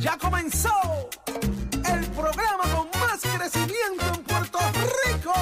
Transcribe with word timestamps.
Ya 0.00 0.16
comenzó 0.16 0.70
el 1.26 2.06
programa 2.06 2.64
con 2.74 2.88
más 2.98 3.20
crecimiento 3.20 4.02
en 4.14 4.22
Puerto 4.22 4.58
Rico. 5.04 5.32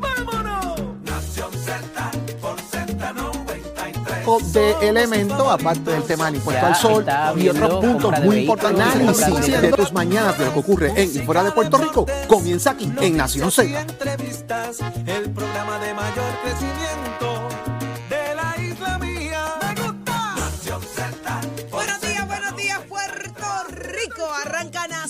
¡Vámonos! 0.00 0.80
Nación 1.04 1.52
Z 1.52 2.10
por 2.40 2.56
Z93. 2.56 4.52
de 4.52 4.88
elemento, 4.88 5.48
aparte 5.48 5.92
del 5.92 6.02
tema 6.02 6.26
del 6.26 6.36
impuesto 6.36 6.66
al 6.66 6.74
sol 6.74 7.06
y 7.36 7.48
otros 7.50 7.84
puntos 7.84 8.20
muy 8.24 8.38
importantes. 8.38 8.84
Análisis 8.84 9.60
de 9.60 9.70
tus 9.70 9.92
mañanas 9.92 10.36
de 10.38 10.46
lo 10.46 10.52
que 10.54 10.58
ocurre 10.58 10.92
en 10.96 11.14
y 11.14 11.20
fuera 11.20 11.44
de 11.44 11.52
Puerto 11.52 11.78
Rico 11.78 12.04
comienza 12.26 12.72
aquí 12.72 12.92
en 13.00 13.16
Nación 13.16 13.52
Z. 13.52 13.80
entrevistas, 13.80 14.78
el 15.06 15.30
programa 15.30 15.78
de 15.78 15.94
mayor 15.94 16.32
crecimiento 16.42 17.31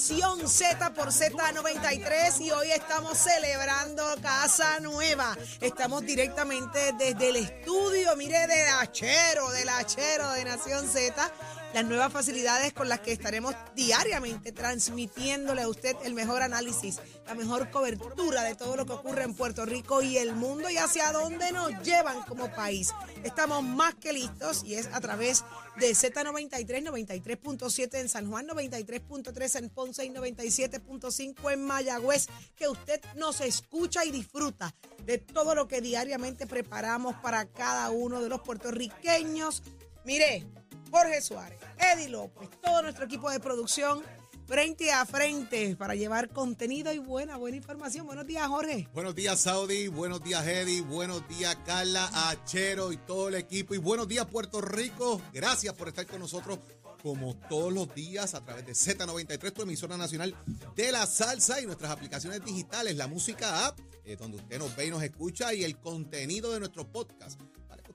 Nación 0.03 0.49
Z 0.49 0.95
por 0.95 1.11
Z93 1.13 2.41
y 2.41 2.51
hoy 2.51 2.73
estamos 2.73 3.17
celebrando 3.17 4.03
Casa 4.21 4.81
Nueva. 4.81 5.39
Estamos 5.61 6.03
directamente 6.03 6.93
desde 6.99 7.29
el 7.29 7.37
estudio, 7.37 8.17
mire, 8.17 8.49
del 8.49 8.69
Achero, 8.81 9.49
del 9.51 9.69
Achero 9.69 10.29
de 10.33 10.45
Nación 10.45 10.89
Z. 10.89 11.31
Las 11.75 11.87
nuevas 11.87 12.13
facilidades 12.13 12.75
con 12.75 12.91
las 12.91 13.01
que 13.01 13.13
estaremos 13.13 13.55
diariamente 13.75 14.53
transmitiéndole 14.53 15.63
a 15.63 15.69
usted 15.69 15.97
el 16.05 16.13
mejor 16.13 16.43
análisis, 16.43 17.01
la 17.27 17.35
mejor 17.35 17.71
cobertura 17.71 18.43
de 18.43 18.55
todo 18.55 18.77
lo 18.77 18.85
que 18.85 18.93
ocurre 18.93 19.23
en 19.23 19.35
Puerto 19.35 19.65
Rico 19.65 20.03
y 20.03 20.19
el 20.19 20.35
mundo 20.35 20.69
y 20.69 20.77
hacia 20.77 21.13
dónde 21.13 21.51
nos 21.51 21.71
llevan 21.83 22.23
como 22.25 22.53
país. 22.53 22.93
Estamos 23.25 23.63
más 23.63 23.95
que 23.95 24.13
listos 24.13 24.65
y 24.65 24.75
es 24.75 24.89
a 24.93 25.01
través 25.01 25.45
de 25.79 25.93
Z93, 25.93 26.67
93.7 26.67 28.01
en 28.01 28.09
San 28.11 28.29
Juan, 28.29 28.47
93.3 28.49 29.59
en 29.59 29.71
Ponce 29.71 30.05
y 30.05 30.11
97.5 30.11 31.53
en 31.53 31.65
Mayagüez, 31.65 32.27
que 32.55 32.69
usted 32.69 33.01
nos 33.17 33.41
escucha 33.41 34.05
y 34.05 34.11
disfruta 34.11 34.75
de 35.07 35.17
todo 35.17 35.55
lo 35.55 35.69
que 35.69 35.81
diariamente 35.81 36.47
preparamos 36.47 37.17
para 37.23 37.47
cada 37.47 37.89
uno 37.89 38.21
de 38.21 38.29
los 38.29 38.43
puertorriqueños. 38.43 39.63
Mire, 40.05 40.47
Jorge 40.93 41.23
Suárez, 41.23 41.59
Eddie 41.79 42.11
López, 42.11 42.51
todo 42.63 42.83
nuestro 42.83 43.07
equipo 43.07 43.31
de 43.31 43.41
producción 43.41 44.03
frente 44.47 44.93
a 44.93 45.07
frente 45.07 45.75
para 45.75 45.95
llevar 45.95 46.29
contenido 46.29 46.93
y 46.93 46.99
buena, 46.99 47.39
buena 47.39 47.57
información. 47.57 48.05
Buenos 48.05 48.27
días, 48.27 48.47
Jorge. 48.47 48.87
Buenos 48.93 49.15
días, 49.15 49.41
Saudi. 49.41 49.89
Buenos 49.89 50.23
días, 50.23 50.47
Eddie. 50.47 50.83
Buenos 50.83 51.27
días, 51.29 51.57
Carla, 51.65 52.11
Achero 52.29 52.93
y 52.93 52.99
todo 52.99 53.29
el 53.29 53.37
equipo. 53.37 53.75
Y 53.75 53.79
buenos 53.79 54.07
días, 54.07 54.27
Puerto 54.27 54.61
Rico. 54.61 55.23
Gracias 55.33 55.73
por 55.73 55.89
estar 55.89 56.07
con 56.07 56.21
nosotros 56.21 56.59
como 57.03 57.35
todos 57.49 57.73
los 57.73 57.95
días 57.95 58.35
a 58.35 58.45
través 58.45 58.67
de 58.67 58.73
Z93, 58.73 59.53
tu 59.55 59.63
emisora 59.63 59.97
nacional 59.97 60.37
de 60.77 60.93
la 60.93 61.07
salsa 61.07 61.59
y 61.63 61.65
nuestras 61.65 61.91
aplicaciones 61.91 62.45
digitales, 62.45 62.97
la 62.97 63.09
música 63.09 63.67
app, 63.67 63.79
eh, 64.05 64.17
donde 64.17 64.37
usted 64.37 64.59
nos 64.59 64.77
ve 64.77 64.87
y 64.89 64.91
nos 64.91 65.03
escucha, 65.03 65.55
y 65.55 65.65
el 65.65 65.79
contenido 65.79 66.53
de 66.53 66.61
nuestro 66.61 66.87
podcast. 66.87 67.41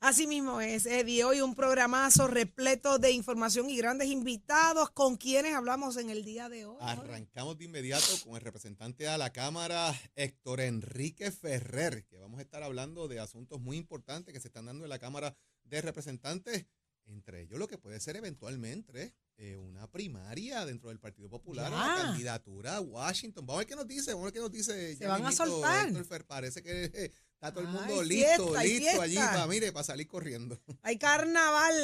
Así 0.00 0.26
mismo 0.26 0.60
es, 0.60 0.86
Eddie. 0.86 1.22
Hoy 1.24 1.40
un 1.40 1.54
programazo 1.54 2.26
repleto 2.26 2.98
de 2.98 3.12
información 3.12 3.70
y 3.70 3.76
grandes 3.76 4.08
invitados 4.08 4.90
con 4.90 5.16
quienes 5.16 5.54
hablamos 5.54 5.96
en 5.96 6.10
el 6.10 6.24
día 6.24 6.48
de 6.48 6.66
hoy. 6.66 6.76
Arrancamos 6.80 7.58
de 7.58 7.64
inmediato 7.64 8.06
con 8.24 8.36
el 8.36 8.42
representante 8.42 9.08
a 9.08 9.18
la 9.18 9.32
Cámara, 9.32 9.92
Héctor 10.14 10.60
Enrique 10.60 11.32
Ferrer, 11.32 12.04
que 12.04 12.18
vamos 12.18 12.38
a 12.38 12.42
estar 12.42 12.62
hablando 12.62 13.08
de 13.08 13.18
asuntos 13.18 13.60
muy 13.60 13.76
importantes 13.76 14.32
que 14.32 14.40
se 14.40 14.48
están 14.48 14.66
dando 14.66 14.84
en 14.84 14.90
la 14.90 14.98
Cámara 14.98 15.36
de 15.64 15.80
Representantes, 15.80 16.66
entre 17.06 17.42
ellos 17.42 17.58
lo 17.58 17.68
que 17.68 17.78
puede 17.78 18.00
ser 18.00 18.16
eventualmente 18.16 19.14
eh, 19.36 19.56
una 19.56 19.90
primaria 19.90 20.64
dentro 20.64 20.90
del 20.90 21.00
Partido 21.00 21.28
Popular, 21.28 21.70
Ya. 21.70 21.76
la 21.96 22.02
candidatura 22.02 22.76
a 22.76 22.80
Washington. 22.80 23.44
Vamos 23.44 23.56
a 23.56 23.58
ver 23.58 23.66
qué 23.66 23.74
nos 23.76 23.88
dice, 23.88 24.12
vamos 24.12 24.22
a 24.22 24.24
ver 24.26 24.32
qué 24.34 24.40
nos 24.40 24.52
dice. 24.52 24.94
Se 24.96 25.02
ya 25.02 25.08
van 25.08 25.26
a 25.26 25.32
soltar. 25.32 25.88
Héctor 25.88 26.24
parece 26.24 26.62
que 26.62 26.84
eh, 26.84 27.12
está 27.32 27.50
todo 27.52 27.62
el 27.62 27.66
Ay, 27.66 27.72
mundo 27.74 28.02
fiesta, 28.04 28.36
listo, 28.38 28.56
hay 28.56 28.78
listo 28.78 29.00
allí 29.02 29.16
para, 29.16 29.46
mire, 29.48 29.72
para 29.72 29.82
salir 29.82 30.06
corriendo. 30.06 30.56
Hay 30.82 30.98
carnaval 30.98 31.74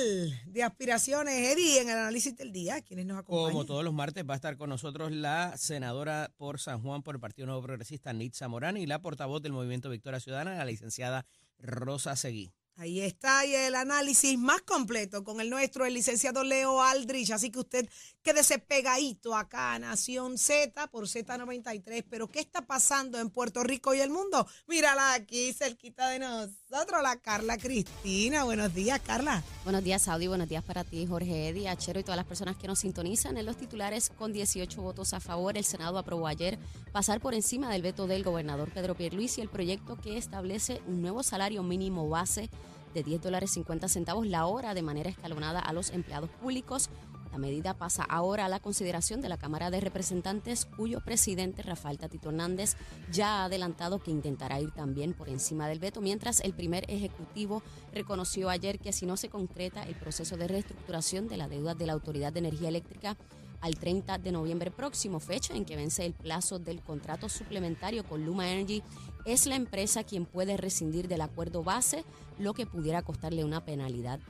de 0.47 0.63
aspiraciones, 0.63 1.35
Eddie, 1.53 1.81
en 1.81 1.91
el 1.91 1.99
análisis 1.99 2.37
del 2.37 2.53
día. 2.53 2.81
¿Quiénes 2.83 3.07
nos 3.07 3.19
acompañan? 3.19 3.51
Como 3.53 3.67
todos 3.67 3.83
los 3.83 3.93
martes 3.93 4.25
va 4.29 4.35
a 4.35 4.37
estar 4.37 4.57
con 4.57 4.71
nosotros 4.71 5.11
la 5.11 5.57
senadora 5.57 6.33
por 6.37 6.61
San 6.61 6.81
Juan 6.83 7.03
por 7.03 7.17
el 7.17 7.21
Partido 7.21 7.47
Nuevo 7.47 7.63
Progresista, 7.63 8.13
Nitza 8.13 8.47
Morán, 8.47 8.77
y 8.77 8.87
la 8.87 9.01
portavoz 9.03 9.43
del 9.43 9.53
Movimiento 9.53 9.91
Victoria 9.91 10.21
Ciudadana, 10.21 10.55
la 10.55 10.65
licenciada 10.65 11.27
Rosa 11.59 12.15
Seguí. 12.15 12.53
Ahí 12.81 13.03
está 13.03 13.45
y 13.45 13.55
el 13.55 13.75
análisis 13.75 14.39
más 14.39 14.63
completo 14.63 15.23
con 15.23 15.39
el 15.43 15.51
nuestro, 15.51 15.85
el 15.85 15.93
licenciado 15.93 16.43
Leo 16.43 16.83
Aldrich. 16.83 17.31
Así 17.31 17.51
que 17.51 17.59
usted 17.59 17.87
quédese 18.23 18.59
pegadito 18.59 19.37
acá 19.37 19.79
Nación 19.79 20.39
Z 20.39 20.87
por 20.87 21.05
Z93. 21.05 22.07
Pero 22.09 22.29
¿qué 22.29 22.41
está 22.41 22.63
pasando 22.63 23.21
en 23.21 23.29
Puerto 23.29 23.63
Rico 23.65 23.93
y 23.93 24.01
el 24.01 24.09
mundo? 24.09 24.47
Mírala 24.67 25.13
aquí, 25.13 25.53
cerquita 25.53 26.09
de 26.09 26.21
nosotros, 26.21 27.03
la 27.03 27.17
Carla 27.21 27.59
Cristina. 27.59 28.45
Buenos 28.45 28.73
días, 28.75 28.99
Carla. 29.01 29.45
Buenos 29.65 29.85
días, 29.85 30.01
Saudi. 30.01 30.29
Buenos 30.29 30.49
días 30.49 30.65
para 30.65 30.83
ti, 30.83 31.07
Jorge 31.07 31.49
Eddy, 31.49 31.67
Achero 31.67 32.01
y 32.01 32.03
todas 32.03 32.17
las 32.17 32.27
personas 32.27 32.57
que 32.57 32.67
nos 32.67 32.79
sintonizan. 32.79 33.37
En 33.37 33.45
los 33.45 33.59
titulares, 33.59 34.09
con 34.09 34.33
18 34.33 34.81
votos 34.81 35.13
a 35.13 35.21
favor, 35.21 35.59
el 35.59 35.65
Senado 35.65 35.99
aprobó 35.99 36.27
ayer 36.27 36.59
pasar 36.93 37.21
por 37.21 37.35
encima 37.35 37.71
del 37.71 37.83
veto 37.83 38.07
del 38.07 38.25
gobernador 38.25 38.73
Pedro 38.73 38.95
Pierluisi 38.95 39.43
el 39.43 39.51
proyecto 39.51 40.01
que 40.01 40.17
establece 40.17 40.81
un 40.87 41.03
nuevo 41.03 41.23
salario 41.23 41.63
mínimo 41.63 42.09
base 42.09 42.49
de 42.95 43.03
10 43.03 43.23
dólares 43.23 43.53
50 43.53 43.89
centavos 43.89 44.27
la 44.27 44.47
hora 44.47 44.75
de 44.75 44.83
manera 44.83 45.11
escalonada 45.11 45.61
a 45.61 45.73
los 45.73 45.91
empleados 45.91 46.31
públicos. 46.31 46.91
La 47.33 47.39
medida 47.39 47.75
pasa 47.75 48.03
ahora 48.03 48.47
a 48.47 48.49
la 48.49 48.59
consideración 48.59 49.21
de 49.21 49.29
la 49.29 49.37
Cámara 49.37 49.71
de 49.71 49.81
Representantes, 49.81 50.65
cuyo 50.65 51.01
presidente 51.01 51.63
Rafael 51.63 51.99
Tatito 51.99 52.31
Hernández 52.31 52.75
ya 53.13 53.43
ha 53.43 53.45
adelantado 53.45 54.01
que 54.01 54.11
intentará 54.11 54.61
ir 54.61 54.73
también 54.73 55.15
por 55.15 55.29
encima 55.29 55.69
del 55.69 55.79
veto, 55.79 56.01
mientras 56.01 56.41
el 56.41 56.55
primer 56.55 56.91
ejecutivo 56.91 57.63
reconoció 57.93 58.51
ayer 58.51 58.81
que 58.81 58.93
si 58.93 59.07
no 59.07 59.17
se 59.17 59.29
concreta 59.29 59.85
el 59.85 59.95
proceso 59.95 60.37
de 60.37 60.49
reestructuración 60.49 61.29
de 61.29 61.37
la 61.37 61.49
deuda 61.49 61.75
de 61.75 61.87
la 61.87 61.93
Autoridad 61.93 62.33
de 62.33 62.41
Energía 62.41 62.69
Eléctrica 62.69 63.17
al 63.61 63.77
30 63.77 64.19
de 64.19 64.33
noviembre 64.33 64.71
próximo, 64.71 65.21
fecha 65.21 65.55
en 65.55 65.65
que 65.65 65.77
vence 65.77 66.05
el 66.07 66.15
plazo 66.15 66.59
del 66.59 66.81
contrato 66.81 67.29
suplementario 67.29 68.05
con 68.05 68.25
Luma 68.25 68.51
Energy, 68.51 68.83
es 69.25 69.47
la 69.47 69.57
empresa 69.57 70.05
quien 70.05 70.25
puede 70.25 70.57
rescindir 70.57 71.09
del 71.09 71.21
acuerdo 71.21 71.63
base, 71.63 72.05
lo 72.39 72.55
que 72.55 72.67
pudiera 72.67 73.03
costarle 73.03 73.45
una 73.45 73.65
penalidad 73.65 74.21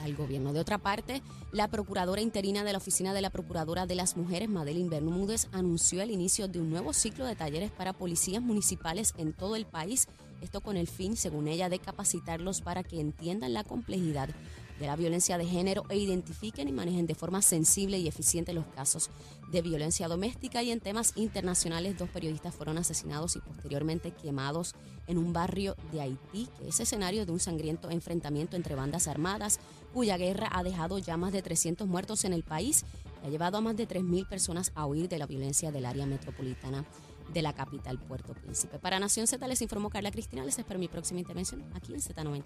al 0.00 0.14
gobierno. 0.14 0.52
De 0.52 0.60
otra 0.60 0.78
parte, 0.78 1.22
la 1.52 1.68
procuradora 1.68 2.20
interina 2.20 2.64
de 2.64 2.72
la 2.72 2.78
Oficina 2.78 3.14
de 3.14 3.20
la 3.20 3.30
Procuradora 3.30 3.86
de 3.86 3.94
las 3.94 4.16
Mujeres, 4.16 4.48
Madeline 4.48 4.90
Bermúdez, 4.90 5.48
anunció 5.52 6.02
el 6.02 6.10
inicio 6.10 6.48
de 6.48 6.60
un 6.60 6.70
nuevo 6.70 6.92
ciclo 6.92 7.24
de 7.24 7.36
talleres 7.36 7.70
para 7.70 7.92
policías 7.92 8.42
municipales 8.42 9.14
en 9.16 9.32
todo 9.32 9.56
el 9.56 9.66
país. 9.66 10.08
Esto 10.42 10.60
con 10.60 10.76
el 10.76 10.86
fin, 10.86 11.16
según 11.16 11.48
ella, 11.48 11.68
de 11.68 11.78
capacitarlos 11.78 12.60
para 12.60 12.82
que 12.82 13.00
entiendan 13.00 13.54
la 13.54 13.64
complejidad 13.64 14.28
de 14.78 14.86
la 14.86 14.96
violencia 14.96 15.38
de 15.38 15.46
género 15.46 15.84
e 15.88 15.96
identifiquen 15.96 16.68
y 16.68 16.72
manejen 16.72 17.06
de 17.06 17.14
forma 17.14 17.42
sensible 17.42 17.98
y 17.98 18.08
eficiente 18.08 18.52
los 18.52 18.66
casos 18.66 19.10
de 19.50 19.62
violencia 19.62 20.08
doméstica. 20.08 20.62
Y 20.62 20.70
en 20.70 20.80
temas 20.80 21.12
internacionales 21.16 21.98
dos 21.98 22.08
periodistas 22.10 22.54
fueron 22.54 22.78
asesinados 22.78 23.36
y 23.36 23.40
posteriormente 23.40 24.10
quemados 24.10 24.74
en 25.06 25.18
un 25.18 25.32
barrio 25.32 25.76
de 25.92 26.00
Haití, 26.00 26.48
que 26.58 26.68
es 26.68 26.80
escenario 26.80 27.26
de 27.26 27.32
un 27.32 27.40
sangriento 27.40 27.90
enfrentamiento 27.90 28.56
entre 28.56 28.74
bandas 28.74 29.08
armadas, 29.08 29.60
cuya 29.94 30.16
guerra 30.16 30.48
ha 30.52 30.62
dejado 30.62 30.98
ya 30.98 31.16
más 31.16 31.32
de 31.32 31.42
300 31.42 31.86
muertos 31.86 32.24
en 32.24 32.32
el 32.32 32.42
país 32.42 32.84
y 33.22 33.26
ha 33.26 33.30
llevado 33.30 33.58
a 33.58 33.60
más 33.60 33.76
de 33.76 33.88
3.000 33.88 34.28
personas 34.28 34.72
a 34.74 34.86
huir 34.86 35.08
de 35.08 35.18
la 35.18 35.26
violencia 35.26 35.72
del 35.72 35.86
área 35.86 36.06
metropolitana 36.06 36.84
de 37.28 37.42
la 37.42 37.52
capital 37.52 37.98
Puerto 37.98 38.34
Príncipe. 38.34 38.78
Para 38.78 38.98
Nación 38.98 39.26
Z 39.26 39.46
les 39.46 39.62
informó 39.62 39.90
Carla 39.90 40.10
Cristina. 40.10 40.44
Les 40.44 40.58
espero 40.58 40.78
mi 40.78 40.88
próxima 40.88 41.20
intervención 41.20 41.64
aquí 41.74 41.94
en 41.94 42.00
Z93. 42.00 42.44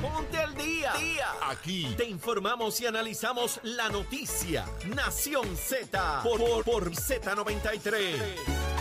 Ponte 0.00 0.38
al 0.38 0.54
día. 0.54 0.92
Aquí 1.48 1.94
te 1.96 2.04
informamos 2.04 2.80
y 2.80 2.86
analizamos 2.86 3.60
la 3.62 3.88
noticia. 3.88 4.66
Nación 4.94 5.56
Z 5.56 6.22
por, 6.22 6.38
por, 6.38 6.64
por 6.64 6.90
Z93. 6.90 8.72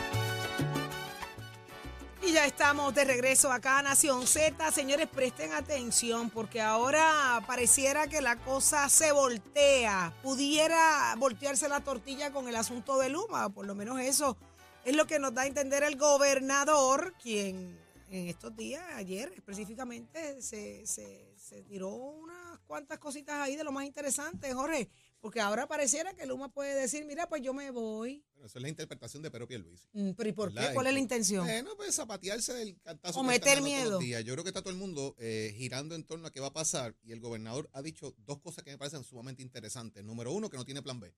Y 2.23 2.33
ya 2.33 2.45
estamos 2.45 2.93
de 2.93 3.03
regreso 3.03 3.51
acá 3.51 3.79
a 3.79 3.81
Nación 3.81 4.27
Z. 4.27 4.71
Señores, 4.71 5.07
presten 5.07 5.53
atención 5.53 6.29
porque 6.29 6.61
ahora 6.61 7.41
pareciera 7.47 8.05
que 8.05 8.21
la 8.21 8.35
cosa 8.35 8.87
se 8.89 9.11
voltea. 9.11 10.13
Pudiera 10.21 11.15
voltearse 11.17 11.67
la 11.67 11.79
tortilla 11.79 12.31
con 12.31 12.47
el 12.47 12.55
asunto 12.55 12.99
de 12.99 13.09
Luma, 13.09 13.49
por 13.49 13.65
lo 13.65 13.73
menos 13.73 13.99
eso 13.99 14.37
es 14.85 14.95
lo 14.95 15.07
que 15.07 15.19
nos 15.19 15.33
da 15.33 15.43
a 15.43 15.47
entender 15.47 15.83
el 15.83 15.97
gobernador, 15.97 17.13
quien 17.21 17.79
en 18.09 18.27
estos 18.27 18.55
días, 18.55 18.83
ayer 18.95 19.31
específicamente, 19.35 20.41
se, 20.41 20.85
se, 20.85 21.33
se 21.37 21.63
tiró 21.63 21.89
unas 21.89 22.59
cuantas 22.67 22.99
cositas 22.99 23.35
ahí 23.37 23.55
de 23.55 23.63
lo 23.63 23.71
más 23.71 23.85
interesante, 23.85 24.53
Jorge. 24.53 24.89
Porque 25.21 25.39
ahora 25.39 25.67
pareciera 25.67 26.13
que 26.15 26.25
Luma 26.25 26.51
puede 26.51 26.73
decir, 26.73 27.05
mira, 27.05 27.29
pues 27.29 27.43
yo 27.43 27.53
me 27.53 27.69
voy. 27.69 28.23
Bueno, 28.33 28.47
eso 28.47 28.57
es 28.57 28.61
la 28.63 28.69
interpretación 28.69 29.21
de 29.21 29.29
Pedro 29.29 29.47
Pierluisi. 29.47 29.87
Mm, 29.93 30.11
¿Pero 30.11 30.29
y 30.29 30.31
por 30.33 30.51
qué? 30.51 30.73
¿Cuál 30.73 30.87
es 30.87 30.93
la 30.93 30.99
intención? 30.99 31.45
Bueno, 31.45 31.75
pues 31.77 31.95
zapatearse 31.95 32.53
del 32.53 32.81
cantazo. 32.81 33.19
O 33.19 33.23
meter 33.23 33.61
miedo. 33.61 34.01
Yo 34.01 34.33
creo 34.33 34.43
que 34.43 34.49
está 34.49 34.61
todo 34.61 34.71
el 34.71 34.79
mundo 34.79 35.15
eh, 35.19 35.53
girando 35.55 35.93
en 35.93 36.03
torno 36.03 36.27
a 36.27 36.31
qué 36.31 36.39
va 36.39 36.47
a 36.47 36.53
pasar 36.53 36.95
y 37.03 37.11
el 37.11 37.19
gobernador 37.19 37.69
ha 37.73 37.83
dicho 37.83 38.15
dos 38.25 38.39
cosas 38.39 38.63
que 38.63 38.71
me 38.71 38.79
parecen 38.79 39.03
sumamente 39.03 39.43
interesantes. 39.43 40.03
Número 40.03 40.31
uno, 40.31 40.49
que 40.49 40.57
no 40.57 40.65
tiene 40.65 40.81
plan 40.81 40.99
B. 40.99 41.13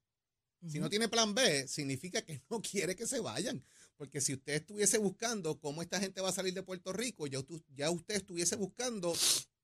Si 0.70 0.80
no 0.80 0.90
tiene 0.90 1.08
plan 1.10 1.34
B, 1.34 1.68
significa 1.68 2.22
que 2.24 2.42
no 2.50 2.62
quiere 2.62 2.96
que 2.96 3.06
se 3.08 3.20
vayan. 3.20 3.64
Porque 3.98 4.22
si 4.22 4.34
usted 4.34 4.54
estuviese 4.54 4.98
buscando 4.98 5.60
cómo 5.60 5.82
esta 5.82 6.00
gente 6.00 6.22
va 6.22 6.30
a 6.30 6.34
salir 6.34 6.54
de 6.54 6.64
Puerto 6.64 6.94
Rico, 6.94 7.28
ya, 7.28 7.42
tú- 7.44 7.64
ya 7.76 7.90
usted 7.92 8.16
estuviese 8.16 8.56
buscando 8.56 9.14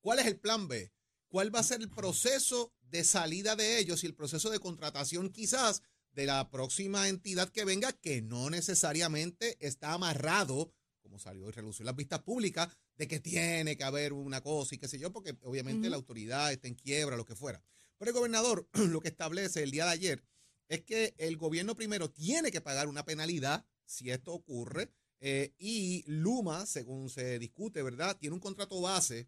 cuál 0.02 0.20
es 0.20 0.26
el 0.28 0.40
plan 0.40 0.68
B, 0.68 0.92
cuál 1.30 1.54
va 1.54 1.60
a 1.60 1.64
ser 1.64 1.82
el 1.82 1.90
proceso 1.90 2.74
de 2.82 3.04
salida 3.04 3.56
de 3.56 3.80
ellos 3.80 4.04
y 4.04 4.08
el 4.08 4.16
proceso 4.16 4.50
de 4.50 4.60
contratación 4.60 5.30
quizás 5.30 5.82
de 6.12 6.26
la 6.26 6.50
próxima 6.50 7.08
entidad 7.08 7.50
que 7.50 7.66
venga, 7.66 7.92
que 7.94 8.22
no 8.22 8.50
necesariamente 8.50 9.58
está 9.66 9.94
amarrado, 9.94 10.74
como 11.02 11.20
salió 11.20 11.48
y 11.48 11.52
relució 11.52 11.84
en 11.84 11.88
las 11.88 11.96
vistas 11.96 12.22
públicas, 12.24 12.70
de 12.98 13.08
que 13.08 13.20
tiene 13.20 13.78
que 13.78 13.84
haber 13.84 14.14
una 14.14 14.42
cosa 14.42 14.76
y 14.76 14.78
qué 14.78 14.88
sé 14.88 15.00
yo, 15.00 15.12
porque 15.14 15.38
obviamente 15.44 15.90
la 15.90 15.96
autoridad 15.96 16.52
está 16.52 16.68
en 16.68 16.76
quiebra, 16.76 17.16
lo 17.18 17.26
que 17.26 17.36
fuera. 17.36 17.64
Pero 17.98 18.10
el 18.12 18.16
gobernador 18.16 18.68
lo 18.74 19.00
que 19.02 19.08
establece 19.10 19.64
el 19.64 19.72
día 19.72 19.86
de 19.86 19.92
ayer 19.92 20.24
es 20.70 20.82
que 20.84 21.14
el 21.18 21.36
gobierno 21.38 21.76
primero 21.76 22.10
tiene 22.10 22.52
que 22.52 22.62
pagar 22.62 22.88
una 22.88 23.04
penalidad 23.04 23.66
si 23.86 24.10
esto 24.12 24.32
ocurre 24.34 24.94
eh, 25.20 25.54
y 25.58 26.04
Luma, 26.08 26.66
según 26.66 27.10
se 27.10 27.38
discute, 27.40 27.84
¿verdad? 27.84 28.18
Tiene 28.18 28.36
un 28.36 28.40
contrato 28.40 28.80
base, 28.80 29.28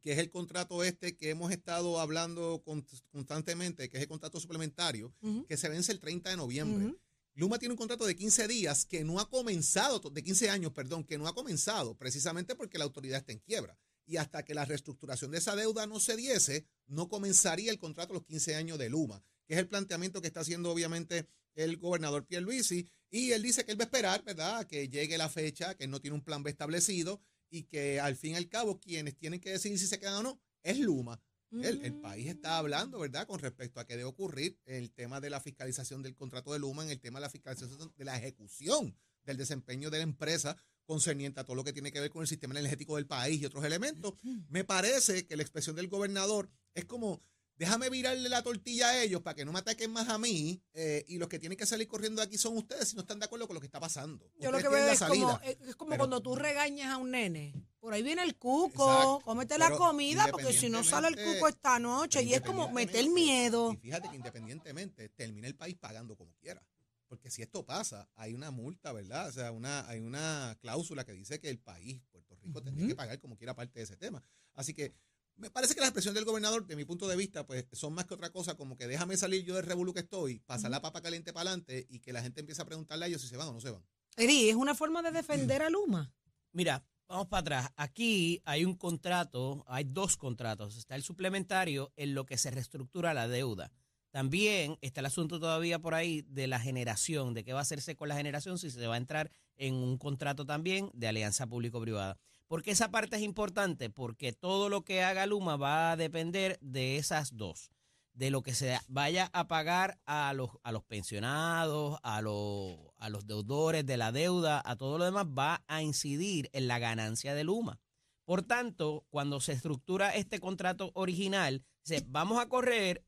que 0.00 0.12
es 0.12 0.18
el 0.18 0.30
contrato 0.30 0.82
este 0.84 1.16
que 1.16 1.30
hemos 1.30 1.50
estado 1.52 2.00
hablando 2.00 2.62
con- 2.64 2.84
constantemente, 3.10 3.88
que 3.88 3.96
es 3.98 4.02
el 4.02 4.08
contrato 4.08 4.40
suplementario, 4.40 5.14
que 5.46 5.56
se 5.56 5.68
vence 5.68 5.92
el 5.92 6.00
30 6.00 6.30
de 6.30 6.36
noviembre. 6.36 6.86
Luma 7.34 7.58
tiene 7.58 7.72
un 7.74 7.78
contrato 7.78 8.04
de 8.04 8.16
15 8.16 8.48
días 8.48 8.84
que 8.84 9.04
no 9.04 9.20
ha 9.20 9.30
comenzado, 9.30 10.00
de 10.10 10.22
15 10.24 10.50
años, 10.50 10.72
perdón, 10.72 11.04
que 11.04 11.18
no 11.18 11.28
ha 11.28 11.34
comenzado, 11.34 11.96
precisamente 11.96 12.56
porque 12.56 12.78
la 12.78 12.84
autoridad 12.84 13.20
está 13.20 13.32
en 13.32 13.38
quiebra. 13.38 13.78
Y 14.06 14.16
hasta 14.16 14.44
que 14.44 14.54
la 14.54 14.64
reestructuración 14.64 15.30
de 15.30 15.38
esa 15.38 15.54
deuda 15.54 15.86
no 15.86 16.00
se 16.00 16.16
diese, 16.16 16.66
no 16.86 17.08
comenzaría 17.08 17.70
el 17.70 17.78
contrato 17.78 18.12
a 18.12 18.14
los 18.14 18.24
15 18.24 18.56
años 18.56 18.78
de 18.78 18.88
Luma, 18.88 19.22
que 19.48 19.54
es 19.54 19.60
el 19.60 19.66
planteamiento 19.66 20.20
que 20.20 20.28
está 20.28 20.40
haciendo 20.40 20.70
obviamente 20.70 21.26
el 21.54 21.78
gobernador 21.78 22.26
Pierluisi. 22.26 22.86
Y 23.10 23.32
él 23.32 23.42
dice 23.42 23.64
que 23.64 23.72
él 23.72 23.80
va 23.80 23.84
a 23.84 23.86
esperar, 23.86 24.22
¿verdad?, 24.22 24.66
que 24.66 24.88
llegue 24.88 25.16
la 25.16 25.30
fecha, 25.30 25.74
que 25.74 25.88
no 25.88 26.00
tiene 26.00 26.14
un 26.14 26.22
plan 26.22 26.42
B 26.42 26.50
establecido 26.50 27.20
y 27.50 27.64
que 27.64 27.98
al 27.98 28.14
fin 28.14 28.32
y 28.32 28.36
al 28.36 28.48
cabo 28.48 28.78
quienes 28.78 29.16
tienen 29.16 29.40
que 29.40 29.50
decidir 29.50 29.78
si 29.78 29.86
se 29.86 29.98
quedan 29.98 30.16
o 30.16 30.22
no 30.22 30.40
es 30.62 30.78
Luma. 30.78 31.20
El, 31.50 31.82
el 31.82 31.94
país 31.94 32.28
está 32.28 32.58
hablando, 32.58 32.98
¿verdad?, 32.98 33.26
con 33.26 33.38
respecto 33.38 33.80
a 33.80 33.86
qué 33.86 33.96
debe 33.96 34.04
ocurrir 34.04 34.58
el 34.66 34.92
tema 34.92 35.18
de 35.18 35.30
la 35.30 35.40
fiscalización 35.40 36.02
del 36.02 36.14
contrato 36.14 36.52
de 36.52 36.58
Luma, 36.58 36.84
en 36.84 36.90
el 36.90 37.00
tema 37.00 37.20
de 37.20 37.22
la 37.22 37.30
fiscalización 37.30 37.90
de 37.96 38.04
la 38.04 38.18
ejecución 38.18 38.94
del 39.24 39.38
desempeño 39.38 39.88
de 39.88 39.96
la 39.96 40.04
empresa 40.04 40.56
concerniente 40.84 41.40
a 41.40 41.44
todo 41.44 41.56
lo 41.56 41.64
que 41.64 41.72
tiene 41.72 41.90
que 41.90 42.00
ver 42.00 42.10
con 42.10 42.22
el 42.22 42.28
sistema 42.28 42.58
energético 42.58 42.96
del 42.96 43.06
país 43.06 43.40
y 43.40 43.46
otros 43.46 43.64
elementos. 43.64 44.14
Me 44.48 44.64
parece 44.64 45.26
que 45.26 45.36
la 45.36 45.42
expresión 45.42 45.76
del 45.76 45.88
gobernador 45.88 46.50
es 46.74 46.84
como, 46.84 47.22
déjame 47.58 47.90
virarle 47.90 48.28
la 48.28 48.42
tortilla 48.42 48.88
a 48.90 49.02
ellos 49.02 49.20
para 49.20 49.34
que 49.34 49.44
no 49.44 49.52
me 49.52 49.58
ataquen 49.58 49.90
más 49.90 50.08
a 50.08 50.16
mí 50.18 50.62
eh, 50.74 51.04
y 51.08 51.18
los 51.18 51.28
que 51.28 51.38
tienen 51.38 51.58
que 51.58 51.66
salir 51.66 51.88
corriendo 51.88 52.20
de 52.22 52.26
aquí 52.26 52.38
son 52.38 52.56
ustedes 52.56 52.88
si 52.88 52.94
no 52.96 53.02
están 53.02 53.18
de 53.18 53.24
acuerdo 53.26 53.46
con 53.46 53.54
lo 53.54 53.60
que 53.60 53.66
está 53.66 53.80
pasando. 53.80 54.30
Yo 54.38 54.50
lo 54.52 54.58
que 54.58 54.68
veo 54.68 54.88
es 54.88 55.00
como, 55.00 55.40
es 55.42 55.76
como 55.76 55.90
Pero- 55.90 55.98
cuando 56.02 56.22
tú 56.22 56.36
regañas 56.36 56.92
a 56.92 56.96
un 56.96 57.10
nene. 57.10 57.52
Por 57.80 57.94
ahí 57.94 58.02
viene 58.02 58.22
el 58.22 58.36
cuco, 58.36 58.90
Exacto. 58.90 59.20
cómete 59.24 59.58
la 59.58 59.70
comida, 59.70 60.26
porque 60.30 60.52
si 60.52 60.68
no 60.68 60.82
sale 60.82 61.08
el 61.08 61.16
cuco 61.16 61.48
esta 61.48 61.78
noche. 61.78 62.22
Y 62.22 62.34
es 62.34 62.40
como 62.40 62.70
meter 62.70 63.08
miedo. 63.10 63.72
Y 63.72 63.76
fíjate 63.76 64.08
que 64.08 64.16
independientemente 64.16 65.08
termina 65.10 65.46
el 65.48 65.54
país 65.54 65.76
pagando 65.76 66.16
como 66.16 66.34
quiera. 66.36 66.62
Porque 67.06 67.30
si 67.30 67.40
esto 67.40 67.64
pasa, 67.64 68.08
hay 68.16 68.34
una 68.34 68.50
multa, 68.50 68.92
¿verdad? 68.92 69.28
O 69.28 69.32
sea, 69.32 69.50
una, 69.50 69.88
hay 69.88 70.00
una 70.00 70.58
cláusula 70.60 71.04
que 71.04 71.12
dice 71.12 71.40
que 71.40 71.48
el 71.48 71.58
país, 71.58 72.02
Puerto 72.12 72.36
Rico, 72.36 72.62
tendría 72.62 72.86
que 72.88 72.94
pagar 72.94 73.18
como 73.18 73.36
quiera 73.38 73.54
parte 73.54 73.78
de 73.78 73.84
ese 73.84 73.96
tema. 73.96 74.22
Así 74.54 74.74
que 74.74 74.92
me 75.38 75.50
parece 75.50 75.74
que 75.74 75.80
las 75.80 75.88
expresiones 75.88 76.16
del 76.16 76.24
gobernador, 76.24 76.66
de 76.66 76.76
mi 76.76 76.84
punto 76.84 77.06
de 77.08 77.16
vista, 77.16 77.46
pues 77.46 77.64
son 77.72 77.92
más 77.94 78.04
que 78.04 78.14
otra 78.14 78.30
cosa, 78.30 78.56
como 78.56 78.76
que 78.76 78.86
déjame 78.86 79.16
salir 79.16 79.44
yo 79.44 79.54
del 79.54 79.64
revolú 79.64 79.94
que 79.94 80.00
estoy, 80.00 80.40
pasar 80.40 80.70
la 80.70 80.82
papa 80.82 81.00
caliente 81.00 81.32
para 81.32 81.50
adelante 81.50 81.86
y 81.88 82.00
que 82.00 82.12
la 82.12 82.22
gente 82.22 82.40
empiece 82.40 82.60
a 82.60 82.64
preguntarle 82.64 83.04
a 83.04 83.08
ellos 83.08 83.22
si 83.22 83.28
se 83.28 83.36
van 83.36 83.48
o 83.48 83.52
no 83.52 83.60
se 83.60 83.70
van. 83.70 83.82
Eri, 84.16 84.48
es 84.48 84.56
una 84.56 84.74
forma 84.74 85.00
de 85.00 85.12
defender 85.12 85.62
a 85.62 85.70
Luma. 85.70 86.12
Mira, 86.52 86.84
vamos 87.06 87.28
para 87.28 87.40
atrás. 87.40 87.72
Aquí 87.76 88.42
hay 88.44 88.64
un 88.64 88.74
contrato, 88.74 89.64
hay 89.68 89.84
dos 89.84 90.16
contratos. 90.16 90.76
Está 90.76 90.96
el 90.96 91.04
suplementario 91.04 91.92
en 91.96 92.14
lo 92.14 92.26
que 92.26 92.36
se 92.36 92.50
reestructura 92.50 93.14
la 93.14 93.28
deuda. 93.28 93.70
También 94.10 94.78
está 94.80 95.00
el 95.00 95.06
asunto 95.06 95.38
todavía 95.38 95.78
por 95.78 95.94
ahí 95.94 96.22
de 96.22 96.46
la 96.46 96.58
generación, 96.58 97.34
de 97.34 97.44
qué 97.44 97.52
va 97.52 97.60
a 97.60 97.62
hacerse 97.62 97.94
con 97.94 98.08
la 98.08 98.16
generación, 98.16 98.58
si 98.58 98.70
se 98.70 98.86
va 98.86 98.94
a 98.94 98.98
entrar 98.98 99.30
en 99.56 99.74
un 99.74 99.98
contrato 99.98 100.46
también 100.46 100.90
de 100.94 101.08
alianza 101.08 101.46
público-privada. 101.46 102.18
Porque 102.48 102.70
esa 102.70 102.90
parte 102.90 103.16
es 103.16 103.22
importante, 103.22 103.90
porque 103.90 104.32
todo 104.32 104.70
lo 104.70 104.82
que 104.82 105.02
haga 105.02 105.26
Luma 105.26 105.56
va 105.56 105.92
a 105.92 105.96
depender 105.96 106.58
de 106.62 106.96
esas 106.96 107.36
dos, 107.36 107.70
de 108.14 108.30
lo 108.30 108.42
que 108.42 108.54
se 108.54 108.78
vaya 108.88 109.30
a 109.34 109.46
pagar 109.48 110.00
a 110.06 110.32
los, 110.32 110.50
pensionados, 110.84 111.98
a 112.02 112.22
los, 112.22 113.26
deudores 113.26 113.84
de 113.84 113.98
la 113.98 114.12
deuda, 114.12 114.62
a 114.64 114.76
todo 114.76 114.96
lo 114.96 115.04
demás, 115.04 115.26
va 115.26 115.62
a 115.68 115.82
incidir 115.82 116.48
en 116.52 116.68
la 116.68 116.78
ganancia 116.78 117.34
de 117.34 117.44
Luma. 117.44 117.80
Por 118.24 118.42
tanto, 118.42 119.04
cuando 119.10 119.40
se 119.40 119.52
estructura 119.52 120.14
este 120.14 120.40
contrato 120.40 120.90
original, 120.94 121.62
vamos 122.06 122.40
a 122.40 122.48
correr 122.48 123.04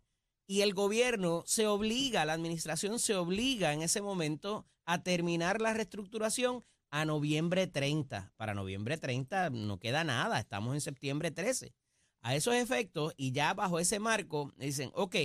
y 0.46 0.60
el 0.60 0.74
gobierno 0.74 1.44
se 1.46 1.66
obliga, 1.66 2.24
la 2.24 2.34
administración 2.34 2.98
se 2.98 3.14
obliga 3.14 3.72
en 3.72 3.82
ese 3.82 4.02
momento 4.02 4.66
a 4.84 5.02
terminar 5.02 5.60
la 5.60 5.72
reestructuración 5.72 6.64
a 6.90 7.04
noviembre 7.04 7.66
30. 7.66 8.32
Para 8.36 8.54
noviembre 8.54 8.98
30 8.98 9.50
no 9.50 9.78
queda 9.78 10.04
nada, 10.04 10.38
estamos 10.38 10.74
en 10.74 10.80
septiembre 10.80 11.30
13. 11.30 11.74
A 12.22 12.34
esos 12.34 12.54
efectos 12.54 13.14
y 13.16 13.32
ya 13.32 13.54
bajo 13.54 13.78
ese 13.78 13.98
marco 13.98 14.52
dicen, 14.56 14.90
ok, 14.94 15.16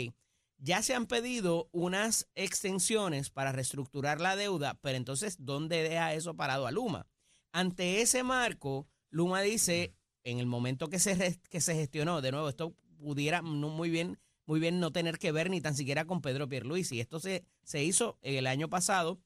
ya 0.57 0.81
se 0.81 0.95
han 0.95 1.07
pedido 1.07 1.69
unas 1.73 2.29
extensiones 2.35 3.29
para 3.29 3.51
reestructurar 3.51 4.21
la 4.21 4.35
deuda, 4.35 4.79
pero 4.81 4.97
entonces, 4.97 5.37
¿dónde 5.39 5.83
deja 5.83 6.13
eso 6.13 6.35
parado 6.35 6.67
a 6.67 6.71
Luma? 6.71 7.07
Ante 7.51 8.01
ese 8.01 8.23
marco, 8.23 8.87
Luma 9.09 9.41
dice, 9.41 9.93
en 10.23 10.39
el 10.39 10.45
momento 10.45 10.89
que 10.89 10.99
se, 10.99 11.39
que 11.49 11.61
se 11.61 11.75
gestionó, 11.75 12.21
de 12.21 12.31
nuevo, 12.31 12.47
esto 12.47 12.75
pudiera 12.97 13.41
no 13.41 13.69
muy 13.69 13.89
bien, 13.89 14.17
muy 14.45 14.59
bien 14.59 14.79
no 14.79 14.91
tener 14.91 15.19
que 15.19 15.31
ver 15.31 15.49
ni 15.49 15.59
tan 15.59 15.75
siquiera 15.75 16.05
con 16.05 16.21
Pedro 16.21 16.47
Pierluisi. 16.47 17.01
Esto 17.01 17.19
se, 17.19 17.43
se 17.63 17.83
hizo 17.83 18.17
el 18.21 18.47
año 18.47 18.69
pasado 18.69 19.19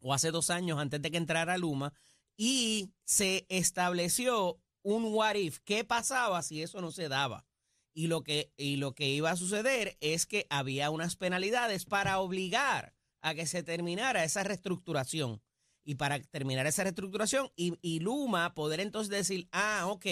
o 0.00 0.14
hace 0.14 0.30
dos 0.30 0.50
años 0.50 0.78
antes 0.78 1.00
de 1.00 1.10
que 1.10 1.16
entrara 1.16 1.58
Luma 1.58 1.92
y 2.36 2.92
se 3.04 3.46
estableció 3.48 4.60
un 4.82 5.06
what 5.14 5.36
if, 5.36 5.58
qué 5.64 5.84
pasaba 5.84 6.42
si 6.42 6.62
eso 6.62 6.80
no 6.80 6.92
se 6.92 7.08
daba. 7.08 7.46
Y 7.94 8.08
lo 8.08 8.22
que, 8.22 8.52
y 8.56 8.76
lo 8.76 8.94
que 8.94 9.08
iba 9.08 9.30
a 9.30 9.36
suceder 9.36 9.96
es 10.00 10.26
que 10.26 10.46
había 10.50 10.90
unas 10.90 11.16
penalidades 11.16 11.84
para 11.84 12.18
obligar 12.18 12.94
a 13.22 13.34
que 13.34 13.46
se 13.46 13.62
terminara 13.62 14.24
esa 14.24 14.42
reestructuración. 14.42 15.42
Y 15.84 15.94
para 15.94 16.18
terminar 16.18 16.66
esa 16.66 16.82
reestructuración 16.82 17.50
y, 17.56 17.78
y 17.82 18.00
Luma 18.00 18.54
poder 18.54 18.80
entonces 18.80 19.10
decir, 19.10 19.48
ah, 19.52 19.86
ok, 19.86 20.06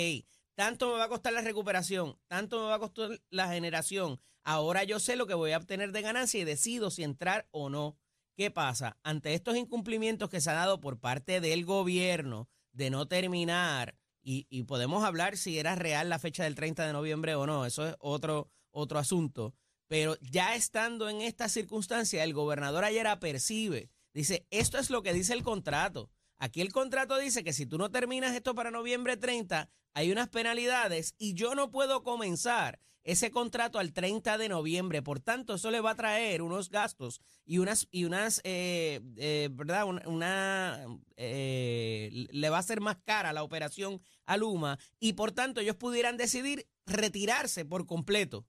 tanto 0.55 0.93
me 0.93 0.99
va 0.99 1.05
a 1.05 1.09
costar 1.09 1.33
la 1.33 1.41
recuperación, 1.41 2.19
tanto 2.29 2.61
me 2.61 2.67
va 2.67 2.77
a 2.77 2.79
costar 2.79 3.21
la 3.31 3.49
generación. 3.49 4.21
Ahora 4.45 4.85
yo 4.85 5.01
sé 5.01 5.17
lo 5.17 5.27
que 5.27 5.35
voy 5.35 5.53
a 5.53 5.59
obtener 5.59 5.93
de 5.93 6.03
ganancia 6.03 6.41
y 6.41 6.45
decido 6.45 6.91
si 6.91 7.03
entrar 7.03 7.49
o 7.51 7.69
no. 7.69 7.97
¿Qué 8.35 8.51
pasa? 8.51 8.99
Ante 9.03 9.35
estos 9.35 9.57
incumplimientos 9.57 10.31
que 10.31 10.41
se 10.41 10.51
han 10.51 10.57
dado 10.57 10.81
por 10.81 10.99
parte 10.99 11.41
del 11.41 11.65
gobierno 11.65 12.49
de 12.73 12.91
no 12.91 13.07
terminar, 13.07 13.97
y, 14.25 14.63
podemos 14.65 15.05
hablar 15.05 15.37
si 15.37 15.59
era 15.59 15.75
real 15.75 16.09
la 16.09 16.19
fecha 16.19 16.45
del 16.45 16.55
30 16.55 16.87
de 16.87 16.93
noviembre 16.93 17.35
o 17.35 17.47
no, 17.47 17.67
eso 17.67 17.89
es 17.89 17.97
otro, 17.99 18.51
otro 18.71 18.99
asunto. 18.99 19.55
Pero 19.89 20.17
ya 20.21 20.55
estando 20.55 21.09
en 21.09 21.21
esta 21.21 21.49
circunstancia, 21.49 22.25
el 22.25 22.33
gobernador 22.33 22.85
ayer 22.85 23.07
apercibe, 23.07 23.91
dice, 24.15 24.47
esto 24.51 24.79
es 24.79 24.91
lo 24.91 25.03
que 25.03 25.13
dice 25.13 25.35
el 25.35 25.43
contrato. 25.43 26.11
Aquí 26.39 26.61
el 26.61 26.73
contrato 26.73 27.19
dice 27.19 27.45
que 27.45 27.53
si 27.53 27.67
tú 27.67 27.79
no 27.79 27.91
terminas 27.91 28.35
esto 28.35 28.55
para 28.55 28.71
noviembre 28.71 29.17
30, 29.17 29.69
hay 29.93 30.11
unas 30.11 30.29
penalidades 30.29 31.15
y 31.19 31.35
yo 31.35 31.55
no 31.55 31.71
puedo 31.71 32.03
comenzar 32.03 32.81
ese 33.05 33.31
contrato 33.31 33.79
al 33.79 33.93
30 33.93 34.39
de 34.39 34.49
noviembre. 34.49 35.03
Por 35.03 35.21
tanto, 35.21 35.55
eso 35.55 35.71
le 35.71 35.81
va 35.81 35.91
a 35.91 35.97
traer 35.97 36.43
unos 36.43 36.71
gastos 36.71 37.21
y 37.45 37.59
unas, 37.59 37.89
y 37.91 38.05
unas 38.05 38.41
eh, 38.45 39.01
eh, 39.17 39.49
¿verdad? 39.53 39.87
Una, 40.07 40.87
eh, 41.17 42.27
le 42.31 42.51
va 42.51 42.59
a 42.59 42.63
ser 42.63 42.81
más 42.81 42.99
cara 43.05 43.33
la 43.33 43.43
operación 43.43 44.01
a 44.25 44.37
Luma 44.37 44.79
y 45.01 45.15
por 45.15 45.33
tanto 45.33 45.61
ellos 45.61 45.77
pudieran 45.77 46.17
decidir 46.17 46.69
retirarse 46.87 47.65
por 47.65 47.87
completo 47.87 48.47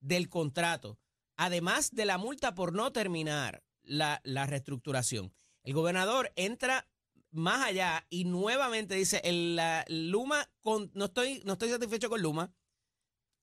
del 0.00 0.28
contrato, 0.28 0.98
además 1.36 1.94
de 1.94 2.04
la 2.04 2.18
multa 2.18 2.54
por 2.54 2.72
no 2.72 2.92
terminar 2.92 3.62
la, 3.82 4.20
la 4.24 4.46
reestructuración. 4.46 5.32
El 5.62 5.74
gobernador 5.74 6.32
entra 6.34 6.88
más 7.32 7.66
allá 7.66 8.06
y 8.10 8.24
nuevamente 8.24 8.94
dice, 8.94 9.20
el, 9.24 9.56
la, 9.56 9.84
Luma, 9.88 10.48
con, 10.60 10.90
no, 10.94 11.06
estoy, 11.06 11.40
no 11.44 11.54
estoy 11.54 11.70
satisfecho 11.70 12.10
con 12.10 12.20
Luma, 12.20 12.52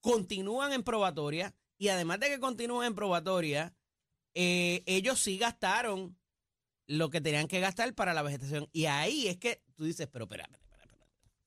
continúan 0.01 0.73
en 0.73 0.83
probatoria 0.83 1.55
y 1.77 1.87
además 1.87 2.19
de 2.19 2.27
que 2.29 2.39
continúan 2.39 2.87
en 2.87 2.95
probatoria, 2.95 3.73
eh, 4.33 4.83
ellos 4.85 5.19
sí 5.19 5.37
gastaron 5.37 6.17
lo 6.87 7.09
que 7.09 7.21
tenían 7.21 7.47
que 7.47 7.59
gastar 7.59 7.93
para 7.93 8.13
la 8.13 8.21
vegetación. 8.21 8.67
Y 8.73 8.85
ahí 8.85 9.27
es 9.27 9.37
que 9.37 9.61
tú 9.75 9.85
dices, 9.85 10.07
pero 10.11 10.25
espera, 10.25 10.43
espera, 10.43 10.83
espera, 10.83 11.05
espera. 11.05 11.39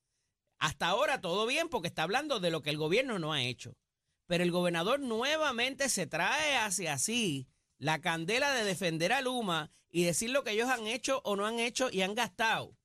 Hasta 0.59 0.87
ahora 0.87 1.21
todo 1.21 1.47
bien 1.47 1.69
porque 1.69 1.89
está 1.89 2.05
hablando 2.05 2.41
de 2.41 2.51
lo 2.51 2.63
que 2.63 2.71
el 2.71 2.77
gobierno 2.79 3.19
no 3.19 3.33
ha 3.33 3.43
hecho. 3.43 3.77
Pero 4.27 4.45
el 4.45 4.53
gobernador 4.53 5.01
nuevamente 5.01 5.89
se 5.89 6.07
trae 6.07 6.57
hacia 6.57 6.97
sí 6.99 7.49
la 7.79 8.01
candela 8.01 8.53
de 8.53 8.65
defender 8.65 9.13
a 9.13 9.21
Luma 9.21 9.73
y 9.91 10.05
decir 10.05 10.31
lo 10.31 10.45
que 10.45 10.53
ellos 10.53 10.71
han 10.71 10.87
hecho 10.87 11.21
o 11.25 11.37
no 11.37 11.47
han 11.47 11.59
hecho 11.59 11.91
y 11.91 12.03
han 12.03 12.15
gastado. 12.15 12.77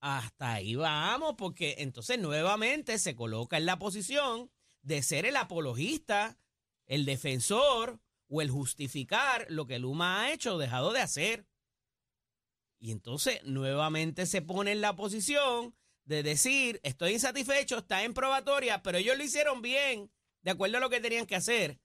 Hasta 0.00 0.54
ahí 0.54 0.74
vamos, 0.74 1.34
porque 1.38 1.76
entonces 1.78 2.18
nuevamente 2.18 2.98
se 2.98 3.16
coloca 3.16 3.56
en 3.56 3.66
la 3.66 3.78
posición 3.78 4.50
de 4.82 5.02
ser 5.02 5.26
el 5.26 5.36
apologista, 5.36 6.38
el 6.86 7.04
defensor 7.04 8.00
o 8.28 8.42
el 8.42 8.50
justificar 8.50 9.46
lo 9.48 9.66
que 9.66 9.78
Luma 9.78 10.20
ha 10.20 10.32
hecho 10.32 10.54
o 10.54 10.58
dejado 10.58 10.92
de 10.92 11.00
hacer. 11.00 11.46
Y 12.78 12.92
entonces 12.92 13.42
nuevamente 13.44 14.26
se 14.26 14.42
pone 14.42 14.72
en 14.72 14.80
la 14.80 14.94
posición 14.96 15.74
de 16.04 16.22
decir, 16.22 16.80
estoy 16.84 17.12
insatisfecho, 17.12 17.78
está 17.78 18.04
en 18.04 18.14
probatoria, 18.14 18.82
pero 18.82 18.98
ellos 18.98 19.16
lo 19.16 19.24
hicieron 19.24 19.60
bien, 19.60 20.10
de 20.42 20.52
acuerdo 20.52 20.78
a 20.78 20.80
lo 20.80 20.90
que 20.90 21.00
tenían 21.00 21.26
que 21.26 21.36
hacer. 21.36 21.80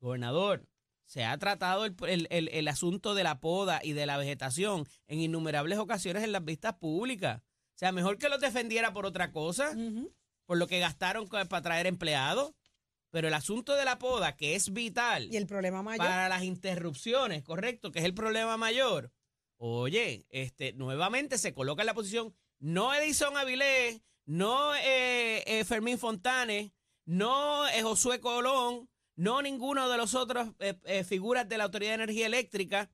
Gobernador, 0.00 0.68
se 1.06 1.24
ha 1.24 1.38
tratado 1.38 1.86
el, 1.86 1.96
el, 2.30 2.48
el, 2.48 2.68
asunto 2.68 3.14
de 3.14 3.24
la 3.24 3.40
poda 3.40 3.80
y 3.82 3.92
de 3.92 4.06
la 4.06 4.18
vegetación 4.18 4.86
en 5.06 5.20
innumerables 5.20 5.78
ocasiones 5.78 6.24
en 6.24 6.32
las 6.32 6.44
vistas 6.44 6.74
públicas. 6.74 7.40
O 7.40 7.78
sea, 7.78 7.92
mejor 7.92 8.18
que 8.18 8.28
los 8.28 8.40
defendiera 8.40 8.92
por 8.92 9.06
otra 9.06 9.32
cosa. 9.32 9.74
Por 10.46 10.58
lo 10.58 10.66
que 10.66 10.80
gastaron 10.80 11.28
para 11.28 11.62
traer 11.62 11.86
empleados. 11.86 12.54
Pero 13.10 13.28
el 13.28 13.34
asunto 13.34 13.74
de 13.74 13.84
la 13.84 13.98
poda, 13.98 14.36
que 14.36 14.56
es 14.56 14.72
vital. 14.72 15.28
Y 15.32 15.36
el 15.36 15.46
problema 15.46 15.82
mayor. 15.82 16.06
Para 16.06 16.28
las 16.28 16.42
interrupciones, 16.42 17.42
correcto, 17.44 17.92
que 17.92 18.00
es 18.00 18.04
el 18.04 18.14
problema 18.14 18.56
mayor. 18.56 19.12
Oye, 19.58 20.26
este, 20.30 20.72
nuevamente 20.74 21.38
se 21.38 21.54
coloca 21.54 21.82
en 21.82 21.86
la 21.86 21.94
posición, 21.94 22.34
no 22.58 22.92
Edison 22.94 23.36
Avilés, 23.36 24.02
no 24.26 24.74
eh, 24.74 25.42
eh, 25.46 25.64
Fermín 25.64 25.98
Fontanes, 25.98 26.72
no 27.06 27.66
eh, 27.68 27.82
Josué 27.82 28.20
Colón, 28.20 28.90
no 29.14 29.40
ninguno 29.40 29.88
de 29.88 29.96
los 29.96 30.14
otros 30.14 30.48
figuras 31.06 31.48
de 31.48 31.56
la 31.56 31.64
Autoridad 31.64 31.92
de 31.92 32.02
Energía 32.02 32.26
Eléctrica, 32.26 32.90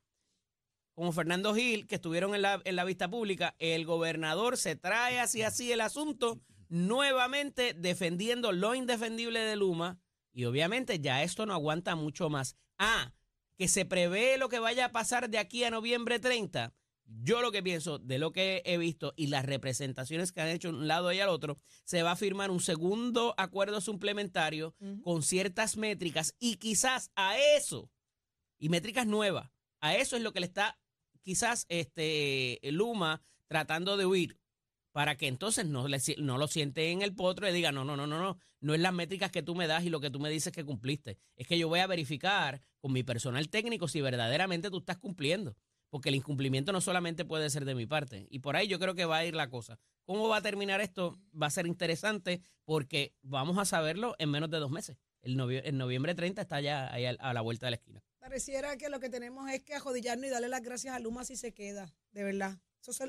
como 0.95 1.11
Fernando 1.11 1.55
Gil, 1.55 1.89
que 1.89 1.97
estuvieron 1.97 2.35
en 2.35 2.43
la, 2.43 2.61
en 2.65 2.77
la 2.77 2.85
vista 2.85 3.11
pública, 3.11 3.57
el 3.59 3.87
gobernador 3.87 4.57
se 4.57 4.77
trae 4.77 5.19
así 5.19 5.43
así 5.43 5.73
el 5.73 5.81
asunto, 5.81 6.41
nuevamente 6.73 7.75
defendiendo 7.75 8.51
lo 8.51 8.75
indefendible 8.75 9.41
de 9.41 9.57
Luma, 9.57 10.01
y 10.33 10.47
obviamente 10.47 11.01
ya 11.01 11.23
esto 11.23 11.45
no 11.45 11.53
aguanta 11.53 11.97
mucho 11.97 12.31
más. 12.31 12.57
Ah, 12.79 13.13
que 13.59 13.69
se 13.69 13.85
prevé 13.85 14.39
lo 14.39 14.49
que 14.49 14.59
vaya 14.59 14.87
a 14.87 14.93
pasar 14.93 15.29
de 15.29 15.37
aquí 15.37 15.65
a 15.65 15.71
noviembre 15.71 16.19
30. 16.19 16.73
Yo 17.05 17.43
lo 17.43 17.53
que 17.53 17.63
pienso, 17.63 17.99
de 17.99 18.19
lo 18.19 18.33
que 18.33 18.63
he 18.65 18.79
visto 18.79 19.13
y 19.17 19.27
las 19.27 19.45
representaciones 19.45 20.33
que 20.33 20.41
han 20.41 20.49
hecho 20.49 20.71
un 20.71 20.89
lado 20.89 21.13
y 21.13 21.21
al 21.21 21.29
otro, 21.29 21.59
se 21.85 22.03
va 22.03 22.13
a 22.13 22.17
firmar 22.17 22.51
un 22.51 22.61
segundo 22.61 23.35
acuerdo 23.37 23.83
suplementario 23.83 24.75
uh 24.81 24.87
-huh. 24.87 25.03
con 25.03 25.23
ciertas 25.23 25.77
métricas 25.77 26.35
y 26.39 26.57
quizás 26.57 27.11
a 27.17 27.37
eso, 27.39 27.91
y 28.59 28.71
métricas 28.71 29.07
nuevas, 29.07 29.51
a 29.81 29.95
eso 29.95 30.17
es 30.17 30.23
lo 30.23 30.33
que 30.33 30.41
le 30.41 30.47
está 30.47 30.79
quizás 31.21 31.67
este 31.69 32.61
Luma 32.63 33.23
tratando 33.47 33.99
de 33.99 34.07
huir 34.07 34.39
para 34.93 35.17
que 35.17 35.27
entonces 35.27 35.67
no, 35.67 35.89
le, 35.89 35.99
no 36.19 36.39
lo 36.39 36.47
siente 36.47 36.91
en 36.91 37.03
el 37.03 37.15
potro 37.15 37.49
y 37.49 37.53
diga, 37.53 37.73
no, 37.73 37.85
no, 37.85 37.97
no, 37.97 38.07
no, 38.07 38.19
no, 38.19 38.39
no 38.61 38.75
es 38.75 38.81
las 38.81 38.93
métricas 38.93 39.31
que 39.31 39.43
tú 39.43 39.55
me 39.55 39.67
das 39.67 39.85
y 39.85 39.91
lo 39.91 40.01
que 40.01 40.11
tú 40.11 40.21
me 40.21 40.31
dices 40.31 40.53
que 40.53 40.65
cumpliste. 40.65 41.19
Es 41.37 41.47
que 41.47 41.59
yo 41.59 41.69
voy 41.69 41.81
a 41.81 41.87
verificar 41.87 42.61
con 42.79 42.93
mi 42.93 43.03
personal 43.03 43.49
técnico 43.49 43.89
si 43.89 44.01
verdaderamente 44.01 44.71
tú 44.71 44.79
estás 44.79 44.99
cumpliendo 44.99 45.57
porque 45.93 46.09
el 46.09 46.15
incumplimiento 46.15 46.73
no 46.73 46.81
solamente 46.81 47.27
puede 47.27 47.51
ser 47.51 47.67
de 47.67 47.75
mi 47.75 47.85
parte. 47.85 48.27
Y 48.31 48.39
por 48.39 48.57
ahí 48.57 48.67
yo 48.67 48.79
creo 48.79 48.95
que 48.95 49.05
va 49.05 49.19
a 49.19 49.27
ir 49.27 49.35
la 49.35 49.51
cosa. 49.51 49.79
¿Cómo 50.07 50.27
va 50.27 50.39
a 50.39 50.41
terminar 50.41 50.81
esto? 50.81 51.19
Va 51.41 51.49
a 51.49 51.51
ser 51.51 51.67
interesante 51.67 52.41
porque 52.65 53.15
vamos 53.21 53.59
a 53.59 53.67
saberlo 53.67 54.15
en 54.19 54.31
menos 54.31 54.49
de 54.49 54.57
dos 54.57 54.71
meses. 54.71 54.97
El, 55.21 55.37
novie 55.37 55.61
el 55.69 55.77
noviembre 55.77 56.15
30 56.15 56.41
está 56.41 56.63
ya 56.63 56.91
ahí 56.91 57.05
a, 57.05 57.35
la 57.35 57.41
vuelta 57.43 57.67
de 57.67 57.73
la 57.73 57.77
esquina. 57.77 58.03
Pareciera 58.21 58.79
que 58.79 58.89
lo 58.89 59.01
que 59.01 59.11
tenemos 59.11 59.51
es 59.51 59.63
que 59.65 59.75
ajodillarnos 59.75 60.27
y 60.29 60.31
darle 60.31 60.49
las 60.49 60.63
gracias 60.63 60.95
a 60.95 60.99
Luma 60.99 61.27
si 61.27 61.37
se 61.37 61.53
queda, 61.53 61.95
de 62.13 62.25
verdad. 62.25 62.59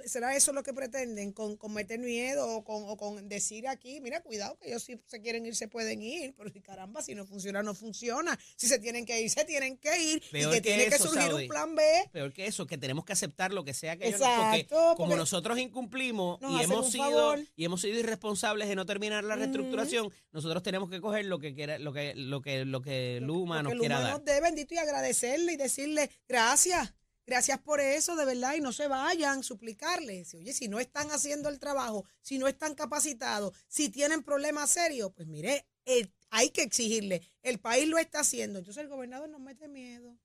¿Será 0.06 0.36
eso 0.36 0.53
lo 0.53 0.62
que 0.62 0.72
pretenden? 0.72 1.32
¿Con, 1.32 1.58
con 1.58 1.74
meter 1.74 2.00
miedo 2.00 2.48
o 2.48 2.63
con, 2.63 2.84
o 2.88 2.96
con, 2.96 3.27
decir 3.27 3.68
aquí, 3.68 4.00
mira, 4.01 4.22
cuidado, 4.22 4.58
que 4.60 4.68
ellos 4.68 4.84
si 4.84 5.00
se 5.08 5.20
quieren 5.20 5.46
ir, 5.46 5.56
se 5.56 5.68
pueden 5.68 6.01
ir? 6.01 6.36
Pero 6.38 6.51
si 6.51 6.62
caramba, 6.62 7.01
si 7.01 7.15
no 7.15 7.25
funciona, 7.25 7.63
no 7.63 7.74
funciona. 7.74 8.38
Si 8.56 8.68
se 8.68 8.77
tienen 8.77 9.06
que 9.06 9.20
ir, 9.22 9.30
se 9.32 9.46
tienen 9.46 9.77
que 9.77 10.00
ir. 10.00 10.24
Peor 10.32 10.53
y 10.53 10.56
que, 10.58 10.62
que 10.62 10.70
tiene 10.70 10.84
eso, 10.84 10.92
que 10.92 10.98
surgir 11.10 11.30
Saudi. 11.30 11.44
un 11.44 11.50
plan 11.50 11.75
B. 11.75 11.84
Peor 12.12 12.34
que 12.34 12.46
eso, 12.46 12.68
que 12.68 12.77
tenemos 12.77 13.03
que 13.03 13.13
aceptar 13.13 13.51
lo 13.51 13.63
que 13.63 13.74
sea 13.74 13.98
que 13.98 14.10
Exacto, 14.10 14.56
ellos, 14.56 14.68
porque, 14.68 14.68
porque 14.70 14.96
como 14.98 15.15
nosotros 15.15 15.58
incumplimos 15.58 16.39
y 16.42 16.63
hemos 16.63 16.92
sido 16.92 17.03
favor. 17.06 17.39
y 17.56 17.65
hemos 17.65 17.82
sido 17.82 18.00
irresponsables 18.00 18.68
de 18.68 18.75
no 18.75 18.86
terminar 18.86 19.24
la 19.24 19.36
reestructuración, 19.36 20.08
mm. 20.08 20.12
nosotros 20.32 20.62
tenemos 20.62 20.89
que 20.89 21.01
coger 21.01 21.25
lo 21.25 21.39
que 21.39 21.56
quiera, 21.56 21.80
lo 21.80 21.94
que, 21.94 22.13
lo 22.15 22.42
que, 22.42 22.65
lo 22.65 22.82
que 22.82 23.20
Luma 23.22 23.63
lo 23.63 23.70
que 23.70 23.75
nos 23.75 23.80
quiera 23.82 23.96
Luma 23.98 24.10
dar. 24.10 24.18
nos 24.20 24.25
dé, 24.25 24.42
bendito, 24.42 24.75
y 24.75 24.77
agradecerle 24.77 25.53
y 25.53 25.58
decirle 25.58 26.12
gracias. 26.27 26.94
Gracias 27.25 27.60
por 27.60 27.80
eso, 27.80 28.15
de 28.18 28.25
verdad, 28.25 28.56
y 28.56 28.62
no 28.62 28.74
se 28.74 28.88
vayan, 28.88 29.44
suplicarles. 29.44 30.34
Oye, 30.34 30.51
si 30.53 30.68
no 30.68 30.80
están 30.80 31.10
haciendo 31.12 31.48
el 31.48 31.58
trabajo, 31.60 32.06
si 32.22 32.38
no 32.38 32.48
están 32.48 32.75
capacitados, 32.75 33.56
si 33.68 33.89
tienen 33.89 34.24
problemas 34.24 34.70
serios, 34.70 35.12
pues 35.15 35.27
mire, 35.27 35.65
eh, 35.86 36.10
hay 36.32 36.50
que 36.50 36.63
exigirle. 36.63 37.22
El 37.42 37.60
país 37.60 37.88
lo 37.88 37.98
está 37.98 38.20
haciendo. 38.20 38.60
Entonces 38.60 38.84
el 38.84 38.89
gobernador 38.89 39.30
nos 39.30 39.39
mete 39.39 39.68
miedo. 39.70 40.18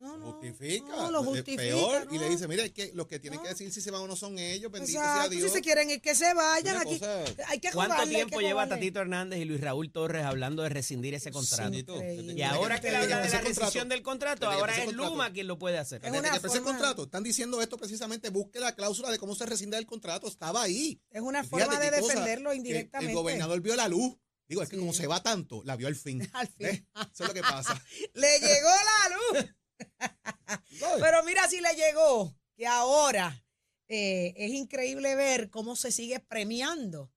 No, 0.00 0.18
no, 0.18 0.32
justifica, 0.32 0.86
no, 0.86 1.10
lo 1.10 1.24
justifica. 1.24 1.62
Peor, 1.62 2.06
no. 2.06 2.14
y 2.14 2.18
le 2.18 2.28
dice, 2.28 2.46
mira, 2.46 2.64
es 2.64 2.72
que 2.72 2.90
los 2.94 3.06
que 3.06 3.18
tienen 3.18 3.40
que 3.40 3.48
decir 3.48 3.72
si 3.72 3.80
se 3.80 3.90
van 3.90 4.02
o 4.02 4.06
no 4.06 4.16
son 4.16 4.38
ellos, 4.38 4.70
bendito 4.70 4.98
Exacto, 4.98 5.20
sea 5.20 5.28
Dios. 5.30 5.50
Si 5.50 5.56
se 5.56 5.62
quieren 5.62 5.88
ir, 5.88 6.00
que 6.02 6.14
se 6.14 6.34
vayan. 6.34 6.76
Aquí 6.76 7.00
hay 7.46 7.60
que 7.60 7.70
¿Cuánto 7.70 7.94
jugarle, 7.94 8.02
hay 8.02 8.14
tiempo 8.16 8.38
que 8.38 8.44
lleva. 8.44 8.68
Tatito 8.68 9.00
Hernández 9.00 9.40
y 9.40 9.44
Luis 9.44 9.60
Raúl 9.60 9.90
Torres 9.90 10.24
hablando 10.24 10.62
de 10.62 10.68
rescindir 10.68 11.14
ese 11.14 11.30
contrato? 11.30 12.02
Y 12.02 12.42
ahora 12.42 12.80
que 12.80 12.90
le 12.90 12.98
desde 12.98 13.14
habla 13.14 13.26
de 13.26 13.32
la 13.32 13.40
rescisión 13.40 13.88
del 13.88 14.02
contrato, 14.02 14.48
que 14.48 14.54
ahora 14.54 14.76
es 14.76 14.84
contrato. 14.84 15.10
Luma 15.10 15.32
quien 15.32 15.46
lo 15.46 15.58
puede 15.58 15.78
hacer. 15.78 16.04
Es 16.04 16.12
Desde 16.12 16.40
que 16.40 16.56
el 16.58 16.62
contrato, 16.62 17.04
están 17.04 17.22
diciendo 17.22 17.62
esto 17.62 17.78
precisamente, 17.78 18.30
busque 18.30 18.60
la 18.60 18.74
cláusula 18.74 19.10
de 19.10 19.18
cómo 19.18 19.34
se 19.34 19.46
rescinde 19.46 19.78
el 19.78 19.86
contrato, 19.86 20.28
estaba 20.28 20.62
ahí. 20.62 21.00
Es 21.10 21.22
una 21.22 21.42
fíjate 21.44 21.64
forma 21.64 21.80
de 21.80 21.90
defenderlo 21.90 22.50
que 22.50 22.56
indirectamente. 22.56 23.12
El 23.12 23.16
gobernador 23.16 23.60
vio 23.60 23.76
la 23.76 23.88
luz. 23.88 24.16
Digo, 24.46 24.62
es 24.62 24.68
que 24.68 24.76
como 24.76 24.92
se 24.92 25.06
va 25.06 25.22
tanto, 25.22 25.62
la 25.64 25.76
vio 25.76 25.88
al 25.88 25.96
fin. 25.96 26.20
Al 26.34 26.48
fin. 26.48 26.86
Eso 26.94 27.22
es 27.22 27.28
lo 27.28 27.34
que 27.34 27.40
pasa. 27.40 27.80
Le 28.14 28.38
llegó 28.40 28.68
la 28.68 29.40
luz. 29.40 29.54
Pero 31.00 31.22
mira 31.24 31.48
si 31.48 31.60
le 31.60 31.74
llegó, 31.74 32.36
que 32.56 32.66
ahora 32.66 33.44
eh, 33.88 34.32
es 34.36 34.52
increíble 34.52 35.14
ver 35.16 35.50
cómo 35.50 35.76
se 35.76 35.92
sigue 35.92 36.20
premiando 36.20 37.12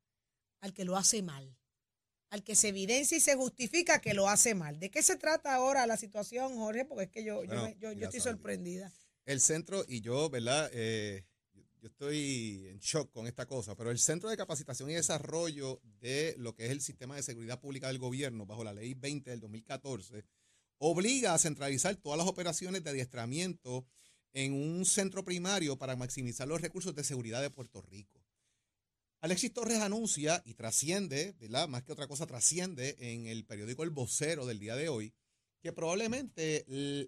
al 0.62 0.74
que 0.74 0.86
lo 0.86 0.98
hace 0.98 1.22
mal. 1.22 1.54
al 2.30 2.44
que 2.44 2.56
se 2.58 2.68
evidencia 2.68 3.16
y 3.18 3.22
se 3.22 3.36
justifica 3.36 4.02
que 4.02 4.14
lo 4.14 4.28
hace 4.28 4.54
mal. 4.54 4.80
¿De 4.80 4.92
qué 4.92 5.02
se 5.02 5.16
trata 5.16 5.56
ahora 5.56 5.88
la 5.88 5.96
situación, 5.96 6.58
Jorge? 6.58 6.84
Porque 6.84 7.06
es 7.06 7.10
que 7.10 7.24
yo, 7.24 7.42
yo, 7.46 7.48
Bueno, 7.48 7.70
yo- 7.80 7.94
yo 7.94 8.04
estoy 8.06 8.20
sorprendida. 8.20 8.92
El 9.26 9.40
centro, 9.40 9.86
y 9.88 10.02
yo, 10.02 10.30
¿verdad? 10.30 10.70
Eh, 10.74 11.24
yo 11.80 11.88
estoy 11.88 12.68
en 12.68 12.80
shock 12.80 13.12
con 13.14 13.28
esta 13.28 13.46
cosa, 13.46 13.76
pero 13.78 13.92
el 13.92 14.00
Centro 14.00 14.30
de 14.30 14.36
Capacitación 14.36 14.90
y 14.90 14.96
Desarrollo 14.96 15.80
de 16.02 16.36
lo 16.38 16.54
que 16.54 16.66
es 16.66 16.72
el 16.72 16.82
Sistema 16.82 17.16
de 17.16 17.24
Seguridad 17.24 17.62
Pública 17.62 17.88
del 17.88 17.98
Gobierno, 18.00 18.46
bajo 18.46 18.66
la 18.66 18.74
Ley 18.74 18.94
20 18.94 19.30
del 19.30 19.40
2014, 19.40 20.26
obliga 20.78 21.34
a 21.34 21.40
centralizar 21.40 21.96
todas 21.96 22.18
las 22.18 22.28
operaciones 22.28 22.84
de 22.84 22.90
adiestramiento 22.90 23.86
en 24.34 24.54
un 24.54 24.86
centro 24.86 25.24
primario 25.24 25.78
para 25.78 25.96
maximizar 25.96 26.48
los 26.48 26.62
recursos 26.62 26.94
de 26.94 27.04
seguridad 27.04 27.42
de 27.42 27.50
Puerto 27.50 27.82
Rico. 27.82 28.24
Alexis 29.20 29.52
Torres 29.52 29.80
anuncia 29.80 30.44
y 30.46 30.54
trasciende. 30.54 31.36
Más 31.68 31.84
que 31.84 31.92
otra 31.92 32.08
cosa, 32.08 32.28
trasciende 32.28 32.96
en 33.00 33.26
el 33.26 33.46
periódico 33.46 33.84
El 33.84 33.90
Vocero 33.90 34.46
del 34.46 34.60
día 34.60 34.76
de 34.76 34.90
hoy, 34.90 35.14
que 35.60 35.74
probablemente 35.74 36.66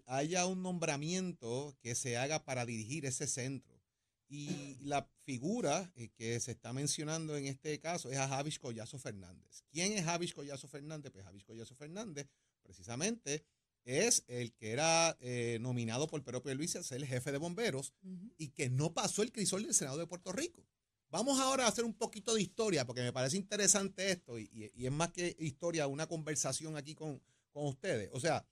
haya 0.07 0.47
un 0.47 0.63
nombramiento 0.63 1.77
que 1.81 1.93
se 1.93 2.17
haga 2.17 2.43
para 2.43 2.65
dirigir 2.65 3.05
ese 3.05 3.27
centro. 3.27 3.79
Y 4.27 4.77
la 4.81 5.09
figura 5.23 5.91
eh, 5.95 6.09
que 6.15 6.39
se 6.39 6.51
está 6.51 6.71
mencionando 6.71 7.35
en 7.35 7.47
este 7.47 7.79
caso 7.79 8.11
es 8.11 8.17
a 8.17 8.27
Javis 8.27 8.59
Collazo 8.59 8.99
Fernández. 8.99 9.63
¿Quién 9.71 9.93
es 9.93 10.05
Javis 10.05 10.33
Collazo 10.33 10.67
Fernández? 10.67 11.11
Pues 11.11 11.25
Javis 11.25 11.43
Collazo 11.43 11.73
Fernández, 11.75 12.27
precisamente, 12.61 13.43
es 13.85 14.23
el 14.27 14.53
que 14.53 14.71
era 14.71 15.17
eh, 15.19 15.57
nominado 15.61 16.07
por 16.07 16.23
Pedro 16.23 16.41
Luis 16.55 16.75
a 16.75 16.83
ser 16.83 16.97
el 16.97 17.07
jefe 17.07 17.31
de 17.31 17.37
bomberos 17.37 17.93
y 18.37 18.49
que 18.49 18.69
no 18.69 18.93
pasó 18.93 19.23
el 19.23 19.31
crisol 19.31 19.63
del 19.63 19.73
Senado 19.73 19.97
de 19.97 20.07
Puerto 20.07 20.31
Rico. 20.31 20.65
Vamos 21.11 21.39
ahora 21.39 21.65
a 21.65 21.69
hacer 21.69 21.85
un 21.85 21.95
poquito 21.95 22.35
de 22.35 22.41
historia, 22.41 22.85
porque 22.85 23.01
me 23.01 23.11
parece 23.11 23.35
interesante 23.37 24.11
esto, 24.11 24.37
y, 24.37 24.43
y- 24.53 24.71
y 24.75 24.85
es 24.85 24.91
más 24.91 25.11
que 25.11 25.35
historia, 25.39 25.87
una 25.87 26.05
conversación 26.07 26.77
aquí 26.77 26.93
con, 26.93 27.19
con 27.51 27.65
ustedes. 27.65 28.09
O 28.13 28.19
sea, 28.19 28.45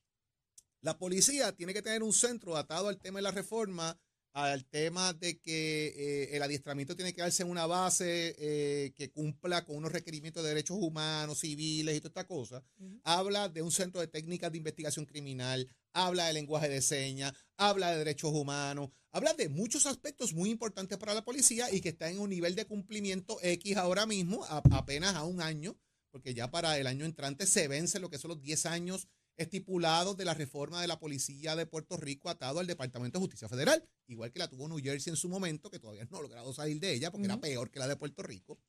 la 0.82 0.98
policía 0.98 1.56
tiene 1.56 1.74
que 1.74 1.82
tener 1.84 2.02
un 2.02 2.14
centro 2.14 2.58
atado 2.58 2.88
al 2.88 2.98
tema 3.00 3.20
de 3.20 3.24
la 3.24 3.32
reforma, 3.32 4.00
al 4.34 4.66
tema 4.66 5.14
de 5.14 5.40
que 5.40 5.88
eh, 5.88 6.36
el 6.36 6.44
adiestramiento 6.44 6.96
tiene 6.96 7.14
que 7.14 7.22
darse 7.22 7.44
en 7.44 7.50
una 7.50 7.66
base 7.66 8.36
eh, 8.38 8.94
que 8.96 9.10
cumpla 9.12 9.66
con 9.66 9.76
unos 9.78 9.92
requerimientos 9.92 10.44
de 10.44 10.50
derechos 10.50 10.78
humanos, 10.80 11.40
civiles 11.40 11.96
y 11.96 12.00
toda 12.02 12.10
esta 12.10 12.28
cosa. 12.28 12.64
Habla 13.04 13.50
de 13.50 13.62
un 13.64 13.72
centro 13.72 14.00
de 14.02 14.08
técnicas 14.08 14.52
de 14.52 14.60
investigación 14.60 15.06
criminal, 15.06 15.68
habla 15.94 16.28
de 16.28 16.34
lenguaje 16.34 16.70
de 16.70 16.82
señas, 16.82 17.34
habla 17.58 17.92
de 17.92 17.98
derechos 17.98 18.32
humanos, 18.32 18.90
habla 19.12 19.34
de 19.34 19.50
muchos 19.50 19.88
aspectos 19.88 20.34
muy 20.34 20.52
importantes 20.52 20.98
para 21.00 21.16
la 21.16 21.26
policía 21.26 21.72
y 21.74 21.82
que 21.82 21.90
está 21.90 22.10
en 22.10 22.20
un 22.20 22.30
nivel 22.30 22.54
de 22.54 22.66
cumplimiento 22.66 23.40
X 23.42 23.78
ahora 23.78 24.06
mismo, 24.06 24.44
a- 24.46 24.62
apenas 24.72 25.16
a 25.16 25.24
un 25.24 25.42
año, 25.42 25.76
porque 26.12 26.34
ya 26.36 26.52
para 26.52 26.78
el 26.78 26.86
año 26.86 27.06
entrante 27.06 27.48
se 27.48 27.68
vence 27.68 28.00
lo 28.00 28.10
que 28.12 28.18
son 28.20 28.30
los 28.30 28.42
10 28.42 28.66
años 28.68 29.08
estipulados 29.38 30.18
de 30.18 30.26
la 30.26 30.34
reforma 30.34 30.82
de 30.82 30.88
la 30.88 31.00
policía 31.00 31.56
de 31.56 31.66
Puerto 31.66 31.96
Rico 31.96 32.30
atado 32.30 32.60
al 32.60 32.68
Departamento 32.68 33.20
de 33.20 33.24
Justicia 33.24 33.48
Federal, 33.48 33.88
igual 34.08 34.32
que 34.32 34.40
la 34.40 34.50
tuvo 34.50 34.68
New 34.68 34.80
Jersey 34.80 35.12
en 35.12 35.18
su 35.18 35.30
momento, 35.30 35.70
que 35.70 35.80
todavía 35.80 36.08
no 36.10 36.18
ha 36.18 36.22
logrado 36.22 36.54
salir 36.54 36.80
de 36.80 36.94
ella 36.94 37.12
porque 37.12 37.26
era 37.26 37.40
peor 37.40 37.70
que 37.70 37.80
la 37.80 37.88
de 37.88 37.96
Puerto 37.96 38.24
Rico. 38.24 38.60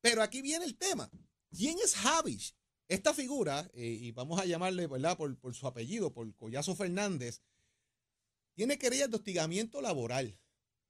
Pero 0.00 0.22
aquí 0.22 0.42
viene 0.42 0.64
el 0.64 0.76
tema. 0.76 1.10
¿Quién 1.50 1.78
es 1.82 1.94
Javish? 1.94 2.54
Esta 2.88 3.14
figura, 3.14 3.70
eh, 3.74 3.86
y 3.86 4.12
vamos 4.12 4.38
a 4.40 4.44
llamarle, 4.44 4.86
¿verdad? 4.86 5.16
Por, 5.16 5.38
por 5.38 5.54
su 5.54 5.66
apellido, 5.66 6.12
por 6.12 6.34
Collazo 6.36 6.76
Fernández, 6.76 7.40
tiene 8.54 8.78
querellas 8.78 9.10
de 9.10 9.16
hostigamiento 9.16 9.80
laboral, 9.80 10.38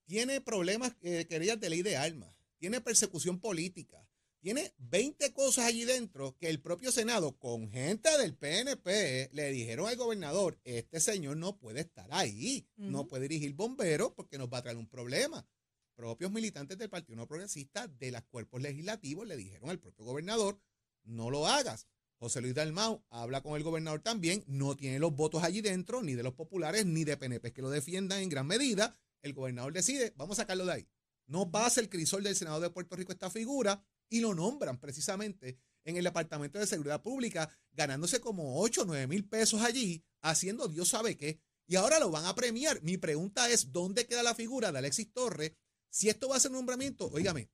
tiene 0.04 0.40
problemas, 0.40 0.96
eh, 1.02 1.26
querellas 1.28 1.60
de 1.60 1.70
ley 1.70 1.82
de 1.82 1.96
armas, 1.96 2.34
tiene 2.58 2.80
persecución 2.80 3.38
política, 3.38 4.08
tiene 4.42 4.75
20 4.78 5.32
cosas 5.32 5.66
allí 5.66 5.84
dentro 5.84 6.37
que 6.37 6.49
el 6.49 6.61
propio 6.61 6.90
Senado, 6.90 7.38
con 7.38 7.70
gente 7.70 8.11
del 8.18 8.34
PNP, 8.34 9.30
le 9.32 9.52
dijeron 9.52 9.87
al 9.87 9.96
gobernador, 9.96 10.58
este 10.64 10.99
señor 10.99 11.37
no 11.37 11.58
puede 11.58 11.82
estar 11.82 12.08
ahí, 12.11 12.66
no 12.76 13.06
puede 13.06 13.28
dirigir 13.28 13.54
bomberos 13.54 14.12
porque 14.16 14.38
nos 14.38 14.52
va 14.52 14.58
a 14.58 14.62
traer 14.62 14.78
un 14.78 14.88
problema. 14.88 15.46
Propios 15.94 16.32
militantes 16.32 16.76
del 16.76 16.90
Partido 16.90 17.18
No 17.18 17.28
Progresista 17.28 17.87
de 17.87 18.11
los 18.11 18.22
cuerpos 18.25 18.61
legislativos 18.61 19.28
le 19.28 19.37
dijeron 19.37 19.70
al 19.70 19.78
propio 19.78 20.05
gobernador, 20.05 20.61
no 21.05 21.31
lo 21.31 21.46
hagas. 21.46 21.87
José 22.16 22.40
Luis 22.40 22.55
Dalmau 22.55 23.05
habla 23.11 23.42
con 23.42 23.55
el 23.55 23.62
gobernador 23.62 24.02
también, 24.02 24.42
no 24.48 24.76
tiene 24.76 24.98
los 24.98 25.14
votos 25.14 25.44
allí 25.44 25.61
dentro, 25.61 26.02
ni 26.02 26.14
de 26.14 26.24
los 26.24 26.35
populares, 26.35 26.85
ni 26.85 27.05
de 27.05 27.16
PNP 27.16 27.52
que 27.52 27.62
lo 27.62 27.70
defiendan 27.70 28.20
en 28.20 28.28
gran 28.28 28.48
medida. 28.48 28.98
El 29.22 29.35
gobernador 29.35 29.72
decide, 29.72 30.12
vamos 30.16 30.38
a 30.38 30.42
sacarlo 30.42 30.66
de 30.66 30.72
ahí. 30.72 30.88
No 31.26 31.52
pasa 31.52 31.81
el 31.81 31.88
crisol 31.88 32.24
del 32.24 32.35
Senado 32.35 32.59
de 32.59 32.70
Puerto 32.70 32.96
Rico 32.96 33.12
esta 33.12 33.31
figura 33.31 33.85
y 34.12 34.20
lo 34.20 34.35
nombran 34.35 34.79
precisamente 34.79 35.59
en 35.85 35.96
el 35.96 36.05
Departamento 36.05 36.59
de 36.59 36.66
Seguridad 36.66 37.03
Pública, 37.03 37.48
ganándose 37.72 38.20
como 38.20 38.61
8 38.61 38.83
o 38.83 38.85
9 38.85 39.07
mil 39.07 39.27
pesos 39.27 39.62
allí, 39.62 40.05
haciendo 40.20 40.68
Dios 40.68 40.88
sabe 40.88 41.16
qué. 41.16 41.40
Y 41.66 41.77
ahora 41.77 41.98
lo 41.98 42.11
van 42.11 42.27
a 42.27 42.35
premiar. 42.35 42.83
Mi 42.83 42.98
pregunta 42.98 43.48
es, 43.48 43.72
¿dónde 43.72 44.07
queda 44.07 44.22
la 44.22 44.35
figura 44.35 44.70
de 44.70 44.79
Alexis 44.79 45.11
Torres? 45.14 45.53
Si 45.88 46.11
esto 46.11 46.29
va 46.29 46.37
a 46.37 46.40
ser 46.40 46.51
nombramiento, 46.51 47.09
óigame, 47.11 47.48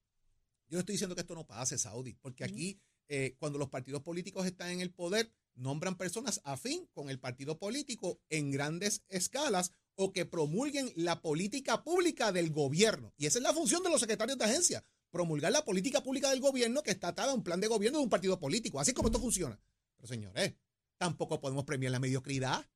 yo 0.69 0.77
no 0.77 0.81
estoy 0.81 0.95
diciendo 0.95 1.15
que 1.15 1.21
esto 1.21 1.37
no 1.37 1.47
pase, 1.47 1.79
Saudi, 1.79 2.15
porque 2.15 2.43
aquí, 2.43 2.81
eh, 3.07 3.37
cuando 3.39 3.57
los 3.57 3.69
partidos 3.69 4.03
políticos 4.03 4.45
están 4.45 4.71
en 4.71 4.81
el 4.81 4.93
poder, 4.93 5.33
nombran 5.55 5.97
personas 5.97 6.41
afín 6.43 6.87
con 6.93 7.09
el 7.09 7.21
partido 7.21 7.57
político 7.57 8.21
en 8.31 8.51
grandes 8.51 9.05
escalas 9.09 9.73
o 9.95 10.13
que 10.13 10.27
promulguen 10.27 10.93
la 10.97 11.23
política 11.23 11.85
pública 11.85 12.33
del 12.33 12.51
gobierno. 12.51 13.15
Y 13.17 13.27
esa 13.27 13.39
es 13.39 13.45
la 13.45 13.55
función 13.55 13.85
de 13.85 13.91
los 13.91 14.01
secretarios 14.01 14.39
de 14.39 14.45
agencia, 14.45 14.85
promulgar 15.11 15.53
la 15.53 15.65
política 15.65 16.03
pública 16.03 16.31
del 16.31 16.41
gobierno 16.41 16.83
que 16.83 16.91
está 16.91 17.09
atada 17.09 17.33
a 17.33 17.35
un 17.35 17.43
plan 17.43 17.61
de 17.61 17.67
gobierno 17.69 17.99
de 17.99 18.05
un 18.05 18.11
partido 18.11 18.39
político. 18.39 18.81
Así 18.81 18.91
es 18.91 18.95
como 18.95 19.09
esto 19.09 19.21
funciona. 19.21 19.61
Pero 19.97 20.09
señores, 20.09 20.55
tampoco 20.97 21.41
podemos 21.41 21.65
premiar 21.65 21.93
la 21.93 21.99
mediocridad. 21.99 22.67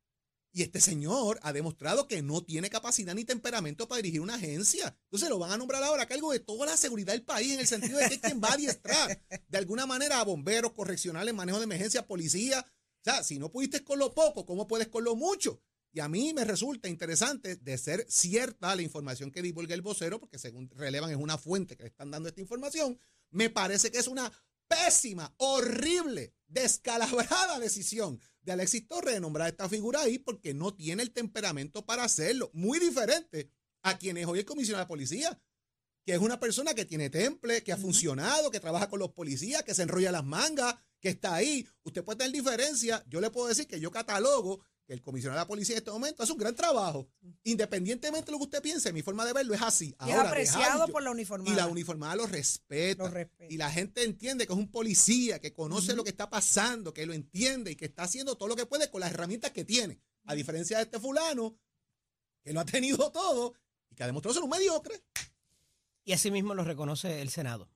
Y 0.55 0.62
este 0.62 0.83
señor 0.83 1.40
ha 1.42 1.55
demostrado 1.55 2.07
que 2.07 2.21
no 2.21 2.45
tiene 2.45 2.68
capacidad 2.68 3.14
ni 3.14 3.25
temperamento 3.25 3.88
para 3.88 4.03
dirigir 4.03 4.21
una 4.21 4.35
agencia. 4.35 4.95
Entonces 5.05 5.31
lo 5.31 5.38
van 5.38 5.53
a 5.53 5.57
nombrar 5.57 5.83
ahora 5.83 6.03
a 6.03 6.07
cargo 6.07 6.31
de 6.31 6.40
toda 6.40 6.66
la 6.66 6.77
seguridad 6.77 7.14
del 7.14 7.23
país, 7.23 7.55
en 7.55 7.61
el 7.61 7.66
sentido 7.66 7.99
de 7.99 8.09
que 8.09 8.14
es 8.16 8.21
quien 8.21 8.42
va 8.42 8.49
a 8.49 8.55
adiestrar 8.55 9.23
de 9.49 9.59
alguna 9.59 9.87
manera 9.87 10.21
a 10.21 10.25
bomberos, 10.25 10.73
correccionales, 10.73 11.33
manejo 11.33 11.59
de 11.59 11.64
emergencia, 11.64 12.07
policía. 12.07 12.66
O 12.68 13.05
sea, 13.05 13.25
si 13.25 13.38
no 13.38 13.51
pudiste 13.51 13.83
con 13.83 13.99
lo 13.99 14.12
poco, 14.12 14.45
¿cómo 14.45 14.68
puedes 14.68 14.88
con 14.88 15.05
lo 15.05 15.16
mucho? 15.16 15.62
Y 15.92 16.00
a 16.00 16.09
mí 16.09 16.33
me 16.33 16.44
resulta 16.44 16.88
interesante 16.88 17.57
de 17.57 17.78
ser 17.78 18.07
cierta 18.09 18.74
la 18.74 18.83
información 18.83 19.31
que 19.31 19.42
divulga 19.42 19.74
el 19.74 19.83
vocero, 19.83 20.18
porque 20.18 20.38
según 20.38 20.70
relevan 20.70 21.11
es 21.11 21.16
una 21.16 21.37
fuente 21.37 21.76
que 21.76 21.83
le 21.83 21.90
están 21.90 22.11
dando 22.11 22.28
esta 22.28 22.40
información, 22.40 22.98
me 23.31 23.50
parece 23.50 23.90
que 23.90 23.98
es 23.98 24.09
una 24.09 24.33
pésima, 24.66 25.35
horrible, 25.37 26.33
descalabrada 26.46 27.59
decisión 27.59 28.18
de 28.42 28.52
Alexis 28.52 28.88
Torres 28.88 29.14
de 29.14 29.20
nombrar 29.20 29.46
a 29.46 29.50
esta 29.50 29.68
figura 29.68 30.00
ahí 30.00 30.18
porque 30.18 30.55
no 30.55 30.74
tiene 30.74 31.02
el 31.02 31.12
temperamento 31.12 31.85
para 31.85 32.05
hacerlo. 32.05 32.50
Muy 32.55 32.78
diferente 32.78 33.50
a 33.83 33.98
quien 33.98 34.16
es 34.16 34.26
hoy 34.26 34.40
el 34.40 34.44
comisionado 34.46 34.85
de 34.85 34.88
policía, 34.88 35.40
que 36.05 36.14
es 36.14 36.18
una 36.20 36.40
persona 36.40 36.74
que 36.74 36.87
tiene 36.87 37.11
temple, 37.11 37.62
que 37.62 37.72
ha 37.72 37.76
funcionado, 37.76 38.50
que 38.50 38.61
trabaja 38.61 38.88
con 38.88 38.98
los 38.98 39.12
policías, 39.12 39.62
que 39.62 39.74
se 39.74 39.83
enrolla 39.83 40.11
las 40.11 40.24
mangas, 40.24 40.74
que 41.00 41.11
está 41.11 41.35
ahí. 41.35 41.66
Usted 41.83 42.02
puede 42.02 42.18
tener 42.18 42.33
diferencia. 42.33 43.05
Yo 43.09 43.20
le 43.20 43.31
puedo 43.31 43.48
decir 43.48 43.66
que 43.66 43.78
yo 43.78 43.90
catalogo 43.90 44.64
que 44.87 44.92
el 44.92 45.03
comisionado 45.03 45.38
de 45.38 45.45
la 45.45 45.49
policía 45.49 45.75
en 45.75 45.79
este 45.79 45.90
momento 45.90 46.23
hace 46.23 46.33
un 46.33 46.38
gran 46.38 46.55
trabajo. 46.55 47.09
Independientemente 47.45 48.27
de 48.27 48.33
lo 48.33 48.38
que 48.38 48.45
usted 48.45 48.62
piense, 48.62 48.92
mi 48.92 49.03
forma 49.03 49.25
de 49.25 49.33
verlo 49.33 49.55
es 49.55 49.62
así. 49.62 49.95
Y 50.01 50.11
es 50.11 50.16
Ahora, 50.16 50.29
apreciado 50.29 50.73
dejar 50.75 50.90
por 50.90 51.03
la 51.03 51.11
uniformada. 51.11 51.53
Y 51.53 51.57
la 51.57 51.66
uniformada 51.66 52.16
lo 52.16 52.27
respeta. 52.27 53.05
Lo 53.05 53.11
respeta. 53.11 53.53
Y 53.53 53.57
la 53.57 53.71
gente 53.71 54.05
entiende 54.05 54.47
que 54.47 54.53
es 54.53 54.59
un 54.59 54.71
policía, 54.71 55.40
que 55.40 55.53
conoce 55.53 55.95
lo 55.95 56.05
que 56.05 56.11
está 56.11 56.29
pasando, 56.29 56.92
que 56.92 57.07
lo 57.07 57.12
entiende 57.12 57.73
y 57.73 57.77
que 57.77 57.87
está 57.87 58.05
haciendo 58.05 58.37
todo 58.37 58.49
lo 58.49 58.57
que 58.57 58.66
puede 58.66 58.90
con 58.90 59.01
las 59.01 59.12
herramientas 59.12 59.53
que 59.53 59.64
tiene. 59.64 60.01
A 60.25 60.35
diferencia 60.35 60.77
de 60.79 60.85
este 60.85 61.01
fulano, 61.01 61.57
que 62.42 62.53
lo 62.53 62.61
ha 62.61 62.64
tenido 62.64 63.11
todo 63.11 63.55
y 63.90 63.95
que 63.95 64.03
ha 64.03 64.07
demostrado 64.07 64.35
ser 64.35 64.42
un 64.42 64.51
mediocre. 64.51 65.03
Y 66.05 66.12
así 66.12 66.31
mismo 66.31 66.55
lo 66.55 66.64
reconoce 66.64 67.23
el 67.23 67.31
Senado 67.31 67.68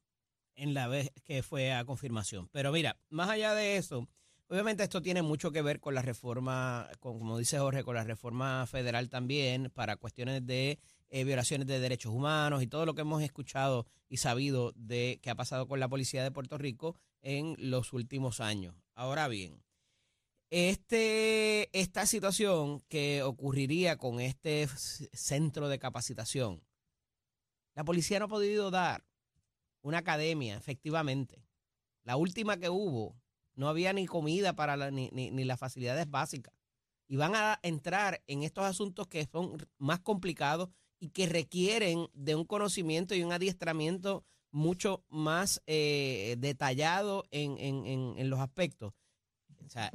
en 0.57 0.75
la 0.75 0.89
vez 0.89 1.13
que 1.25 1.43
fue 1.43 1.73
a 1.73 1.85
confirmación. 1.85 2.49
Pero 2.49 2.73
mira, 2.73 2.99
más 3.11 3.29
allá 3.29 3.55
de 3.55 3.77
eso, 3.77 4.09
obviamente 4.49 4.83
esto 4.83 5.03
tiene 5.03 5.23
mucho 5.23 5.51
que 5.51 5.63
ver 5.63 5.81
con 5.81 5.95
la 5.95 6.03
reforma, 6.03 6.89
con, 7.01 7.19
como 7.19 7.39
dice 7.39 7.59
Jorge, 7.59 7.85
con 7.85 7.95
la 7.95 8.05
reforma 8.05 8.67
federal 8.67 9.09
también 9.09 9.71
para 9.71 9.97
cuestiones 9.97 10.47
de 10.47 10.79
eh, 11.09 11.25
violaciones 11.25 11.67
de 11.67 11.81
derechos 11.81 12.13
humanos 12.13 12.63
y 12.63 12.67
todo 12.67 12.87
lo 12.87 12.95
que 12.95 13.03
hemos 13.03 13.23
escuchado 13.23 13.87
y 14.09 14.19
sabido 14.19 14.73
de 14.77 15.21
que 15.23 15.31
ha 15.31 15.35
pasado 15.35 15.67
con 15.69 15.81
la 15.81 15.89
policía 15.89 16.23
de 16.23 16.31
Puerto 16.31 16.59
Rico 16.59 16.97
en 17.23 17.57
los 17.59 17.93
últimos 17.93 18.41
años. 18.41 18.75
Ahora 18.95 19.29
bien, 19.29 19.63
este, 20.51 21.69
esta 21.79 22.07
situación 22.07 22.81
que 22.89 23.23
ocurriría 23.23 23.97
con 23.97 24.21
este 24.21 24.69
centro 25.13 25.69
de 25.69 25.79
capacitación, 25.79 26.63
la 27.75 27.85
policía 27.85 28.19
no 28.19 28.27
ha 28.27 28.29
podido 28.29 28.71
dar 28.71 29.05
una 29.83 29.99
academia, 29.99 30.57
efectivamente. 30.57 31.45
La 32.05 32.17
última 32.17 32.57
que 32.57 32.71
hubo, 32.71 33.17
no 33.57 33.69
había 33.69 33.93
ni 33.93 34.07
comida 34.07 34.55
para 34.55 34.77
la- 34.77 34.91
ni, 34.91 35.09
ni- 35.13 35.31
ni 35.31 35.45
las 35.45 35.59
facilidades 35.59 36.09
básicas. 36.09 36.55
Y 37.09 37.17
van 37.17 37.35
a 37.35 37.59
entrar 37.63 38.23
en 38.27 38.43
estos 38.43 38.65
asuntos 38.65 39.07
que 39.09 39.27
son 39.27 39.57
más 39.79 40.01
complicados 40.01 40.69
y 40.99 41.09
que 41.11 41.27
requieren 41.29 42.09
de 42.15 42.35
un 42.35 42.45
conocimiento 42.45 43.15
y 43.15 43.23
un 43.23 43.33
adiestramiento 43.33 44.25
mucho 44.51 45.05
más 45.09 45.61
eh, 45.67 46.37
detallado 46.39 47.25
en, 47.31 47.59
en- 47.59 47.87
en- 48.19 48.31
los 48.31 48.41
aspectos. 48.41 48.93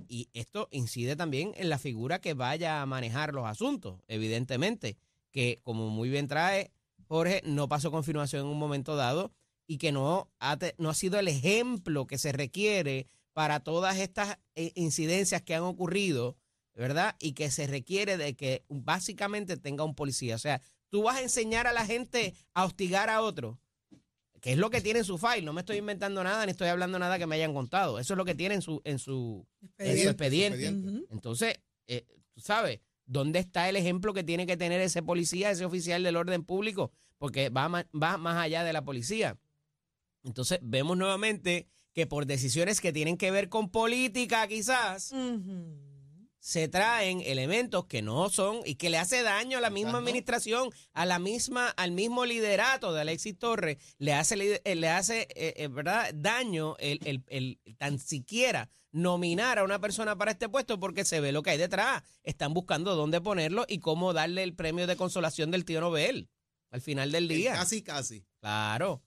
Y 0.08 0.30
esto 0.34 0.68
incide 0.72 1.16
también 1.16 1.54
en 1.56 1.70
la 1.70 1.80
figura 1.80 2.20
que 2.20 2.34
vaya 2.34 2.82
a 2.82 2.86
manejar 2.86 3.34
los 3.34 3.46
asuntos, 3.46 4.00
evidentemente, 4.08 4.98
que 5.32 5.60
como 5.64 5.90
muy 5.90 6.10
bien 6.10 6.28
trae 6.28 6.72
Jorge, 7.08 7.42
no 7.46 7.68
pasó 7.68 7.90
confirmación 7.92 8.44
en 8.46 8.52
un 8.52 8.60
momento 8.60 8.96
dado 8.96 9.32
y 9.68 9.78
que 9.78 9.92
no 9.92 10.30
ha, 10.40 10.58
no 10.78 10.90
ha 10.90 10.94
sido 10.94 11.20
el 11.20 11.28
ejemplo 11.30 12.06
que 12.06 12.18
se 12.18 12.32
requiere 12.32 13.08
para 13.34 13.62
todas 13.62 13.98
estas 13.98 14.38
eh, 14.56 14.72
incidencias 14.76 15.42
que 15.42 15.56
han 15.56 15.64
ocurrido, 15.64 16.38
¿verdad? 16.74 17.16
Y 17.20 17.34
que 17.34 17.52
se 17.52 17.68
requiere 17.68 18.18
de 18.18 18.36
que 18.36 18.66
básicamente 18.70 19.58
tenga 19.58 19.84
un 19.84 19.96
policía. 19.96 20.36
O 20.36 20.40
sea, 20.40 20.62
tú 20.90 21.04
vas 21.04 21.18
a 21.18 21.22
enseñar 21.22 21.68
a 21.68 21.74
la 21.74 21.86
gente 21.86 22.34
a 22.54 22.66
hostigar 22.66 23.10
a 23.10 23.22
otro, 23.22 23.60
que 24.42 24.54
es 24.54 24.58
lo 24.58 24.70
que 24.70 24.82
tiene 24.82 25.00
en 25.00 25.06
su 25.06 25.18
file. 25.18 25.44
No 25.44 25.54
me 25.54 25.62
estoy 25.62 25.78
inventando 25.78 26.24
nada 26.24 26.46
ni 26.46 26.52
estoy 26.52 26.68
hablando 26.68 27.00
nada 27.00 27.18
que 27.18 27.28
me 27.28 27.36
hayan 27.36 27.54
contado. 27.54 28.00
Eso 28.00 28.14
es 28.14 28.18
lo 28.18 28.26
que 28.26 28.36
tiene 28.36 28.56
en 28.56 28.62
su, 28.62 28.82
en 28.84 29.00
su, 29.00 29.48
en 29.78 29.98
su 29.98 30.10
expediente. 30.10 30.68
expediente. 30.68 31.06
Entonces, 31.12 31.60
eh, 31.88 32.06
tú 32.34 32.42
sabes, 32.42 32.80
¿dónde 33.06 33.40
está 33.40 33.70
el 33.70 33.76
ejemplo 33.76 34.14
que 34.14 34.24
tiene 34.24 34.46
que 34.46 34.58
tener 34.58 34.82
ese 34.82 35.04
policía, 35.04 35.52
ese 35.52 35.66
oficial 35.66 36.04
del 36.04 36.16
orden 36.16 36.44
público? 36.44 36.92
Porque 37.18 37.50
va, 37.50 37.68
va 37.70 38.18
más 38.18 38.38
allá 38.38 38.64
de 38.64 38.74
la 38.74 38.84
policía. 38.84 39.38
Entonces, 40.24 40.60
vemos 40.62 40.98
nuevamente 40.98 41.68
que 41.94 42.08
por 42.08 42.26
decisiones 42.26 42.80
que 42.82 42.94
tienen 42.94 43.18
que 43.18 43.32
ver 43.32 43.50
con 43.50 43.70
política, 43.70 44.48
quizás, 44.48 45.14
se 46.40 46.68
traen 46.68 47.22
elementos 47.22 47.86
que 47.86 48.02
no 48.02 48.30
son 48.30 48.62
y 48.66 48.76
que 48.76 48.90
le 48.90 48.98
hace 48.98 49.22
daño 49.22 49.60
a 49.60 49.62
la 49.62 49.70
misma 49.70 49.90
Exacto. 49.92 50.08
administración, 50.08 50.70
a 50.94 51.06
la 51.06 51.20
misma, 51.20 51.70
al 51.70 51.92
mismo 51.92 52.26
liderato 52.26 52.94
de 52.94 53.02
Alexis 53.02 53.38
Torres, 53.38 53.78
le 54.00 54.14
hace, 54.14 54.62
eh, 54.64 54.76
le 54.76 54.90
hace 54.90 55.28
eh, 55.36 55.54
eh, 55.58 55.68
¿verdad? 55.68 56.12
daño 56.16 56.76
el, 56.80 57.00
el- 57.06 57.24
el- 57.28 57.60
tan 57.78 58.00
siquiera 58.00 58.70
nominar 58.92 59.60
a 59.60 59.64
una 59.64 59.80
persona 59.80 60.18
para 60.18 60.32
este 60.32 60.50
puesto 60.50 60.80
porque 60.80 61.06
se 61.06 61.20
ve 61.20 61.32
lo 61.32 61.44
que 61.44 61.52
hay 61.52 61.58
detrás. 61.58 62.02
Están 62.24 62.54
buscando 62.54 62.96
dónde 62.96 63.22
ponerlo 63.22 63.66
y 63.68 63.78
cómo 63.80 64.12
darle 64.12 64.42
el 64.44 64.56
premio 64.56 64.88
de 64.88 64.96
consolación 64.96 65.52
del 65.52 65.64
tío 65.64 65.80
Nobel 65.80 66.28
al 66.72 66.82
final 66.82 67.12
del 67.12 67.28
día. 67.28 67.54
Casi, 67.54 67.84
casi. 67.84 68.26
Claro. 68.40 69.04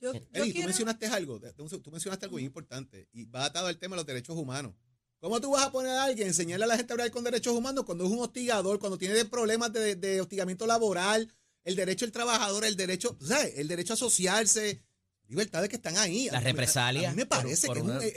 Yo, 0.00 0.12
yo 0.12 0.20
Eddie, 0.32 0.46
tú 0.48 0.52
quiero- 0.52 0.68
mencionaste 0.68 1.06
algo, 1.06 1.40
tú 1.56 1.90
mencionaste 1.90 2.26
algo 2.26 2.34
muy 2.36 2.44
importante 2.44 3.08
y 3.12 3.24
va 3.24 3.46
atado 3.46 3.66
al 3.66 3.78
tema 3.78 3.94
de 3.96 4.00
los 4.00 4.06
derechos 4.06 4.36
humanos. 4.36 4.74
¿Cómo 5.18 5.40
tú 5.40 5.52
vas 5.52 5.64
a 5.66 5.72
poner 5.72 5.92
a 5.92 6.04
alguien, 6.04 6.28
enseñarle 6.28 6.64
a 6.64 6.68
la 6.68 6.76
gente 6.76 6.92
a 6.92 6.94
hablar 6.94 7.10
con 7.10 7.24
derechos 7.24 7.54
humanos 7.54 7.84
cuando 7.84 8.04
es 8.04 8.10
un 8.10 8.18
hostigador, 8.20 8.78
cuando 8.78 8.98
tiene 8.98 9.24
problemas 9.24 9.72
de, 9.72 9.96
de 9.96 10.20
hostigamiento 10.20 10.66
laboral, 10.66 11.32
el 11.64 11.74
derecho 11.74 12.04
del 12.04 12.12
trabajador, 12.12 12.64
el 12.66 12.76
derecho, 12.76 13.16
¿sabes? 13.26 13.54
El 13.56 13.66
derecho 13.66 13.94
a 13.94 13.96
asociarse, 13.96 14.84
libertades 15.26 15.70
que 15.70 15.76
están 15.76 15.96
ahí. 15.96 16.28
Las 16.30 16.44
represalias 16.44 17.06
A 17.12 17.14
mí 17.14 17.16
me 17.16 17.26
parece 17.26 17.66
por 17.66 17.76
que 17.76 17.80
es, 17.80 17.84
una- 17.84 18.04
es 18.04 18.16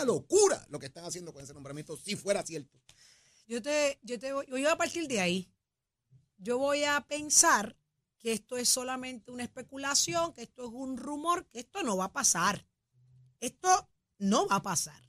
es 0.00 0.04
locura 0.04 0.66
lo 0.68 0.78
que 0.78 0.86
están 0.86 1.04
haciendo 1.04 1.32
con 1.32 1.42
ese 1.42 1.54
nombramiento, 1.54 1.96
si 1.96 2.14
fuera 2.14 2.44
cierto. 2.44 2.78
Yo 3.48 3.62
te, 3.62 3.98
yo 4.02 4.18
te 4.18 4.32
voy, 4.34 4.44
yo 4.46 4.52
voy 4.52 4.66
a 4.66 4.76
partir 4.76 5.08
de 5.08 5.20
ahí. 5.20 5.50
Yo 6.36 6.58
voy 6.58 6.84
a 6.84 7.00
pensar 7.08 7.74
que 8.18 8.32
esto 8.32 8.56
es 8.56 8.68
solamente 8.68 9.30
una 9.30 9.44
especulación, 9.44 10.32
que 10.32 10.42
esto 10.42 10.64
es 10.64 10.70
un 10.72 10.96
rumor, 10.96 11.46
que 11.48 11.60
esto 11.60 11.82
no 11.82 11.96
va 11.96 12.06
a 12.06 12.12
pasar. 12.12 12.66
Esto 13.40 13.88
no 14.18 14.46
va 14.46 14.56
a 14.56 14.62
pasar. 14.62 15.02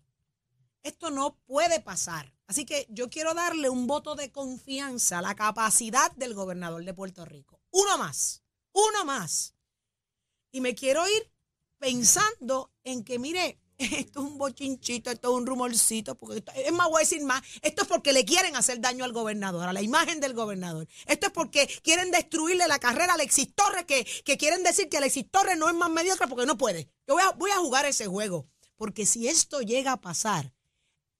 Esto 0.84 1.10
no 1.10 1.38
puede 1.46 1.82
pasar. 1.82 2.34
Así 2.48 2.66
que 2.66 2.88
yo 2.90 3.10
quiero 3.10 3.34
darle 3.34 3.70
un 3.70 3.86
voto 3.86 4.16
de 4.16 4.32
confianza 4.32 5.20
a 5.20 5.22
la 5.22 5.36
capacidad 5.36 6.12
del 6.14 6.34
gobernador 6.34 6.84
de 6.84 6.94
Puerto 6.94 7.26
Rico. 7.26 7.62
Uno 7.72 7.98
más, 7.98 8.44
uno 8.72 9.06
más. 9.06 9.56
Y 10.52 10.62
me 10.62 10.74
quiero 10.74 11.08
ir 11.08 11.32
pensando 11.78 12.74
en 12.84 13.04
que, 13.04 13.20
mire, 13.20 13.60
esto 13.80 14.20
es 14.20 14.26
un 14.26 14.38
bochinchito, 14.38 15.10
esto 15.10 15.30
es 15.30 15.36
un 15.36 15.46
rumorcito, 15.46 16.16
porque 16.16 16.44
es 16.56 16.72
más, 16.74 16.88
voy 16.90 16.98
a 16.98 17.00
decir 17.00 17.24
más, 17.24 17.42
esto 17.62 17.84
es 17.84 17.88
porque 17.88 18.12
le 18.12 18.26
quieren 18.26 18.56
hacer 18.56 18.82
daño 18.82 19.06
al 19.06 19.14
gobernador, 19.14 19.68
a 19.68 19.74
la 19.74 19.82
imagen 19.82 20.20
del 20.20 20.34
gobernador. 20.34 20.88
Esto 21.06 21.28
es 21.28 21.34
porque 21.34 21.68
quieren 21.82 22.12
destruirle 22.12 22.68
la 22.68 22.80
carrera 22.80 23.14
a 23.14 23.16
Alexis 23.16 23.56
Torres, 23.56 23.86
que, 23.86 24.06
que 24.26 24.38
quieren 24.38 24.64
decir 24.64 24.90
que 24.90 24.98
Alexis 24.98 25.32
Torres 25.32 25.58
no 25.58 25.70
es 25.70 25.76
más 25.76 25.90
mediocre 25.90 26.28
porque 26.28 26.46
no 26.46 26.58
puede. 26.58 26.90
Yo 27.08 27.14
voy 27.14 27.24
a, 27.24 27.32
voy 27.32 27.52
a 27.52 27.58
jugar 27.58 27.86
ese 27.86 28.08
juego, 28.08 28.50
porque 28.76 29.06
si 29.06 29.28
esto 29.28 29.62
llega 29.62 29.94
a 29.94 30.02
pasar, 30.02 30.54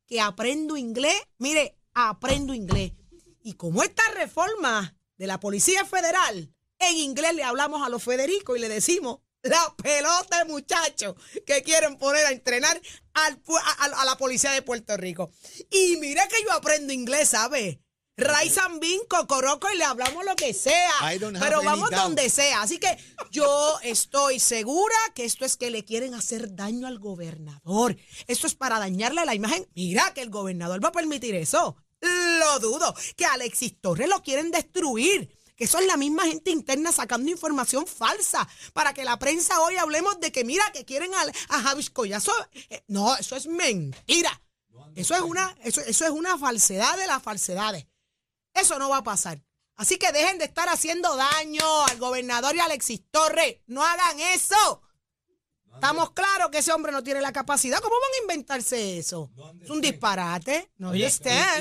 que 0.06 0.20
aprendo 0.20 0.76
inglés, 0.76 1.16
mire, 1.38 1.78
aprendo 1.94 2.54
inglés. 2.54 2.94
Y 3.42 3.54
como 3.54 3.84
esta 3.84 4.04
reforma 4.16 4.98
de 5.18 5.28
la 5.28 5.40
Policía 5.40 5.86
Federal, 5.86 6.54
en 6.80 6.98
inglés 6.98 7.36
le 7.36 7.44
hablamos 7.44 7.86
a 7.86 7.90
los 7.90 8.04
Federicos 8.04 8.58
y 8.58 8.60
le 8.60 8.70
decimos 8.70 9.20
la 9.44 9.74
pelota 9.82 10.40
de 10.40 10.52
muchachos 10.52 11.16
que 11.46 11.64
quieren 11.64 11.98
poner 11.98 12.26
a 12.26 12.32
entrenar 12.32 12.80
al 13.14 13.42
a, 13.80 14.06
la 14.06 14.18
policía 14.18 14.52
de 14.52 14.62
Puerto 14.62 14.96
Rico. 14.98 15.32
Y 15.70 15.98
mira 15.98 16.28
que 16.28 16.44
yo 16.44 16.52
aprendo 16.52 16.94
inglés, 16.94 17.30
¿sabe? 17.30 17.82
Ray 18.18 18.50
Zambín, 18.50 19.00
Cocoroco 19.08 19.70
y 19.74 19.78
le 19.78 19.86
hablamos 19.86 20.26
lo 20.26 20.36
que 20.36 20.54
sea. 20.54 20.92
Pero 21.40 21.64
vamos 21.64 21.90
donde 21.90 22.30
sea. 22.30 22.62
Así 22.62 22.78
que 22.78 22.98
yo 23.32 23.80
estoy 23.82 24.42
segura 24.42 24.96
que 25.16 25.24
esto 25.24 25.46
es 25.46 25.56
que 25.56 25.70
le 25.70 25.86
quieren 25.86 26.14
hacer 26.14 26.54
daño 26.54 26.86
al 26.86 27.00
gobernador. 27.00 27.96
Esto 28.28 28.48
es 28.48 28.56
para 28.56 28.78
dañarle 28.78 29.26
la 29.26 29.36
imagen. 29.36 29.66
Mira 29.74 30.14
que 30.14 30.22
el 30.22 30.30
gobernador 30.30 30.84
va 30.84 30.90
a 30.90 30.94
permitir 30.94 31.34
eso. 31.36 31.78
Lo 32.02 32.60
dudo. 32.60 32.94
Que 33.16 33.26
Alexis 33.26 33.80
Torres 33.80 34.10
lo 34.10 34.22
quieren 34.22 34.52
destruir. 34.52 35.39
Que 35.60 35.68
son 35.68 35.86
la 35.86 35.98
misma 35.98 36.24
gente 36.24 36.52
interna 36.52 36.92
sacando 36.94 37.30
información 37.30 37.86
falsa 37.86 38.48
para 38.72 38.94
que 38.94 39.04
la 39.04 39.20
prensa 39.20 39.60
hoy 39.62 39.76
hablemos 39.76 40.20
de 40.22 40.32
que 40.32 40.46
mira 40.46 40.64
que 40.72 40.86
quieren 40.86 41.14
a, 41.14 41.22
a 41.50 41.62
Javis 41.62 41.90
Collazo. 41.90 42.32
Eh, 42.70 42.82
No, 42.88 43.16
eso 43.18 43.36
es 43.36 43.46
mentira. 43.46 44.42
Eso 44.96 45.16
es 45.16 45.22
una, 45.22 45.56
eso, 45.64 45.82
eso 45.82 46.06
es 46.06 46.12
una 46.12 46.38
falsedad 46.38 46.98
de 46.98 47.08
las 47.08 47.22
falsedades. 47.22 47.86
Eso 48.54 48.80
no 48.80 48.90
va 48.90 48.98
a 48.98 49.04
pasar. 49.04 49.44
Así 49.76 49.98
que 49.98 50.12
dejen 50.12 50.38
de 50.38 50.46
estar 50.46 50.68
haciendo 50.70 51.16
daño 51.16 51.86
al 51.88 51.98
gobernador 52.00 52.56
y 52.56 52.60
a 52.60 52.66
Alexis 52.66 53.02
Torres. 53.12 53.58
No 53.68 53.84
hagan 53.84 54.20
eso. 54.20 54.82
Estamos 55.76 56.12
claros 56.12 56.50
que 56.52 56.58
ese 56.58 56.72
hombre 56.74 56.92
no 56.92 57.04
tiene 57.04 57.22
la 57.22 57.32
capacidad. 57.32 57.80
¿Cómo 57.80 57.96
van 57.96 58.20
a 58.20 58.22
inventarse 58.34 58.98
eso? 58.98 59.32
Es 59.62 59.70
un 59.70 59.80
disparate. 59.82 60.70
No 60.78 60.90
Oye, 60.90 61.10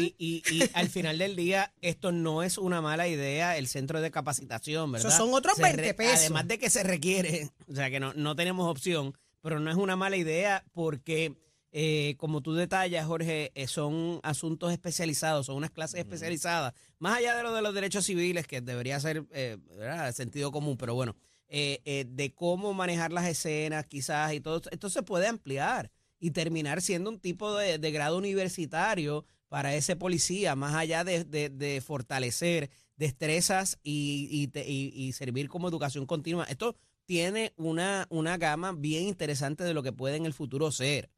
y, 0.00 0.14
y- 0.18 0.42
y- 0.50 0.54
y 0.64 0.70
al 0.74 0.88
final 0.88 1.18
del 1.18 1.36
día, 1.36 1.72
esto 1.80 2.10
no 2.12 2.42
es 2.42 2.58
una 2.58 2.80
mala 2.80 3.06
idea, 3.06 3.56
el 3.56 3.68
centro 3.68 4.00
de 4.00 4.10
capacitación, 4.10 4.90
¿verdad? 4.92 5.08
Esos 5.08 5.18
son 5.18 5.32
otros 5.34 5.56
Se 5.56 5.62
20 5.62 5.94
pesos. 5.94 6.18
Además 6.18 6.48
de 6.48 6.58
que 6.58 6.68
se 6.70 6.82
requiere, 6.82 7.50
o 7.70 7.74
sea 7.74 7.90
que 7.90 8.00
no, 8.00 8.12
no 8.14 8.34
tenemos 8.34 8.68
opción, 8.68 9.16
pero 9.40 9.60
no 9.60 9.70
es 9.70 9.76
una 9.76 9.94
mala 9.94 10.16
idea 10.16 10.64
porque, 10.72 11.36
eh, 11.70 12.16
como 12.18 12.40
tú 12.40 12.54
detallas, 12.54 13.06
Jorge, 13.06 13.52
eh, 13.54 13.68
son 13.68 14.18
asuntos 14.24 14.72
especializados, 14.72 15.46
son 15.46 15.56
unas 15.56 15.70
clases 15.70 16.00
especializadas, 16.00 16.74
más 16.98 17.18
allá 17.18 17.36
de 17.36 17.42
lo 17.44 17.52
de 17.54 17.62
los 17.62 17.72
derechos 17.74 18.04
civiles, 18.04 18.46
que 18.48 18.60
debería 18.60 18.98
ser 18.98 19.24
eh, 19.30 19.58
¿verdad? 19.76 20.12
sentido 20.12 20.50
común, 20.50 20.76
pero 20.76 20.94
bueno, 20.94 21.14
eh, 21.48 21.80
eh, 21.84 22.04
de 22.08 22.34
cómo 22.34 22.74
manejar 22.74 23.12
las 23.12 23.26
escenas 23.26 23.86
quizás 23.86 24.32
y 24.34 24.40
todo, 24.40 24.60
esto 24.70 24.90
se 24.90 25.02
puede 25.02 25.26
ampliar 25.26 25.90
y 26.20 26.30
terminar 26.32 26.82
siendo 26.82 27.10
un 27.10 27.18
tipo 27.20 27.54
de, 27.56 27.78
de 27.78 27.90
grado 27.90 28.18
universitario 28.18 29.24
para 29.48 29.74
ese 29.74 29.96
policía, 29.96 30.54
más 30.56 30.74
allá 30.74 31.04
de, 31.04 31.24
de- 31.24 31.48
de 31.48 31.80
fortalecer 31.80 32.70
destrezas 32.96 33.78
y, 33.82 34.28
y 34.30 34.48
te- 34.48 34.68
y- 34.68 34.92
y 34.94 35.12
servir 35.12 35.48
como 35.48 35.68
educación 35.68 36.04
continua. 36.06 36.44
Esto 36.44 36.76
tiene 37.06 37.52
una, 37.56 38.06
una 38.10 38.36
gama 38.36 38.72
bien 38.72 39.04
interesante 39.08 39.64
de 39.64 39.72
lo 39.72 39.82
que 39.82 39.92
puede 39.92 40.16
en 40.16 40.26
el 40.26 40.34
futuro 40.34 40.70
ser. 40.70 41.08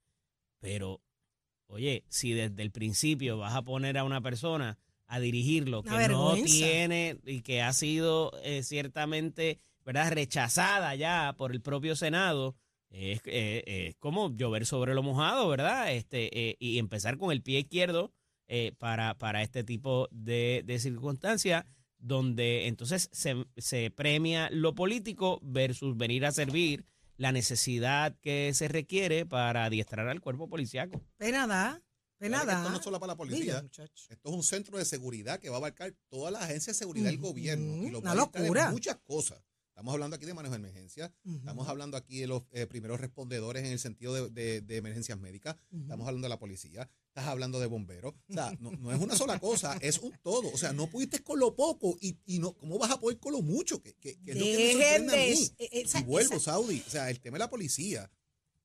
Pero, 0.61 1.01
oye, 1.67 2.05
si 2.09 2.33
desde 2.33 2.63
el 2.63 2.71
principio 2.71 3.39
vas 3.39 3.55
a 3.57 3.63
poner 3.63 3.99
a 3.99 4.05
una 4.05 4.21
persona 4.21 4.79
a 5.07 5.19
dirigirlo 5.19 5.83
que 5.83 5.91
no 5.91 6.35
tiene 6.45 7.19
y 7.25 7.41
que 7.41 7.63
ha 7.63 7.73
sido 7.73 8.31
eh, 8.45 8.63
ciertamente 8.63 9.59
¿verdad? 9.93 10.13
rechazada 10.13 10.95
ya 10.95 11.35
por 11.37 11.51
el 11.51 11.61
propio 11.61 11.97
Senado, 11.97 12.55
es, 12.91 13.21
eh, 13.25 13.89
es 13.89 13.97
como 13.97 14.35
llover 14.37 14.65
sobre 14.65 14.95
lo 14.95 15.03
mojado, 15.03 15.49
¿verdad? 15.49 15.93
Este, 15.93 16.51
eh, 16.51 16.57
y 16.61 16.79
empezar 16.79 17.19
con 17.19 17.33
el 17.33 17.43
pie 17.43 17.61
izquierdo 17.61 18.13
eh, 18.47 18.73
para, 18.79 19.19
para 19.19 19.43
este 19.43 19.65
tipo 19.65 20.09
de, 20.13 20.63
de 20.65 20.79
circunstancias, 20.79 21.65
donde 21.99 22.69
entonces 22.69 23.09
se, 23.13 23.45
se 23.57 23.91
premia 23.91 24.49
lo 24.51 24.77
político 24.77 25.41
versus 25.43 25.97
venir 25.97 26.25
a 26.25 26.31
servir 26.33 26.87
la 27.17 27.33
necesidad 27.33 28.17
que 28.21 28.53
se 28.55 28.69
requiere 28.69 29.27
para 29.27 29.65
adiestrar 29.65 30.09
al 30.09 30.21
cuerpo 30.21 30.49
policiaco. 30.49 31.03
Pena 31.17 31.47
da. 31.49 31.83
Pena 32.17 32.45
da. 32.45 32.59
Esto 32.59 32.71
no 32.71 32.77
es 32.77 32.85
solo 32.85 33.01
para 33.01 33.15
la 33.15 33.25
Mira, 33.25 33.31
policía. 33.35 33.63
muchacho. 33.63 34.07
Esto 34.09 34.29
es 34.29 34.35
un 34.35 34.43
centro 34.43 34.79
de 34.79 34.85
seguridad 34.85 35.41
que 35.41 35.49
va 35.49 35.57
a 35.57 35.59
abarcar 35.59 35.93
todas 36.09 36.33
las 36.33 36.43
agencias 36.43 36.77
de 36.77 36.79
seguridad 36.79 37.07
del 37.07 37.19
gobierno. 37.19 37.83
Y 37.83 37.91
lo 37.91 37.99
una 38.01 38.15
locura. 38.15 38.71
muchas 38.71 38.97
cosas. 38.99 39.43
Estamos 39.81 39.95
hablando 39.95 40.17
aquí 40.17 40.27
de 40.27 40.35
manejo 40.35 40.53
de 40.53 40.59
emergencia. 40.59 41.11
Estamos 41.25 41.67
hablando 41.67 41.97
aquí 41.97 42.19
de 42.19 42.27
los 42.27 42.43
eh, 42.53 42.67
primeros 42.67 43.01
respondedores 43.01 43.65
en 43.65 43.73
el 43.73 43.79
sentido 43.79 44.13
de, 44.13 44.29
de- 44.29 44.61
de 44.61 44.77
emergencias 44.77 45.19
médicas. 45.19 45.57
Estamos 45.73 46.07
hablando 46.07 46.27
de 46.27 46.29
la 46.29 46.39
policía. 46.39 46.87
estás 47.09 47.27
hablando 47.27 47.59
de 47.61 47.67
bomberos. 47.67 48.13
O 48.29 48.33
sea, 48.35 48.55
no, 48.61 48.73
no 48.73 48.93
es 48.93 49.01
una 49.01 49.17
sola 49.17 49.39
cosa, 49.41 49.79
es 49.81 49.99
un 50.01 50.13
todo. 50.23 50.51
O 50.53 50.59
sea, 50.59 50.75
no 50.75 50.87
pudiste 50.89 51.23
con 51.25 51.39
lo 51.39 51.57
poco 51.57 51.97
y, 51.99 52.19
y 52.27 52.39
no, 52.41 52.53
¿cómo 52.59 52.79
vas 52.79 52.91
a 52.91 53.01
poder 53.01 53.19
con 53.19 53.33
lo 53.33 53.41
mucho? 53.41 53.83
Que, 53.83 53.95
que- 53.95 54.19
que 54.21 54.33
es 54.33 54.37
lo 54.39 54.45
que 54.45 54.57
me 54.57 54.73
sorprende 54.73 55.13
a 55.15 55.17
mí. 55.17 55.33
es- 55.33 55.55
e- 55.59 55.81
esa- 55.81 56.01
y 56.01 56.03
vuelvo, 56.05 56.35
esa- 56.35 56.53
Saudi. 56.53 56.85
O 56.87 56.91
sea, 56.91 57.09
el 57.09 57.19
tema 57.21 57.37
de 57.37 57.41
la 57.41 57.49
policía. 57.51 58.11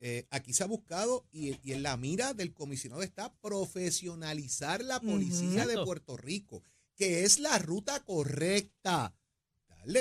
eh, 0.01 0.28
aquí 0.30 0.54
se 0.54 0.62
ha 0.63 0.67
buscado 0.67 1.25
y, 1.32 1.58
y 1.63 1.71
en 1.71 1.82
la 1.82 1.95
mira 1.95 2.34
del 2.34 2.54
comisionado 2.54 3.01
está 3.01 3.34
profesionalizar 3.41 4.84
la 4.84 4.99
policía 4.99 5.65
de. 5.65 5.82
Puerto 5.86 6.17
Rico, 6.17 6.62
que 6.97 7.23
es 7.23 7.39
la 7.39 7.58
ruta 7.58 8.04
correcta. 8.04 9.15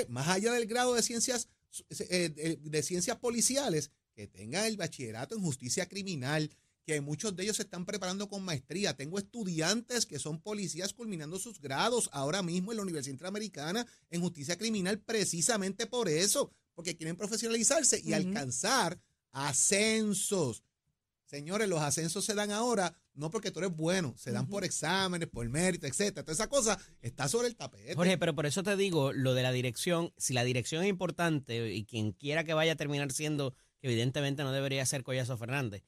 Más 0.09 0.27
allá 0.27 0.53
del 0.53 0.65
grado 0.65 0.93
de 0.93 1.03
ciencias, 1.03 1.49
eh, 1.89 2.29
de, 2.29 2.59
de 2.61 2.83
ciencias 2.83 3.17
policiales, 3.17 3.91
que 4.13 4.27
tengan 4.27 4.65
el 4.65 4.77
bachillerato 4.77 5.35
en 5.35 5.41
justicia 5.41 5.87
criminal, 5.87 6.49
que 6.85 7.01
muchos 7.01 7.35
de 7.35 7.43
ellos 7.43 7.57
se 7.57 7.63
están 7.63 7.85
preparando 7.85 8.29
con 8.29 8.43
maestría. 8.43 8.95
Tengo 8.95 9.17
estudiantes 9.17 10.05
que 10.05 10.19
son 10.19 10.39
policías 10.39 10.93
culminando 10.93 11.39
sus 11.39 11.59
grados 11.59 12.09
ahora 12.13 12.41
mismo 12.43 12.71
en 12.71 12.77
la 12.77 12.83
Universidad 12.83 13.13
Interamericana 13.13 13.85
en 14.09 14.21
justicia 14.21 14.57
criminal 14.57 14.99
precisamente 14.99 15.87
por 15.87 16.07
eso, 16.07 16.51
porque 16.75 16.95
quieren 16.95 17.17
profesionalizarse 17.17 18.01
y 18.03 18.13
alcanzar 18.13 18.99
ascensos. 19.31 20.63
Señores, 21.35 21.67
los 21.67 21.81
ascensos 21.81 22.23
se 22.23 22.33
dan 22.33 22.51
ahora 22.51 22.95
no 23.13 23.29
porque 23.29 23.51
tú 23.51 23.59
eres 23.59 23.75
bueno, 23.75 24.13
se 24.17 24.31
dan 24.31 24.47
por 24.47 24.63
exámenes, 24.63 25.27
por 25.27 25.47
mérito, 25.49 25.85
etcétera. 25.85 26.23
Toda 26.23 26.33
esa 26.33 26.47
cosa 26.47 26.79
está 27.01 27.27
sobre 27.27 27.49
el 27.49 27.57
tapete. 27.57 27.93
Jorge, 27.93 28.17
pero 28.17 28.33
por 28.33 28.45
eso 28.45 28.63
te 28.63 28.77
digo, 28.77 29.11
lo 29.11 29.33
de 29.33 29.43
la 29.43 29.51
dirección, 29.51 30.13
si 30.17 30.33
la 30.33 30.45
dirección 30.45 30.83
es 30.83 30.89
importante 30.89 31.73
y 31.73 31.83
quien 31.83 32.13
quiera 32.13 32.45
que 32.45 32.53
vaya 32.53 32.71
a 32.71 32.75
terminar 32.77 33.11
siendo, 33.11 33.53
que 33.81 33.87
evidentemente 33.87 34.43
no 34.43 34.53
debería 34.53 34.85
ser 34.85 35.03
Collazo 35.03 35.37
Fernández, 35.37 35.83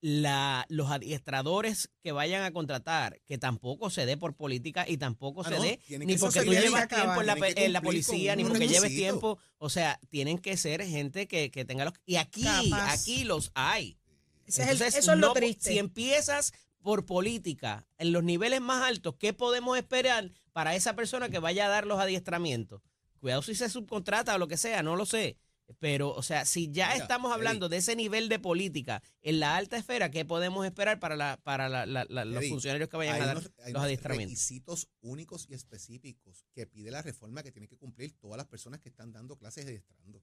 la, 0.00 0.66
los 0.68 0.88
adiestradores 0.90 1.90
que 2.00 2.12
vayan 2.12 2.44
a 2.44 2.52
contratar, 2.52 3.20
que 3.26 3.38
tampoco 3.38 3.90
se 3.90 4.06
dé 4.06 4.16
por 4.16 4.36
política 4.36 4.84
y 4.88 4.98
tampoco 4.98 5.42
Ah, 5.44 5.48
se 5.48 5.56
no, 5.56 5.62
dé, 5.62 5.80
ni 5.98 6.14
que 6.14 6.18
porque 6.18 6.42
tú 6.42 6.52
llevas 6.52 6.86
tiempo 6.86 7.20
en 7.20 7.26
la, 7.26 7.36
en 7.38 7.82
policía, 7.82 8.36
ni 8.36 8.44
porque 8.44 8.68
lleves 8.68 8.90
tiempo, 8.90 9.38
o 9.58 9.68
sea, 9.68 10.00
tienen 10.10 10.38
que 10.38 10.56
ser 10.56 10.84
gente 10.84 11.26
que, 11.26 11.50
que 11.50 11.64
tenga 11.64 11.84
los... 11.84 11.94
Y 12.06 12.16
aquí, 12.16 12.42
Capaz. 12.42 12.92
aquí 12.92 13.24
los 13.24 13.50
hay. 13.54 13.98
Ese 14.52 14.62
es 14.62 14.68
el- 14.68 14.72
Entonces, 14.74 15.02
eso 15.02 15.12
es 15.12 15.18
lo 15.18 15.28
no- 15.28 15.32
triste. 15.34 15.70
Si 15.70 15.78
empiezas 15.78 16.52
por 16.80 17.06
política 17.06 17.86
en 17.98 18.12
los 18.12 18.24
niveles 18.24 18.60
más 18.60 18.82
altos, 18.82 19.14
¿qué 19.18 19.32
podemos 19.32 19.76
esperar 19.78 20.30
para 20.52 20.74
esa 20.74 20.94
persona 20.94 21.28
que 21.28 21.38
vaya 21.38 21.66
a 21.66 21.68
dar 21.68 21.86
los 21.86 22.00
adiestramientos? 22.00 22.82
Cuidado 23.20 23.42
si 23.42 23.54
se 23.54 23.68
subcontrata 23.68 24.34
o 24.34 24.38
lo 24.38 24.48
que 24.48 24.56
sea, 24.56 24.82
no 24.82 24.96
lo 24.96 25.06
sé. 25.06 25.36
Pero, 25.78 26.10
o 26.12 26.22
sea, 26.22 26.44
si 26.44 26.70
ya 26.70 26.88
Mira, 26.88 27.02
estamos 27.04 27.30
Eddie. 27.30 27.34
hablando 27.36 27.68
de 27.70 27.78
ese 27.78 27.96
nivel 27.96 28.28
de 28.28 28.38
política 28.38 29.02
en 29.22 29.40
la 29.40 29.56
alta 29.56 29.78
esfera, 29.78 30.10
¿qué 30.10 30.24
podemos 30.26 30.66
esperar 30.66 30.98
para, 30.98 31.16
la, 31.16 31.38
para 31.42 31.68
la- 31.70 31.86
la- 31.86 32.04
la- 32.10 32.24
los 32.26 32.46
funcionarios 32.48 32.90
que 32.90 32.96
vayan 32.98 33.22
a 33.22 33.26
dar 33.26 33.36
unos- 33.38 33.50
los 33.72 33.82
adiestramientos? 33.82 34.32
requisitos 34.32 34.88
únicos 35.00 35.46
y 35.48 35.54
específicos 35.54 36.44
que 36.52 36.66
pide 36.66 36.90
la 36.90 37.00
reforma 37.00 37.42
que 37.42 37.52
tienen 37.52 37.68
que 37.68 37.78
cumplir 37.78 38.12
todas 38.18 38.36
las 38.36 38.46
personas 38.48 38.80
que 38.80 38.88
están 38.90 39.12
dando 39.12 39.36
clases 39.38 39.64
adiestrando. 39.64 40.22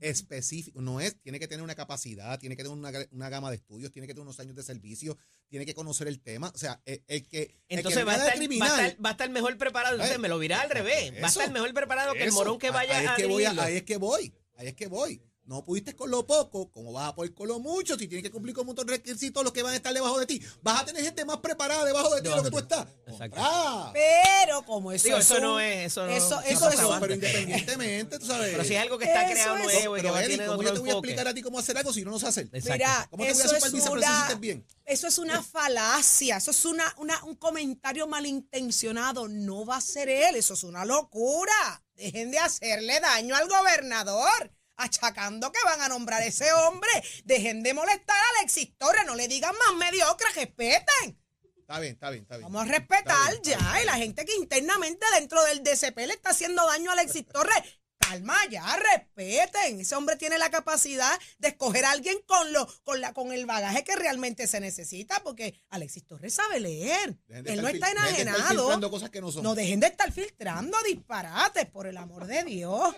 Específico, 0.00 0.80
no 0.80 1.00
es, 1.00 1.20
tiene 1.20 1.38
que 1.38 1.46
tener 1.48 1.62
una 1.62 1.74
capacidad, 1.74 2.38
tiene 2.38 2.56
que 2.56 2.62
tener 2.62 2.76
una, 2.76 2.90
una 3.10 3.28
gama 3.28 3.50
de 3.50 3.56
estudios, 3.56 3.92
tiene 3.92 4.06
que 4.06 4.14
tener 4.14 4.22
unos 4.22 4.40
años 4.40 4.56
de 4.56 4.62
servicio, 4.62 5.16
tiene 5.48 5.66
que 5.66 5.74
conocer 5.74 6.08
el 6.08 6.20
tema. 6.20 6.50
O 6.54 6.58
sea, 6.58 6.80
el, 6.84 7.02
el 7.06 7.26
que. 7.26 7.42
el 7.68 7.78
Entonces 7.78 7.98
que 8.00 8.04
va 8.04 8.12
a, 8.14 8.16
estar, 8.16 8.38
va, 8.38 8.66
a 8.66 8.86
estar, 8.86 9.04
va 9.04 9.08
a 9.10 9.12
estar 9.12 9.30
mejor 9.30 9.56
preparado. 9.58 9.94
Entonces 9.96 10.16
Eh, 10.16 10.20
me 10.20 10.28
lo 10.28 10.38
virá 10.38 10.62
al 10.62 10.70
revés. 10.70 11.12
Va 11.22 11.26
a 11.26 11.30
estar 11.30 11.50
mejor 11.50 11.72
preparado 11.74 12.14
que 12.14 12.24
el 12.24 12.32
morón 12.32 12.58
que 12.58 12.70
vaya 12.70 12.98
ahí 12.98 13.04
es 13.04 13.10
a 13.10 13.26
voy 13.28 13.44
a-. 13.44 13.62
Ahí 13.62 13.76
es 13.76 13.82
que 13.82 13.96
voy, 13.96 14.32
ahí 14.56 14.68
es 14.68 14.74
que 14.74 14.86
voy. 14.86 15.22
No 15.50 15.64
pudiste 15.64 15.96
con 15.96 16.08
lo 16.12 16.24
poco, 16.24 16.70
¿cómo 16.70 16.92
vas 16.92 17.08
a 17.08 17.14
poder 17.16 17.34
con 17.34 17.48
lo 17.48 17.58
mucho? 17.58 17.98
Si 17.98 18.06
tienes 18.06 18.22
que 18.22 18.30
cumplir 18.30 18.54
con 18.54 18.60
un 18.62 18.66
montón 18.68 18.86
de 18.86 18.92
requisitos, 18.92 19.42
los 19.42 19.52
que 19.52 19.64
van 19.64 19.72
a 19.72 19.76
estar 19.76 19.92
debajo 19.92 20.16
de 20.20 20.24
ti. 20.24 20.40
Vas 20.62 20.82
a 20.82 20.84
tener 20.84 21.02
gente 21.02 21.24
más 21.24 21.38
preparada 21.38 21.84
debajo 21.84 22.14
de 22.14 22.22
ti 22.22 22.28
de 22.28 22.36
lo 22.36 22.42
que 22.44 22.50
tú 22.52 22.58
estás. 22.60 22.86
Exacto. 23.08 23.90
Pero 23.92 24.62
como 24.64 24.92
eso, 24.92 25.06
Digo, 25.08 25.18
es 25.18 25.24
eso 25.24 25.34
un- 25.34 25.40
no 25.42 25.58
es- 25.58 25.86
eso 25.86 26.06
no- 26.06 26.12
eso, 26.12 26.36
no 26.36 26.40
eso 26.42 26.60
pasa 26.60 26.74
es 26.74 26.80
un- 26.82 26.88
bastante. 26.90 27.00
pero 27.00 27.14
independientemente, 27.14 28.18
tú 28.20 28.26
sabes. 28.26 28.52
Pero 28.52 28.62
si 28.64 28.76
es 28.76 28.80
algo 28.80 28.96
que 28.96 29.06
está 29.06 29.22
Eso 29.24 29.32
creado 29.32 29.56
es- 29.56 29.64
nuevo 29.64 29.98
y 29.98 30.00
que 30.02 30.10
va 30.12 30.22
Eddie, 30.24 30.36
¿cómo 30.38 30.52
otro 30.52 30.62
yo 30.68 30.72
te 30.74 30.78
voy 30.78 30.88
a 30.88 30.92
enfoque. 30.92 31.08
explicar 31.08 31.26
a 31.28 31.34
ti 31.34 31.42
cómo 31.42 31.58
hacer 31.58 31.78
algo 31.78 31.92
si 31.92 32.04
no 32.04 32.12
lo 32.12 32.20
sé 32.20 32.26
hacer? 32.28 32.44
Exacto. 32.52 32.72
Mira, 32.72 33.08
¿Cómo 33.10 33.24
te 33.24 33.32
voy 33.32 33.40
a 33.40 33.44
eso 33.44 33.56
es 33.56 33.62
supervisar 33.64 33.90
para 33.90 34.00
que 34.00 34.06
una, 34.06 34.16
hiciste 34.18 34.34
bien? 34.36 34.66
eso 34.84 35.06
es 35.08 35.18
una 35.18 35.42
falacia, 35.42 36.36
eso 36.36 36.52
es 36.52 36.64
una, 36.64 36.94
una- 36.98 37.24
un 37.24 37.34
comentario 37.34 38.06
malintencionado. 38.06 39.26
No 39.26 39.66
va 39.66 39.78
a 39.78 39.80
ser 39.80 40.08
él, 40.10 40.36
eso 40.36 40.54
es 40.54 40.62
una 40.62 40.84
locura. 40.84 41.82
Dejen 41.96 42.30
de 42.30 42.38
hacerle 42.38 43.00
daño 43.00 43.34
al 43.34 43.48
gobernador, 43.48 44.52
achacando 44.80 45.52
que 45.52 45.58
van 45.64 45.80
a 45.82 45.88
nombrar 45.88 46.22
a 46.22 46.26
ese 46.26 46.52
hombre. 46.52 46.90
Dejen 47.24 47.62
de 47.62 47.74
molestar 47.74 48.16
a 48.16 48.38
Alexis 48.38 48.76
Torres, 48.76 49.04
no 49.06 49.14
le 49.14 49.28
digan 49.28 49.54
más 49.56 49.76
mediocre, 49.76 50.26
respeten. 50.34 51.18
Está 51.58 51.78
bien, 51.78 51.92
está 51.92 52.10
bien, 52.10 52.22
está 52.24 52.36
bien. 52.36 52.50
Vamos 52.50 52.62
a 52.68 52.72
respetar 52.72 53.00
Está 53.00 53.30
bien, 53.30 53.42
está 53.42 53.50
ya. 53.64 53.72
bien. 53.72 53.82
Y 53.82 53.86
la 53.86 53.94
gente 53.94 54.24
que 54.24 54.34
internamente 54.34 55.06
dentro 55.14 55.40
del 55.44 55.62
DCP 55.62 55.98
le 55.98 56.14
está 56.14 56.30
haciendo 56.30 56.66
daño 56.66 56.90
a 56.90 56.94
Alexis 56.94 57.26
Torres. 57.28 57.62
Calma 58.00 58.34
ya, 58.50 58.64
respeten. 58.76 59.80
Ese 59.80 59.94
hombre 59.94 60.16
tiene 60.16 60.38
la 60.38 60.50
capacidad 60.50 61.12
de 61.38 61.48
escoger 61.48 61.84
a 61.84 61.90
alguien 61.92 62.18
con 62.26 62.52
lo, 62.52 62.66
con 62.82 63.00
la, 63.00 63.12
con 63.12 63.30
el 63.30 63.46
bagaje 63.46 63.84
que 63.84 63.94
realmente 63.94 64.46
se 64.48 64.58
necesita, 64.58 65.22
porque 65.22 65.60
Alexis 65.68 66.06
Torres 66.06 66.34
sabe 66.34 66.58
leer. 66.60 67.16
De 67.28 67.52
Él 67.52 67.62
no 67.62 67.68
está 67.68 67.86
de 67.86 67.92
estar 67.92 68.08
enajenado. 68.08 68.48
filtrando 68.48 68.90
cosas 68.90 69.10
que 69.10 69.20
no 69.20 69.30
son. 69.30 69.42
No 69.44 69.54
dejen 69.54 69.78
de 69.80 69.88
estar 69.88 70.10
filtrando 70.12 70.76
disparates, 70.82 71.66
por 71.66 71.86
el 71.86 71.96
amor 71.98 72.26
de 72.26 72.42
Dios. 72.44 72.94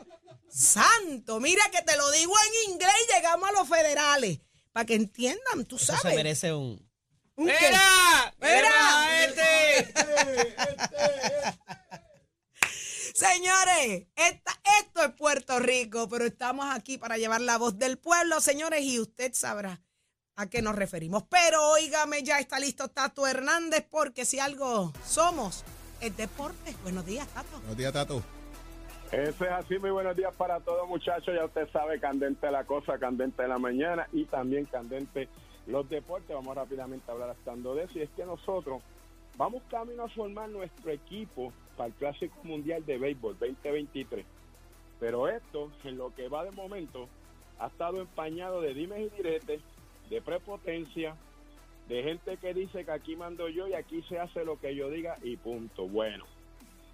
Santo, 0.48 1.40
mira 1.40 1.62
que 1.70 1.82
te 1.82 1.96
lo 1.96 2.10
digo 2.12 2.32
en 2.66 2.72
inglés 2.72 2.94
y 3.08 3.14
llegamos 3.14 3.48
a 3.48 3.52
los 3.52 3.68
federales. 3.68 4.38
Para 4.72 4.86
que 4.86 4.94
entiendan, 4.94 5.66
tú 5.66 5.76
Eso 5.76 5.86
sabes. 5.86 6.02
se 6.02 6.14
merece 6.16 6.52
un... 6.54 6.90
¿Un 7.34 7.46
qué? 7.48 7.54
¡Mira! 7.60 8.34
¡Mira! 8.40 9.24
este! 9.24 9.94
Señores, 13.14 14.06
esta- 14.16 14.58
esto 14.80 15.02
es 15.04 15.10
Puerto 15.12 15.58
Rico, 15.58 16.08
pero 16.08 16.24
estamos 16.24 16.66
aquí 16.70 16.98
para 16.98 17.18
llevar 17.18 17.40
la 17.40 17.58
voz 17.58 17.78
del 17.78 17.98
pueblo, 17.98 18.40
señores, 18.40 18.82
y 18.82 18.98
usted 19.00 19.32
sabrá 19.34 19.80
a 20.36 20.46
qué 20.48 20.62
nos 20.62 20.76
referimos. 20.76 21.24
Pero 21.24 21.62
óigame, 21.72 22.22
ya 22.22 22.38
está 22.38 22.58
listo 22.58 22.88
Tato 22.88 23.26
Hernández, 23.26 23.86
porque 23.90 24.24
si 24.24 24.38
algo 24.38 24.92
somos, 25.06 25.64
es 26.00 26.16
deporte. 26.16 26.74
Buenos 26.82 27.04
días, 27.04 27.28
Tato. 27.28 27.58
Buenos 27.58 27.76
días, 27.76 27.92
Tato. 27.92 28.22
Eso 29.12 29.44
es 29.44 29.50
así, 29.50 29.78
muy 29.78 29.90
buenos 29.90 30.16
días 30.16 30.34
para 30.34 30.58
todos 30.60 30.88
muchachos, 30.88 31.34
ya 31.34 31.44
usted 31.44 31.68
sabe, 31.70 32.00
candente 32.00 32.50
la 32.50 32.64
cosa, 32.64 32.98
candente 32.98 33.46
la 33.46 33.58
mañana 33.58 34.08
y 34.10 34.24
también 34.24 34.64
candente 34.64 35.28
los 35.66 35.86
deportes, 35.90 36.34
vamos 36.34 36.56
rápidamente 36.56 37.10
a 37.10 37.12
hablar 37.12 37.36
estando 37.38 37.74
de 37.74 37.84
eso, 37.84 37.98
y 37.98 38.02
es 38.02 38.10
que 38.16 38.24
nosotros 38.24 38.82
vamos 39.42 39.64
camino 39.68 40.04
a 40.04 40.08
formar 40.08 40.48
nuestro 40.50 40.92
equipo 40.92 41.52
para 41.76 41.88
el 41.88 41.94
Clásico 41.94 42.36
Mundial 42.44 42.86
de 42.86 42.96
Béisbol 42.96 43.36
2023, 43.40 44.24
pero 45.00 45.26
esto, 45.26 45.68
en 45.82 45.98
lo 45.98 46.14
que 46.14 46.28
va 46.28 46.44
de 46.44 46.52
momento, 46.52 47.08
ha 47.58 47.66
estado 47.66 48.00
empañado 48.00 48.60
de 48.60 48.72
dimes 48.72 49.00
y 49.00 49.16
diretes, 49.16 49.60
de 50.08 50.22
prepotencia, 50.22 51.16
de 51.88 52.04
gente 52.04 52.36
que 52.36 52.54
dice 52.54 52.84
que 52.84 52.92
aquí 52.92 53.16
mando 53.16 53.48
yo 53.48 53.66
y 53.66 53.74
aquí 53.74 54.00
se 54.02 54.20
hace 54.20 54.44
lo 54.44 54.60
que 54.60 54.76
yo 54.76 54.90
diga 54.90 55.16
y 55.24 55.36
punto, 55.36 55.88
bueno. 55.88 56.24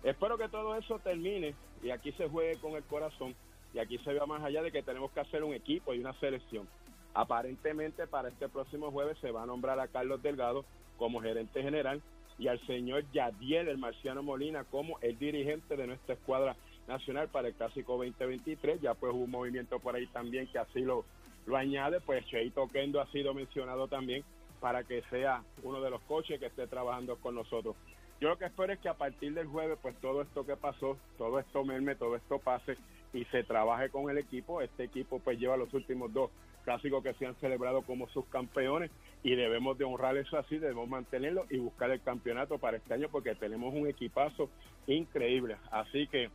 Espero 0.03 0.39
que 0.39 0.49
todo 0.49 0.75
eso 0.75 0.99
termine 1.01 1.55
y 1.83 1.91
aquí 1.91 2.13
se 2.13 2.31
juegue 2.31 2.59
con 2.63 2.77
el 2.77 2.83
corazón 2.85 3.35
y 3.75 3.79
aquí 3.79 3.99
se 3.99 4.15
vea 4.15 4.25
más 4.25 4.43
allá 4.43 4.63
de 4.63 4.73
que 4.73 4.83
tenemos 4.83 5.11
que 5.13 5.21
hacer 5.21 5.45
un 5.45 5.53
equipo 5.53 5.93
y 5.93 5.99
una 5.99 6.19
selección. 6.19 6.67
Aparentemente 7.13 8.07
para 8.07 8.31
este 8.31 8.49
próximo 8.49 8.91
jueves 8.91 9.19
se 9.19 9.33
va 9.33 9.43
a 9.43 9.47
nombrar 9.47 9.79
a 9.81 9.89
Carlos 9.89 10.23
Delgado 10.23 10.65
como 10.97 11.21
gerente 11.21 11.63
general 11.63 12.01
y 12.39 12.49
al 12.49 12.65
señor 12.67 13.05
Yadiel, 13.13 13.69
el 13.69 13.79
marciano 13.79 14.23
Molina, 14.23 14.65
como 14.65 14.99
el 15.01 15.19
dirigente 15.19 15.77
de 15.77 15.87
nuestra 15.87 16.15
escuadra 16.15 16.57
nacional 16.87 17.29
para 17.29 17.49
el 17.49 17.55
Clásico 17.55 17.97
2023. 17.97 18.81
Ya 18.81 18.95
pues 18.95 19.13
hubo 19.13 19.25
un 19.25 19.31
movimiento 19.31 19.79
por 19.81 19.97
ahí 19.97 20.07
también 20.07 20.47
que 20.47 20.59
así 20.59 20.81
lo, 20.81 21.05
lo 21.47 21.57
añade, 21.57 22.01
pues 22.01 22.25
Cheito 22.27 22.69
Kendo 22.69 23.01
ha 23.01 23.11
sido 23.11 23.35
mencionado 23.35 23.89
también 23.89 24.25
para 24.61 24.85
que 24.85 25.03
sea 25.11 25.43
uno 25.63 25.81
de 25.81 25.91
los 25.91 26.01
coches 26.03 26.39
que 26.39 26.47
esté 26.47 26.67
trabajando 26.67 27.17
con 27.17 27.35
nosotros. 27.35 27.77
Yo 28.21 28.29
lo 28.29 28.39
que 28.39 28.47
espero 28.47 28.73
es 28.73 28.81
que 28.81 28.89
a 28.89 28.95
partir 28.95 29.33
del 29.35 29.47
jueves, 29.47 29.79
pues 29.81 29.97
todo 30.01 30.23
esto 30.23 30.45
que 30.45 30.57
pasó, 30.57 30.97
todo 31.17 31.39
esto 31.39 31.65
merme, 31.65 31.95
todo 31.95 32.17
esto 32.17 32.41
pase 32.41 32.77
y 33.13 33.25
se 33.27 33.45
trabaje 33.45 33.91
con 33.91 34.11
el 34.11 34.19
equipo. 34.19 34.61
Este 34.61 34.85
equipo 34.85 35.21
pues 35.21 35.39
lleva 35.39 35.57
los 35.57 35.73
últimos 35.73 36.13
dos 36.13 36.31
clásicos 36.69 37.03
que 37.03 37.15
se 37.15 37.25
han 37.25 37.35
celebrado 37.37 37.81
como 37.81 38.11
sus 38.11 38.27
campeones 38.27 38.91
y 39.23 39.35
debemos 39.35 39.79
de 39.79 39.87
honrar 39.87 40.19
eso 40.19 40.37
así, 40.37 40.59
debemos 40.59 40.87
mantenerlo 40.87 41.47
y 41.49 41.57
buscar 41.57 41.91
el 41.91 42.03
campeonato 42.03 42.59
para 42.59 42.77
este 42.77 42.93
año 42.93 43.09
porque 43.11 43.35
tenemos 43.35 43.73
un 43.73 43.89
equipazo 43.89 44.51
increíble. 44.87 45.57
Así 45.71 46.07
que 46.09 46.29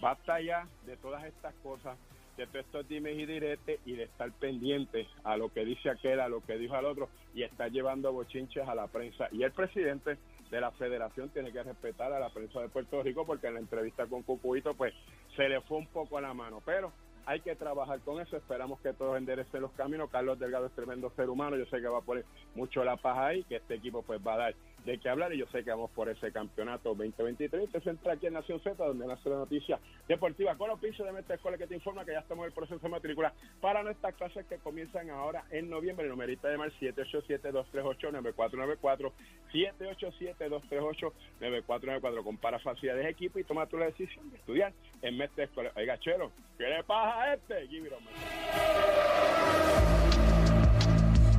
basta 0.00 0.40
ya 0.40 0.68
de 0.86 0.96
todas 0.98 1.24
estas 1.24 1.52
cosas, 1.64 1.98
de 2.36 2.46
todos 2.46 2.64
estos 2.64 2.86
dimes 2.86 3.18
y 3.18 3.26
diretes 3.26 3.80
y 3.84 3.94
de 3.94 4.04
estar 4.04 4.30
pendiente 4.30 5.08
a 5.24 5.36
lo 5.36 5.52
que 5.52 5.64
dice 5.64 5.90
aquel, 5.90 6.20
a 6.20 6.28
lo 6.28 6.42
que 6.42 6.58
dijo 6.58 6.76
al 6.76 6.84
otro 6.84 7.08
y 7.34 7.42
estar 7.42 7.68
llevando 7.72 8.12
bochinches 8.12 8.68
a 8.68 8.76
la 8.76 8.86
prensa. 8.86 9.26
Y 9.32 9.42
el 9.42 9.50
presidente 9.50 10.16
de 10.48 10.60
la 10.60 10.70
federación 10.70 11.28
tiene 11.30 11.50
que 11.50 11.60
respetar 11.60 12.12
a 12.12 12.20
la 12.20 12.30
prensa 12.30 12.60
de 12.60 12.68
Puerto 12.68 13.02
Rico 13.02 13.26
porque 13.26 13.48
en 13.48 13.54
la 13.54 13.60
entrevista 13.60 14.06
con 14.06 14.22
Cucuito 14.22 14.74
pues 14.74 14.94
se 15.34 15.48
le 15.48 15.60
fue 15.62 15.78
un 15.78 15.88
poco 15.88 16.18
a 16.18 16.20
la 16.20 16.34
mano. 16.34 16.62
Pero 16.64 16.92
hay 17.26 17.40
que 17.40 17.54
trabajar 17.56 18.00
con 18.00 18.20
eso. 18.20 18.36
Esperamos 18.36 18.80
que 18.80 18.92
todos 18.92 19.16
enderecen 19.16 19.60
los 19.60 19.72
caminos. 19.72 20.10
Carlos 20.10 20.38
Delgado 20.38 20.66
es 20.66 20.72
tremendo 20.72 21.10
ser 21.16 21.30
humano. 21.30 21.56
Yo 21.56 21.66
sé 21.66 21.80
que 21.80 21.88
va 21.88 21.98
a 21.98 22.02
poner 22.02 22.24
mucho 22.54 22.84
la 22.84 22.96
paja 22.96 23.28
ahí, 23.28 23.44
que 23.44 23.56
este 23.56 23.74
equipo 23.74 24.02
pues 24.02 24.20
va 24.26 24.34
a 24.34 24.38
dar 24.38 24.54
de 24.84 24.98
qué 24.98 25.08
hablar 25.08 25.32
y 25.32 25.38
yo 25.38 25.46
sé 25.46 25.64
que 25.64 25.70
vamos 25.70 25.90
por 25.92 26.08
ese 26.08 26.32
campeonato 26.32 26.88
2023. 26.90 27.64
Usted 27.64 27.82
se 27.82 27.90
entra 27.90 28.14
aquí 28.14 28.26
en 28.26 28.32
Nación 28.34 28.60
Z, 28.60 28.84
donde 28.84 29.06
nace 29.06 29.28
la 29.28 29.36
noticia 29.36 29.78
deportiva 30.08 30.56
con 30.56 30.68
los 30.68 30.80
pisos 30.80 31.06
de 31.06 31.12
Mestre 31.12 31.36
Escuela 31.36 31.56
que 31.58 31.66
te 31.66 31.74
informa 31.74 32.04
que 32.04 32.12
ya 32.12 32.20
estamos 32.20 32.44
en 32.44 32.48
el 32.48 32.54
proceso 32.54 32.80
de 32.80 32.88
matrícula 32.88 33.32
para 33.60 33.82
nuestras 33.82 34.14
clases 34.14 34.46
que 34.46 34.58
comienzan 34.58 35.10
ahora 35.10 35.44
en 35.50 35.68
noviembre. 35.70 36.06
El 36.06 36.10
numerito 36.10 36.46
de 36.48 36.58
mar 36.58 36.72
787-238-9494, 36.80 39.12
787-238-9494. 39.52 42.24
Compara 42.24 42.58
facilidades 42.58 43.04
de 43.04 43.10
equipo 43.10 43.38
y 43.38 43.44
toma 43.44 43.66
tu 43.66 43.76
decisión 43.76 44.28
de 44.30 44.38
estudiar 44.38 44.72
en 45.02 45.16
Mestre 45.16 45.44
Escuela. 45.44 45.70
Oiga, 45.76 45.96
chero, 45.98 46.32
¿qué 46.58 46.64
le 46.64 46.82
pasa 46.84 47.22
a 47.22 47.34
este? 47.34 47.68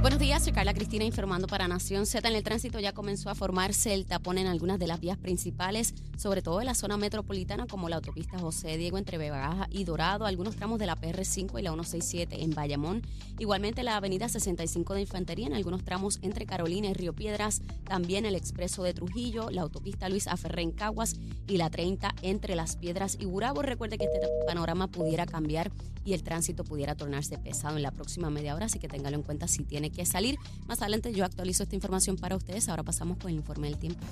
Buenos 0.04 0.20
días, 0.20 0.44
soy 0.44 0.52
Carla 0.52 0.74
Cristina 0.74 1.06
informando 1.06 1.48
para 1.48 1.70
Nación 1.70 2.06
Z. 2.06 2.28
En 2.28 2.36
el 2.36 2.44
tránsito 2.44 2.78
ya 2.78 2.92
comenzó 2.92 3.30
a 3.30 3.36
formarse 3.36 3.94
el 3.94 4.06
tapón 4.06 4.38
en 4.38 4.48
algunas 4.48 4.78
de 4.78 4.86
las 4.86 5.00
vías 5.00 5.18
principales, 5.18 5.94
sobre 6.18 6.42
todo 6.42 6.60
en 6.60 6.66
la 6.66 6.76
zona 6.76 6.98
metropolitana 6.98 7.68
como 7.68 7.88
la 7.88 7.96
autopista 7.96 8.38
José 8.38 8.76
Diego 8.76 8.98
entre 8.98 9.18
Bebaja 9.18 9.70
y 9.72 9.86
Dorado, 9.86 10.26
algunos 10.26 10.58
tramos 10.58 10.78
de 10.78 10.88
la 10.88 10.98
PR5 10.98 11.58
y 11.58 11.62
la 11.62 11.72
167 11.72 12.44
en 12.44 12.52
Bayamón, 12.52 13.02
igualmente 13.40 13.82
la 13.82 13.96
avenida 13.96 14.28
65 14.28 14.94
de 14.94 15.00
Infantería 15.00 15.48
en 15.48 15.54
algunos 15.54 15.86
tramos 15.86 16.20
entre 16.22 16.46
Carolina 16.46 16.90
y 16.90 16.94
Río 16.94 17.14
Piedras, 17.14 17.62
también 17.86 18.26
el 18.26 18.36
expreso 18.36 18.84
de 18.84 18.94
Trujillo, 18.94 19.52
la 19.52 19.62
autopista 19.62 20.10
Luis 20.10 20.28
Aferré 20.28 20.64
en 20.64 20.72
Caguas 20.72 21.16
y 21.48 21.56
la 21.56 21.70
30 21.70 22.14
entre 22.24 22.58
Las 22.58 22.76
Piedras 22.76 23.16
y 23.22 23.26
Burabo. 23.26 23.62
Recuerde 23.62 23.98
que 23.98 24.04
este 24.04 24.20
panorama 24.46 24.88
pudiera 24.88 25.26
cambiar 25.26 25.72
y 26.06 26.14
el 26.14 26.24
tránsito 26.24 26.64
pudiera 26.64 26.96
tornarse 26.96 27.38
pesado 27.38 27.78
en 27.78 27.84
la 27.84 27.92
próxima 27.92 28.30
media 28.30 28.56
hora, 28.56 28.66
así 28.66 28.80
que 28.80 28.88
téngalo 28.88 29.16
en 29.16 29.24
cuenta 29.24 29.48
si 29.48 29.64
tiene 29.64 29.92
que 29.92 30.06
salir. 30.06 30.38
Más 30.68 30.82
adelante 30.82 31.14
yo 31.14 31.26
actualizo 31.26 31.64
esta 31.64 31.76
información 31.76 32.18
para 32.18 32.36
ustedes. 32.36 32.70
Ahora 32.70 32.84
pasamos 32.84 33.18
con 33.18 33.30
el 33.30 33.38
informe 33.38 33.70
del 33.70 33.78
tiempo. 33.78 34.04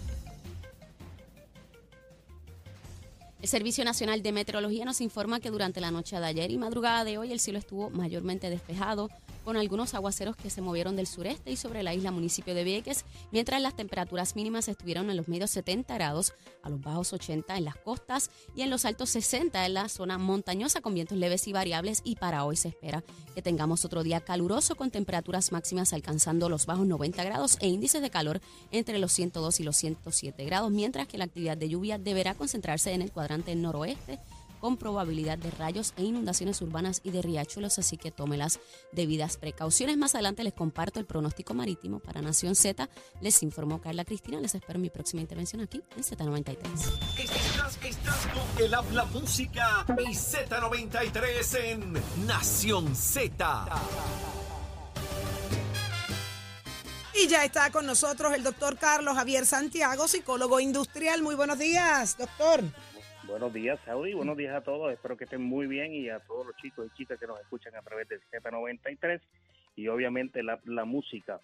El 3.42 3.48
Servicio 3.48 3.84
Nacional 3.84 4.22
de 4.22 4.32
Meteorología 4.32 4.86
nos 4.86 5.02
informa 5.02 5.40
que 5.40 5.50
durante 5.50 5.82
la 5.82 5.90
noche 5.90 6.20
de 6.20 6.26
ayer 6.26 6.52
y 6.52 6.60
madrugada 6.60 7.04
de 7.04 7.18
hoy 7.18 7.32
el 7.32 7.40
cielo 7.40 7.58
estuvo 7.58 7.90
mayormente 7.90 8.52
despejado, 8.52 9.10
con 9.44 9.58
algunos 9.58 9.94
aguaceros 9.94 10.36
que 10.36 10.50
se 10.50 10.62
movieron 10.62 10.96
del 10.96 11.08
sureste 11.08 11.52
y 11.52 11.56
sobre 11.56 11.84
la 11.84 11.94
isla 11.94 12.12
municipio 12.12 12.54
de 12.54 12.64
Vieques, 12.64 13.06
mientras 13.32 13.62
las 13.62 13.76
temperaturas 13.76 14.36
mínimas 14.36 14.68
estuvieron 14.68 15.10
en 15.10 15.18
los 15.18 15.28
medios 15.28 15.52
70 15.52 15.94
grados, 15.94 16.34
a 16.64 16.70
los 16.70 16.82
bajos 16.82 17.14
80 17.14 17.58
en 17.58 17.66
las 17.66 17.76
costas 17.76 18.30
y 18.56 18.62
en 18.62 18.70
los 18.70 18.86
altos 18.86 19.10
60 19.10 19.66
en 19.66 19.74
la 19.74 19.90
zona 19.90 20.18
montañosa 20.18 20.82
con 20.82 20.94
vientos 20.94 21.18
leves 21.18 21.48
y 21.48 21.54
variables 21.54 22.02
y 22.04 22.16
para 22.16 22.46
hoy 22.46 22.56
se 22.56 22.70
espera 22.70 23.04
que 23.34 23.42
tengamos 23.42 23.86
otro 23.86 24.04
día 24.04 24.22
caluroso 24.22 24.76
con 24.76 24.92
temperaturas 24.92 25.52
máximas 25.52 25.94
alcanzando 25.94 26.50
los 26.50 26.66
bajos 26.66 26.86
90 26.86 27.24
grados 27.24 27.58
e 27.62 27.68
índices 27.68 28.02
de 28.02 28.10
calor 28.10 28.42
entre 28.72 29.00
los 29.00 29.12
102 29.12 29.60
y 29.60 29.64
los 29.64 29.78
107 29.78 30.46
grados, 30.46 30.72
mientras 30.72 31.08
que 31.08 31.18
la 31.18 31.26
actividad 31.26 31.58
de 31.58 31.70
lluvia 31.70 31.98
deberá 31.98 32.36
concentrarse 32.36 32.92
en 32.94 33.02
el 33.02 33.12
cuadrante 33.12 33.56
noroeste 33.56 34.20
con 34.62 34.78
probabilidad 34.78 35.40
de 35.40 35.50
rayos 35.50 35.94
e 35.98 36.04
inundaciones 36.04 36.62
urbanas 36.62 37.02
y 37.04 37.10
de 37.10 37.24
riachuelos, 37.24 37.80
así 37.80 37.98
que 37.98 38.12
tome 38.12 38.38
las 38.38 38.60
debidas 38.92 39.38
precauciones. 39.38 39.98
Más 39.98 40.14
adelante 40.14 40.44
les 40.44 40.54
comparto 40.54 41.00
el 41.00 41.06
pronóstico 41.06 41.56
marítimo 41.56 42.00
para 42.00 42.22
Nación 42.22 42.56
Z. 42.56 42.88
Les 43.22 43.42
informó 43.42 43.82
Carla 43.82 44.06
Cristina. 44.06 44.40
Les 44.40 44.54
espero 44.54 44.76
en 44.76 44.84
mi 44.84 44.90
próxima 44.92 45.22
intervención 45.22 45.62
aquí 45.62 45.82
en 45.98 46.04
Z93. 46.04 46.58
Estás, 47.18 47.80
estás 47.84 48.28
con 48.28 48.64
el 48.64 48.74
habla 48.74 49.06
música 49.06 49.86
y 49.98 50.14
Z93 50.14 51.60
en 51.60 52.28
Nación 52.28 52.96
Z. 52.96 53.66
Y 57.14 57.28
ya 57.28 57.44
está 57.44 57.72
con 57.72 57.86
nosotros 57.86 58.34
el 58.34 58.44
doctor 58.44 58.78
Carlos 58.78 59.16
Javier 59.16 59.46
Santiago, 59.46 60.08
psicólogo 60.08 60.60
industrial. 60.60 61.22
Muy 61.22 61.36
buenos 61.36 61.60
días, 61.60 62.18
doctor. 62.18 62.64
Buenos 63.32 63.54
días, 63.54 63.80
Saudi. 63.86 64.14
Buenos 64.14 64.36
días 64.36 64.54
a 64.54 64.62
todos. 64.62 64.92
Espero 64.92 65.16
que 65.16 65.24
estén 65.24 65.42
muy 65.42 65.66
bien 65.66 65.94
y 65.94 66.10
a 66.10 66.20
todos 66.20 66.46
los 66.46 66.56
chicos 66.58 66.86
y 66.86 66.98
chicas 66.98 67.18
que 67.18 67.26
nos 67.26 67.40
escuchan 67.40 67.74
a 67.78 67.82
través 67.82 68.06
del 68.10 68.20
Z93 68.30 69.22
y 69.78 69.88
obviamente 69.88 70.44
la, 70.44 70.60
la 70.66 70.84
música. 70.84 71.40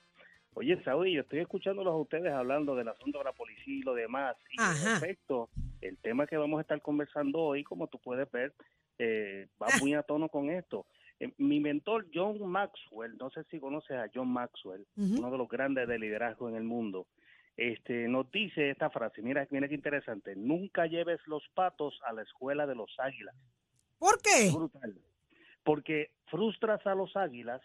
Oye, 0.54 0.84
Saudi, 0.84 1.14
yo 1.14 1.22
estoy 1.22 1.40
escuchándolos 1.40 1.94
a 1.94 1.98
ustedes 1.98 2.34
hablando 2.34 2.76
del 2.76 2.90
asunto 2.90 3.20
de 3.20 3.24
la 3.24 3.32
policía 3.32 3.74
y 3.74 3.84
lo 3.84 3.94
demás. 3.94 4.36
Y 4.52 4.58
respecto, 4.58 5.50
el 5.80 5.98
tema 6.00 6.28
que 6.28 6.36
vamos 6.36 6.58
a 6.58 6.62
estar 6.62 6.82
conversando 6.82 7.40
hoy, 7.40 7.64
como 7.64 7.88
tú 7.88 8.00
puedes 8.00 8.30
ver, 8.32 8.54
eh, 9.00 9.48
va 9.62 9.68
muy 9.80 9.94
a 9.94 10.04
tono 10.04 10.28
con 10.28 10.50
esto. 10.50 10.86
Eh, 11.22 11.32
mi 11.38 11.62
mentor 11.62 12.08
John 12.14 12.46
Maxwell, 12.50 13.18
no 13.18 13.30
sé 13.30 13.46
si 13.46 13.62
conoces 13.62 13.96
a 13.98 14.10
John 14.14 14.28
Maxwell, 14.28 14.86
uno 14.98 15.32
de 15.32 15.38
los 15.38 15.48
grandes 15.48 15.88
de 15.88 15.98
liderazgo 15.98 16.50
en 16.50 16.56
el 16.56 16.64
mundo, 16.64 17.08
este, 17.58 18.08
nos 18.08 18.32
dice 18.32 18.70
esta 18.70 18.90
frase, 18.90 19.22
mira, 19.22 19.46
mira 19.50 19.68
qué 19.68 19.76
interesante, 19.76 20.36
nunca 20.36 20.86
lleves 20.86 21.20
los 21.26 21.44
patos 21.56 22.00
a 22.06 22.14
la 22.14 22.22
escuela 22.22 22.66
de 22.68 22.76
los 22.76 22.94
águilas. 23.00 23.36
¿Por 24.00 24.22
qué? 24.22 24.52
Brutal. 24.54 24.96
Porque 25.64 26.12
frustras 26.28 26.86
a 26.88 26.96
los 26.96 27.18
águilas, 27.18 27.62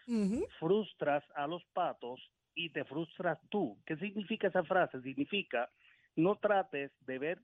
frustras 0.58 1.22
a 1.36 1.46
los 1.46 1.62
patos 1.72 2.20
y 2.54 2.70
te 2.70 2.84
frustras 2.84 3.38
tú. 3.50 3.78
¿Qué 3.86 3.96
significa 3.96 4.48
esa 4.48 4.64
frase? 4.64 5.00
Significa 5.02 5.70
no 6.16 6.36
trates 6.36 6.90
de 7.06 7.18
ver 7.18 7.42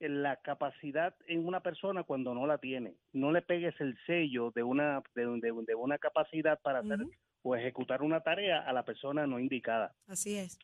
la 0.00 0.36
capacidad 0.36 1.14
en 1.26 1.46
una 1.46 1.60
persona 1.60 2.02
cuando 2.04 2.34
no 2.34 2.46
la 2.46 2.58
tiene. 2.58 2.94
No 3.12 3.30
le 3.30 3.42
pegues 3.42 3.78
el 3.80 3.96
sello 4.06 4.50
de 4.54 4.62
una 4.62 5.02
de, 5.14 5.26
de- 5.26 5.64
de 5.66 5.74
una 5.74 5.98
capacidad 5.98 6.58
para 6.60 6.78
hacer 6.80 6.98
o 7.42 7.54
ejecutar 7.54 8.02
una 8.02 8.20
tarea 8.22 8.60
a 8.60 8.72
la 8.72 8.84
persona 8.84 9.26
no 9.26 9.38
indicada. 9.38 9.94
Así 10.08 10.36
es. 10.36 10.58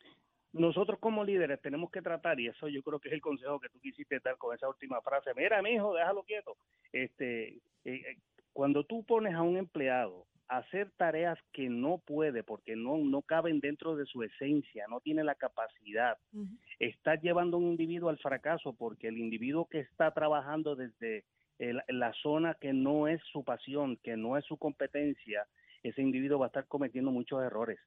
Nosotros 0.53 0.99
como 1.01 1.25
líderes 1.25 1.61
tenemos 1.61 1.91
que 1.91 2.03
tratar, 2.03 2.41
y 2.41 2.49
eso 2.49 2.69
yo 2.69 2.83
creo 2.83 2.99
que 2.99 3.09
es 3.09 3.15
el 3.15 3.21
consejo 3.21 3.61
que 3.61 3.69
tú 3.69 3.79
quisiste 3.81 4.21
dar 4.21 4.39
con 4.39 4.55
esa 4.55 4.69
última 4.69 5.01
frase, 5.03 5.33
mira, 5.35 5.61
mijo, 5.63 5.95
déjalo 5.95 6.23
quieto. 6.23 6.57
Este, 6.93 7.49
eh, 7.57 7.61
eh, 7.85 8.17
cuando 8.53 8.85
tú 8.85 9.05
pones 9.05 9.35
a 9.35 9.43
un 9.43 9.57
empleado 9.59 10.27
a 10.49 10.59
hacer 10.59 10.91
tareas 10.97 11.39
que 11.53 11.69
no 11.69 11.99
puede 11.99 12.43
porque 12.45 12.77
no, 12.77 12.97
no 12.99 13.21
caben 13.23 13.61
dentro 13.61 13.97
de 13.97 14.07
su 14.07 14.23
esencia, 14.23 14.87
no 14.89 15.01
tiene 15.01 15.25
la 15.25 15.35
capacidad, 15.35 16.17
Ujú. 16.33 16.47
estás 16.79 17.21
llevando 17.21 17.57
a 17.57 17.61
un 17.61 17.67
individuo 17.67 18.09
al 18.09 18.19
fracaso 18.19 18.73
porque 18.73 19.09
el 19.09 19.19
individuo 19.19 19.67
que 19.69 19.81
está 19.81 20.13
trabajando 20.13 20.75
desde 20.77 21.25
el- 21.59 21.83
la 21.89 22.13
zona 22.23 22.55
que 22.55 22.73
no 22.73 23.09
es 23.09 23.21
su 23.33 23.45
pasión, 23.45 23.99
que 24.03 24.17
no 24.17 24.37
es 24.39 24.45
su 24.45 24.57
competencia, 24.57 25.47
ese 25.83 26.01
individuo 26.01 26.39
va 26.39 26.47
a 26.47 26.49
estar 26.49 26.67
cometiendo 26.67 27.11
muchos 27.11 27.43
errores, 27.43 27.79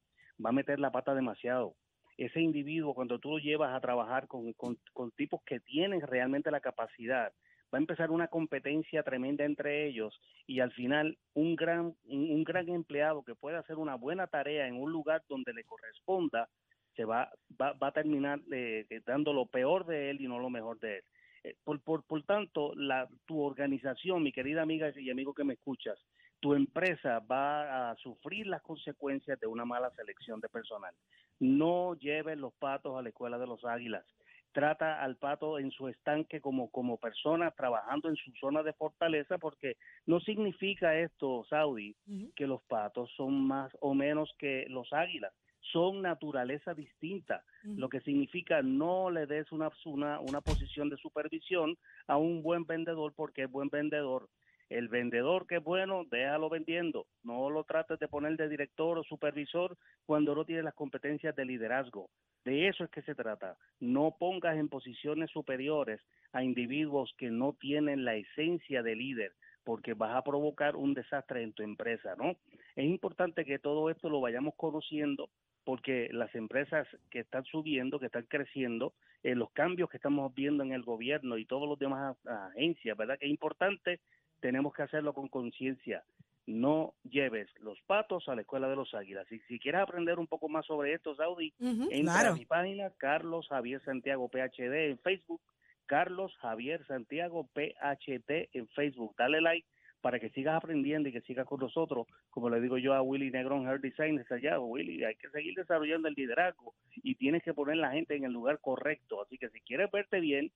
va 0.43 0.49
a 0.49 0.53
meter 0.53 0.79
la 0.79 0.91
pata 0.91 1.15
demasiado. 1.15 1.75
Ese 2.19 2.41
individuo, 2.41 2.93
cuando 2.93 3.17
tú 3.17 3.29
lo 3.31 3.37
llevas 3.37 3.73
a 3.73 3.79
trabajar 3.79 4.27
con, 4.27 4.51
con- 4.53 4.77
tipos 5.15 5.41
que 5.45 5.61
tienen 5.61 6.01
realmente 6.01 6.51
la 6.51 6.59
capacidad, 6.59 7.31
va 7.73 7.77
a 7.77 7.81
empezar 7.81 8.11
una 8.11 8.27
competencia 8.27 9.03
tremenda 9.03 9.45
entre 9.45 9.87
ellos 9.87 10.19
y 10.45 10.59
al 10.59 10.71
final 10.73 11.17
un 11.33 11.55
gran, 11.55 11.95
un 12.03 12.43
gran 12.43 12.67
empleado 12.67 13.23
que 13.23 13.35
puede 13.35 13.55
hacer 13.57 13.77
una 13.77 13.95
buena 13.95 14.27
tarea 14.27 14.67
en 14.67 14.75
un 14.75 14.91
lugar 14.91 15.23
donde 15.29 15.53
le 15.53 15.63
corresponda, 15.63 16.49
se 16.95 17.05
va, 17.05 17.31
va, 17.61 17.71
va 17.73 17.87
a 17.87 17.93
terminar 17.93 18.41
eh, 18.51 18.85
eh, 18.89 19.01
dando 19.05 19.31
lo 19.31 19.45
peor 19.45 19.85
de 19.85 20.09
él 20.09 20.19
y 20.19 20.27
no 20.27 20.39
lo 20.39 20.49
mejor 20.49 20.77
de 20.79 20.97
él. 20.97 21.03
Eh, 21.43 21.55
por, 21.63 21.81
por, 21.81 22.03
por 22.03 22.23
tanto, 22.23 22.73
la, 22.75 23.07
tu 23.25 23.39
organización, 23.39 24.23
mi 24.23 24.33
querida 24.33 24.61
amiga 24.61 24.91
y 24.93 25.09
amigo 25.09 25.33
que 25.33 25.45
me 25.45 25.53
escuchas, 25.53 25.97
tu 26.39 26.53
empresa 26.53 27.19
va 27.19 27.91
a 27.91 27.95
sufrir 27.97 28.47
las 28.47 28.61
consecuencias 28.61 29.39
de 29.39 29.47
una 29.47 29.65
mala 29.65 29.91
selección 29.91 30.39
de 30.39 30.49
personal. 30.49 30.93
No 31.39 31.95
lleves 31.95 32.37
los 32.37 32.53
patos 32.53 32.97
a 32.97 33.01
la 33.01 33.09
escuela 33.09 33.37
de 33.37 33.47
los 33.47 33.63
águilas. 33.65 34.05
Trata 34.51 35.03
al 35.03 35.17
pato 35.17 35.59
en 35.59 35.69
su 35.69 35.87
estanque 35.87 36.41
como, 36.41 36.71
como 36.71 36.97
persona 36.97 37.51
trabajando 37.51 38.09
en 38.09 38.15
su 38.15 38.31
zona 38.39 38.63
de 38.63 38.73
fortaleza 38.73 39.37
porque 39.37 39.77
no 40.07 40.19
significa 40.21 40.97
esto, 40.97 41.45
Saudi, 41.49 41.95
que 42.35 42.47
los 42.47 42.61
patos 42.63 43.11
son 43.15 43.45
más 43.45 43.71
o 43.79 43.93
menos 43.93 44.33
que 44.39 44.65
los 44.69 44.91
águilas. 44.91 45.33
Son 45.71 46.01
naturaleza 46.01 46.73
distinta, 46.73 47.43
lo 47.63 47.89
que 47.89 47.99
significa 47.99 48.63
no 48.63 49.11
le 49.11 49.27
des 49.27 49.51
una, 49.51 49.69
una, 49.85 50.19
una 50.19 50.41
posición 50.41 50.89
de 50.89 50.97
supervisión 50.97 51.77
a 52.07 52.17
un 52.17 52.41
buen 52.41 52.65
vendedor 52.65 53.13
porque 53.13 53.43
es 53.43 53.51
buen 53.51 53.69
vendedor. 53.69 54.29
El 54.69 54.87
vendedor 54.87 55.47
que 55.47 55.57
es 55.57 55.63
bueno, 55.63 56.05
déjalo 56.09 56.49
vendiendo. 56.49 57.07
No 57.23 57.49
lo 57.49 57.63
trates 57.63 57.99
de 57.99 58.07
poner 58.07 58.37
de 58.37 58.49
director 58.49 58.97
o 58.97 59.03
supervisor 59.03 59.77
cuando 60.05 60.35
no 60.35 60.45
tiene 60.45 60.63
las 60.63 60.75
competencias 60.75 61.35
de 61.35 61.45
liderazgo. 61.45 62.09
De 62.45 62.67
eso 62.67 62.83
es 62.83 62.89
que 62.89 63.01
se 63.01 63.15
trata. 63.15 63.57
No 63.79 64.15
pongas 64.17 64.57
en 64.57 64.69
posiciones 64.69 65.29
superiores 65.31 65.99
a 66.31 66.43
individuos 66.43 67.13
que 67.17 67.29
no 67.29 67.53
tienen 67.53 68.05
la 68.05 68.15
esencia 68.15 68.83
de 68.83 68.95
líder, 68.95 69.33
porque 69.63 69.93
vas 69.93 70.15
a 70.15 70.23
provocar 70.23 70.75
un 70.75 70.93
desastre 70.93 71.43
en 71.43 71.53
tu 71.53 71.63
empresa, 71.63 72.15
¿no? 72.15 72.37
Es 72.75 72.85
importante 72.85 73.45
que 73.45 73.59
todo 73.59 73.89
esto 73.89 74.09
lo 74.09 74.21
vayamos 74.21 74.53
conociendo 74.55 75.29
porque 75.65 76.09
las 76.11 76.33
empresas 76.33 76.87
que 77.11 77.19
están 77.19 77.43
subiendo, 77.43 77.99
que 77.99 78.07
están 78.07 78.25
creciendo, 78.27 78.93
eh, 79.21 79.35
los 79.35 79.51
cambios 79.51 79.89
que 79.89 79.97
estamos 79.97 80.33
viendo 80.33 80.63
en 80.63 80.71
el 80.71 80.81
gobierno 80.81 81.37
y 81.37 81.45
todos 81.45 81.67
los 81.67 81.77
demás 81.77 82.17
a- 82.25 82.47
agencias, 82.47 82.97
¿verdad? 82.97 83.19
Que 83.19 83.25
es 83.25 83.31
importante 83.31 83.99
tenemos 84.39 84.73
que 84.73 84.83
hacerlo 84.83 85.13
con 85.13 85.27
conciencia. 85.27 86.03
No 86.47 86.95
lleves 87.03 87.47
los 87.59 87.79
patos 87.81 88.27
a 88.27 88.35
la 88.35 88.41
escuela 88.41 88.67
de 88.67 88.75
los 88.75 88.93
águilas. 88.95 89.31
Y 89.31 89.39
si 89.41 89.59
quieres 89.59 89.81
aprender 89.81 90.17
un 90.17 90.25
poco 90.27 90.49
más 90.49 90.65
sobre 90.65 90.93
esto, 90.93 91.15
Saudi, 91.15 91.53
Ujú, 91.59 91.89
entra 91.91 92.13
claro. 92.13 92.29
a 92.31 92.35
mi 92.35 92.45
página 92.45 92.91
Carlos 92.97 93.47
Javier 93.47 93.81
Santiago 93.83 94.29
PhD 94.29 94.89
en 94.89 94.97
Facebook. 94.99 95.41
Carlos 95.85 96.35
Javier 96.37 96.85
Santiago 96.87 97.47
PhD 97.53 98.49
en 98.53 98.67
Facebook. 98.69 99.15
Dale 99.17 99.41
like 99.41 99.67
para 100.01 100.19
que 100.19 100.29
sigas 100.29 100.55
aprendiendo 100.55 101.09
y 101.09 101.11
que 101.11 101.21
sigas 101.21 101.45
con 101.45 101.59
nosotros. 101.59 102.07
Como 102.29 102.49
le 102.49 102.61
digo 102.61 102.77
yo 102.77 102.93
a 102.93 103.01
Willy 103.01 103.31
Negrón 103.31 103.67
Hair 103.67 103.81
Design 103.81 104.23
allá, 104.29 104.59
Willy, 104.59 105.03
hay 105.03 105.15
que 105.15 105.29
seguir 105.29 105.53
desarrollando 105.55 106.07
el 106.07 106.13
liderazgo 106.15 106.73
y 106.95 107.15
tienes 107.15 107.43
que 107.43 107.53
poner 107.53 107.77
la 107.77 107.91
gente 107.91 108.15
en 108.15 108.23
el 108.23 108.31
lugar 108.31 108.59
correcto. 108.59 109.21
Así 109.21 109.37
que 109.37 109.49
si 109.49 109.59
quieres 109.61 109.91
verte 109.91 110.19
bien, 110.19 110.51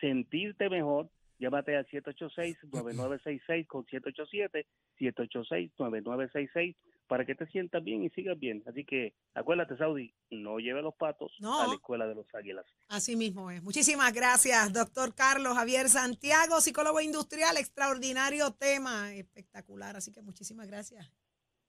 sentirte 0.00 0.68
mejor, 0.70 1.08
llámate 1.38 1.76
al 1.76 1.86
786-9966 1.86 3.66
con 3.66 3.84
787 3.86 4.66
786-9966 4.98 6.76
para 7.06 7.24
que 7.24 7.34
te 7.34 7.46
sientas 7.46 7.82
bien 7.84 8.02
y 8.02 8.10
sigas 8.10 8.38
bien. 8.38 8.62
Así 8.66 8.84
que 8.84 9.14
acuérdate, 9.34 9.76
Saudi, 9.76 10.12
no 10.30 10.58
lleve 10.58 10.82
los 10.82 10.94
patos 10.94 11.32
No. 11.38 11.62
a 11.62 11.68
la 11.68 11.74
escuela 11.74 12.06
de 12.06 12.14
los 12.14 12.26
águilas. 12.34 12.66
Así 12.88 13.16
mismo 13.16 13.50
es. 13.50 13.62
Muchísimas 13.62 14.12
gracias, 14.12 14.72
doctor 14.72 15.14
Carlos 15.14 15.54
Javier 15.54 15.88
Santiago, 15.88 16.60
psicólogo 16.60 17.00
industrial, 17.00 17.56
extraordinario 17.56 18.52
tema, 18.52 19.14
espectacular. 19.14 19.96
Así 19.96 20.12
que 20.12 20.20
muchísimas 20.22 20.66
gracias. 20.66 21.10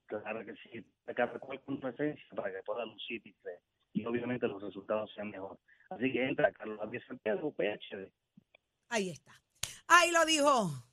Claro 0.07 0.45
que 0.45 0.55
sí, 0.55 0.85
cada 1.15 1.37
cual 1.39 1.61
con 1.61 1.79
presencia 1.79 2.25
para 2.35 2.51
que 2.51 2.63
pueda 2.63 2.85
lucir 2.85 3.21
y, 3.93 4.05
obviamente 4.05 4.47
los 4.47 4.61
resultados 4.61 5.11
sean 5.13 5.29
mejor. 5.31 5.59
Así 5.89 6.11
que 6.11 6.25
entra 6.25 6.51
Carlos 6.53 6.79
Javier 6.79 7.05
Santiago, 7.05 7.53
PhD. 7.53 8.09
Ahí 8.89 9.09
está. 9.09 9.33
Ahí 9.87 10.11
lo 10.11 10.25
dijo. 10.25 10.83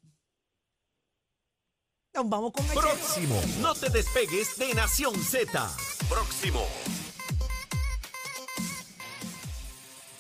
Nos 2.15 2.29
vamos 2.29 2.53
con 2.53 2.65
el 2.67 2.73
Próximo. 2.73 3.41
No 3.59 3.75
te 3.75 3.89
despegues 3.91 4.57
de 4.57 4.73
Nación 4.75 5.21
Z. 5.25 5.71
Próximo. 6.09 6.65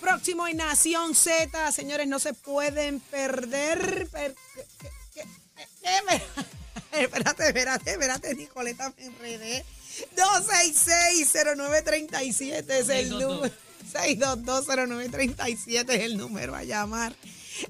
próximo 0.01 0.47
en 0.47 0.59
Nación 0.59 1.15
Z. 1.15 1.73
Señores, 1.73 2.07
no 2.09 2.19
se 2.19 2.35
pueden 2.35 3.01
perder. 3.01 4.07
per- 4.11 4.35
que- 4.35 4.67
que- 4.81 4.91
que- 5.15 5.25
que- 5.81 6.23
espérate, 7.05 7.47
espérate, 7.49 7.91
espérate, 7.93 8.35
Nicoleta, 8.35 8.93
me 8.99 9.07
enredé. 9.07 9.65
266-0937 10.17 12.71
es 12.71 12.89
el 12.91 13.09
número. 13.11 13.55
6220937 13.95 15.95
es 15.95 16.01
el 16.03 16.17
número 16.19 16.55
a 16.55 16.65
llamar. 16.65 17.15